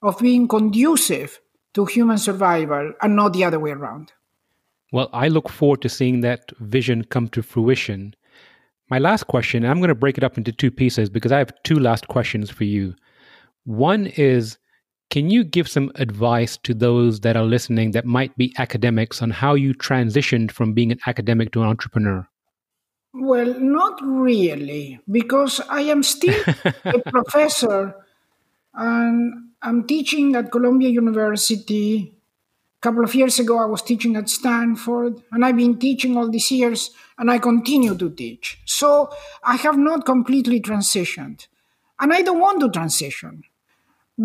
of 0.00 0.20
being 0.20 0.46
conducive 0.46 1.40
to 1.78 1.84
human 1.84 2.18
survival 2.18 2.92
and 3.00 3.14
not 3.14 3.32
the 3.32 3.44
other 3.44 3.60
way 3.60 3.70
around. 3.70 4.12
Well, 4.90 5.08
I 5.12 5.28
look 5.28 5.48
forward 5.48 5.80
to 5.82 5.88
seeing 5.88 6.22
that 6.22 6.50
vision 6.58 7.04
come 7.04 7.28
to 7.28 7.40
fruition. 7.40 8.16
My 8.90 8.98
last 8.98 9.28
question, 9.28 9.64
I'm 9.64 9.78
going 9.78 9.88
to 9.88 9.94
break 9.94 10.18
it 10.18 10.24
up 10.24 10.36
into 10.36 10.50
two 10.50 10.72
pieces 10.72 11.08
because 11.08 11.30
I 11.30 11.38
have 11.38 11.52
two 11.62 11.78
last 11.78 12.08
questions 12.08 12.50
for 12.50 12.64
you. 12.64 12.96
One 13.64 14.06
is 14.06 14.58
Can 15.10 15.30
you 15.30 15.44
give 15.44 15.68
some 15.68 15.92
advice 15.94 16.56
to 16.64 16.74
those 16.74 17.20
that 17.20 17.36
are 17.36 17.44
listening 17.44 17.92
that 17.92 18.04
might 18.04 18.36
be 18.36 18.52
academics 18.58 19.22
on 19.22 19.30
how 19.30 19.54
you 19.54 19.72
transitioned 19.72 20.50
from 20.50 20.72
being 20.72 20.90
an 20.90 20.98
academic 21.06 21.52
to 21.52 21.62
an 21.62 21.68
entrepreneur? 21.68 22.28
Well, 23.14 23.54
not 23.60 24.00
really, 24.02 24.98
because 25.08 25.60
I 25.70 25.82
am 25.82 26.02
still 26.02 26.42
a 26.84 26.98
professor 26.98 27.94
and 28.74 29.47
I'm 29.62 29.86
teaching 29.86 30.36
at 30.36 30.50
Columbia 30.52 30.88
University. 30.88 32.14
A 32.78 32.80
couple 32.80 33.02
of 33.02 33.14
years 33.14 33.38
ago, 33.40 33.58
I 33.58 33.64
was 33.64 33.82
teaching 33.82 34.14
at 34.14 34.28
Stanford, 34.28 35.20
and 35.32 35.44
I've 35.44 35.56
been 35.56 35.78
teaching 35.78 36.16
all 36.16 36.30
these 36.30 36.50
years, 36.50 36.90
and 37.18 37.30
I 37.30 37.38
continue 37.38 37.96
to 37.96 38.10
teach. 38.10 38.60
So 38.64 39.10
I 39.42 39.56
have 39.56 39.76
not 39.76 40.06
completely 40.06 40.60
transitioned. 40.60 41.48
And 42.00 42.12
I 42.12 42.22
don't 42.22 42.40
want 42.40 42.60
to 42.60 42.70
transition 42.70 43.42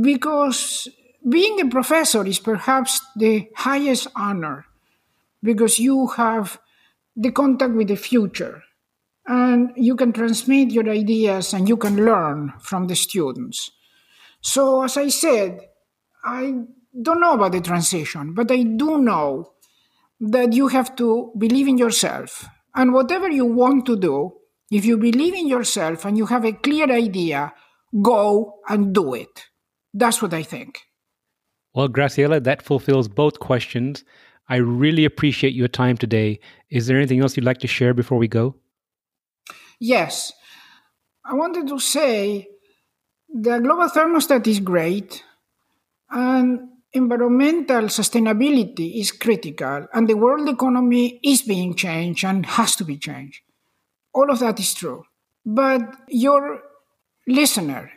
because 0.01 0.87
being 1.27 1.59
a 1.61 1.69
professor 1.69 2.25
is 2.25 2.39
perhaps 2.39 3.01
the 3.15 3.49
highest 3.55 4.07
honor 4.15 4.65
because 5.41 5.79
you 5.79 6.07
have 6.07 6.59
the 7.15 7.31
contact 7.31 7.73
with 7.73 7.87
the 7.87 7.95
future 7.95 8.63
and 9.25 9.71
you 9.75 9.95
can 9.95 10.11
transmit 10.11 10.71
your 10.71 10.89
ideas 10.89 11.53
and 11.53 11.67
you 11.67 11.77
can 11.77 11.95
learn 11.95 12.53
from 12.59 12.87
the 12.87 12.95
students. 12.95 13.71
So, 14.43 14.83
as 14.83 14.97
I 14.97 15.07
said, 15.07 15.59
I 16.23 16.53
don't 17.01 17.21
know 17.21 17.33
about 17.33 17.53
the 17.53 17.61
transition, 17.61 18.33
but 18.33 18.51
I 18.51 18.63
do 18.63 18.99
know 18.99 19.53
that 20.19 20.53
you 20.53 20.67
have 20.67 20.95
to 20.97 21.31
believe 21.37 21.67
in 21.67 21.77
yourself. 21.77 22.45
And 22.75 22.93
whatever 22.93 23.29
you 23.29 23.45
want 23.45 23.85
to 23.85 23.95
do, 23.97 24.33
if 24.69 24.85
you 24.85 24.97
believe 24.97 25.33
in 25.33 25.47
yourself 25.47 26.05
and 26.05 26.17
you 26.17 26.25
have 26.25 26.43
a 26.43 26.51
clear 26.53 26.91
idea, 26.91 27.53
go 28.01 28.59
and 28.67 28.93
do 28.93 29.13
it. 29.13 29.45
That's 29.93 30.21
what 30.21 30.33
I 30.33 30.43
think. 30.43 30.79
Well, 31.73 31.87
Graciela, 31.87 32.43
that 32.43 32.61
fulfills 32.61 33.07
both 33.07 33.39
questions. 33.39 34.03
I 34.49 34.57
really 34.57 35.05
appreciate 35.05 35.53
your 35.53 35.67
time 35.67 35.97
today. 35.97 36.39
Is 36.69 36.87
there 36.87 36.97
anything 36.97 37.21
else 37.21 37.37
you'd 37.37 37.45
like 37.45 37.59
to 37.59 37.67
share 37.67 37.93
before 37.93 38.17
we 38.17 38.27
go? 38.27 38.55
Yes. 39.79 40.33
I 41.25 41.33
wanted 41.33 41.67
to 41.67 41.79
say 41.79 42.47
the 43.33 43.57
global 43.59 43.89
thermostat 43.89 44.45
is 44.47 44.59
great 44.59 45.23
and 46.11 46.69
environmental 46.93 47.85
sustainability 47.85 48.99
is 48.99 49.11
critical 49.11 49.87
and 49.91 50.07
the 50.07 50.13
world 50.13 50.47
economy 50.47 51.19
is 51.23 51.41
being 51.41 51.73
changed 51.73 52.23
and 52.23 52.45
has 52.45 52.75
to 52.75 52.85
be 52.85 52.95
changed. 52.95 53.41
All 54.13 54.29
of 54.29 54.37
that 54.39 54.59
is 54.59 54.75
true. 54.75 55.03
But 55.43 55.81
your 56.07 56.61
listener 57.27 57.91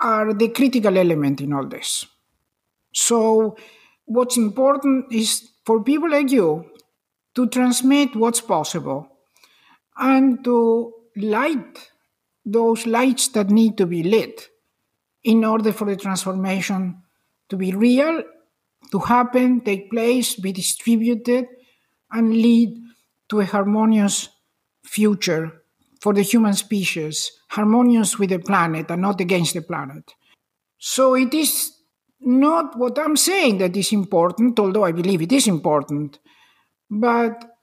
are 0.00 0.32
the 0.32 0.48
critical 0.48 0.96
element 0.96 1.42
in 1.42 1.52
all 1.52 1.66
this. 1.66 2.06
So, 2.94 3.56
what's 4.06 4.38
important 4.38 5.12
is 5.12 5.50
for 5.66 5.84
people 5.84 6.10
like 6.10 6.30
you 6.30 6.64
to 7.34 7.46
transmit 7.48 8.16
what's 8.16 8.40
possible 8.40 9.06
and 9.98 10.42
to 10.44 10.94
light 11.16 11.90
those 12.46 12.86
lights 12.86 13.28
that 13.28 13.50
need 13.50 13.76
to 13.76 13.86
be 13.86 14.02
lit 14.02 14.48
in 15.28 15.44
order 15.44 15.72
for 15.72 15.84
the 15.84 15.96
transformation 15.96 17.02
to 17.50 17.56
be 17.58 17.72
real, 17.72 18.22
to 18.90 18.98
happen, 18.98 19.60
take 19.60 19.90
place, 19.90 20.34
be 20.36 20.52
distributed, 20.52 21.46
and 22.10 22.32
lead 22.32 22.70
to 23.28 23.40
a 23.40 23.44
harmonious 23.44 24.30
future 24.82 25.52
for 26.00 26.14
the 26.14 26.22
human 26.22 26.54
species, 26.54 27.30
harmonious 27.50 28.18
with 28.18 28.30
the 28.30 28.38
planet 28.38 28.90
and 28.90 29.02
not 29.02 29.20
against 29.20 29.52
the 29.52 29.60
planet. 29.60 30.14
So 30.78 31.14
it 31.14 31.34
is 31.34 31.76
not 32.20 32.78
what 32.78 32.98
I'm 32.98 33.16
saying 33.16 33.58
that 33.58 33.76
is 33.76 33.92
important, 33.92 34.58
although 34.58 34.84
I 34.84 34.92
believe 34.92 35.20
it 35.20 35.32
is 35.32 35.46
important, 35.46 36.20
but 36.90 37.58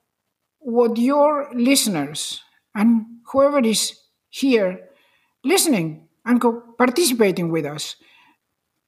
what 0.60 0.98
your 0.98 1.50
listeners 1.56 2.44
and 2.76 3.06
whoever 3.32 3.60
is 3.60 4.00
here 4.30 4.90
listening 5.44 6.05
and 6.26 6.42
co- 6.42 6.62
participating 6.78 7.52
with 7.52 7.66
us 7.66 7.96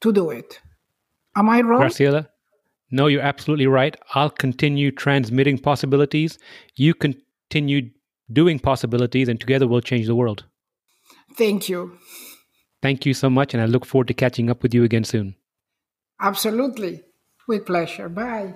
to 0.02 0.12
do 0.12 0.30
it. 0.30 0.60
Am 1.36 1.50
I 1.50 1.62
wrong? 1.62 1.82
Graciela, 1.82 2.28
no, 2.92 3.08
you're 3.08 3.22
absolutely 3.22 3.68
right. 3.68 3.96
I'll 4.16 4.30
continue 4.30 4.92
transmitting 4.92 5.58
possibilities. 5.58 6.38
You 6.76 6.94
continue 6.94 7.90
doing 8.32 8.60
possibilities, 8.60 9.28
and 9.28 9.40
together 9.40 9.68
we'll 9.68 9.82
change 9.82 10.08
the 10.08 10.16
world. 10.16 10.46
Thank 11.38 11.70
you. 11.70 11.98
Thank 12.82 13.06
you 13.06 13.14
so 13.14 13.30
much, 13.30 13.54
and 13.54 13.62
I 13.62 13.66
look 13.66 13.86
forward 13.86 14.08
to 14.08 14.14
catching 14.14 14.50
up 14.50 14.64
with 14.64 14.74
you 14.74 14.84
again 14.84 15.04
soon. 15.04 15.36
Absolutely. 16.22 17.04
With 17.48 17.66
pleasure. 17.66 18.10
Bye. 18.10 18.56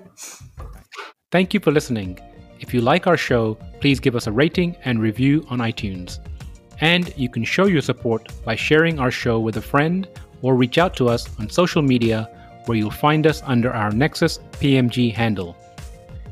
Thank 1.32 1.54
you 1.54 1.60
for 1.60 1.72
listening. 1.72 2.20
If 2.60 2.74
you 2.74 2.82
like 2.82 3.08
our 3.08 3.18
show, 3.18 3.56
please 3.80 4.00
give 4.00 4.16
us 4.16 4.28
a 4.28 4.32
rating 4.32 4.76
and 4.84 5.00
review 5.00 5.46
on 5.50 5.60
iTunes. 5.60 6.20
And 6.82 7.14
you 7.16 7.30
can 7.30 7.44
show 7.44 7.68
your 7.68 7.82
support 7.82 8.28
by 8.44 8.56
sharing 8.56 9.00
our 9.00 9.12
show 9.12 9.40
with 9.40 9.58
a 9.58 9.62
friend 9.62 10.08
or 10.42 10.56
reach 10.56 10.78
out 10.78 10.96
to 10.98 11.08
us 11.08 11.30
on 11.40 11.50
social 11.50 11.82
media 11.82 12.30
where 12.66 12.78
you'll 12.78 12.92
find 12.92 13.26
us 13.28 13.42
under 13.46 13.72
our 13.72 13.92
Nexus 13.92 14.40
PMG 14.54 15.14
handle. 15.14 15.56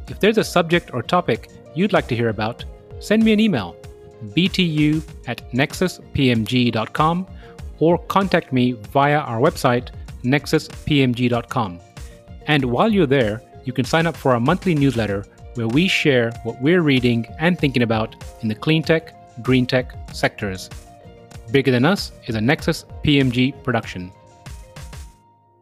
If 0.08 0.20
there's 0.20 0.40
a 0.40 0.44
subject 0.44 0.94
or 0.94 1.04
topic 1.04 1.50
you'd 1.76 1.94
like 1.94 2.08
to 2.08 2.16
hear 2.16 2.30
about, 2.30 2.66
send 3.00 3.24
me 3.24 3.32
an 3.34 3.40
email 3.40 3.76
btu 4.36 5.02
at 5.28 5.50
nexuspmg.com 5.52 7.28
or 7.80 7.98
contact 7.98 8.52
me 8.52 8.74
via 8.74 9.20
our 9.20 9.40
website 9.40 9.90
nexuspmg.com. 10.24 11.80
And 12.48 12.66
while 12.66 12.92
you're 12.92 13.06
there, 13.06 13.42
you 13.64 13.74
can 13.74 13.86
sign 13.86 14.08
up 14.08 14.18
for 14.18 14.34
our 14.34 14.40
monthly 14.40 14.76
newsletter 14.76 15.26
where 15.56 15.68
we 15.68 15.88
share 15.88 16.32
what 16.44 16.62
we're 16.62 16.82
reading 16.82 17.26
and 17.40 17.58
thinking 17.58 17.84
about 17.84 18.16
in 18.42 18.48
the 18.48 18.56
clean 18.56 18.84
tech, 18.84 19.14
green 19.42 19.66
tech 19.66 19.94
sectors. 20.14 20.70
Bigger 21.52 21.72
Than 21.72 21.86
Us 21.86 22.12
is 22.28 22.36
a 22.36 22.42
Nexus 22.42 22.86
PMG 23.04 23.64
production. 23.64 24.12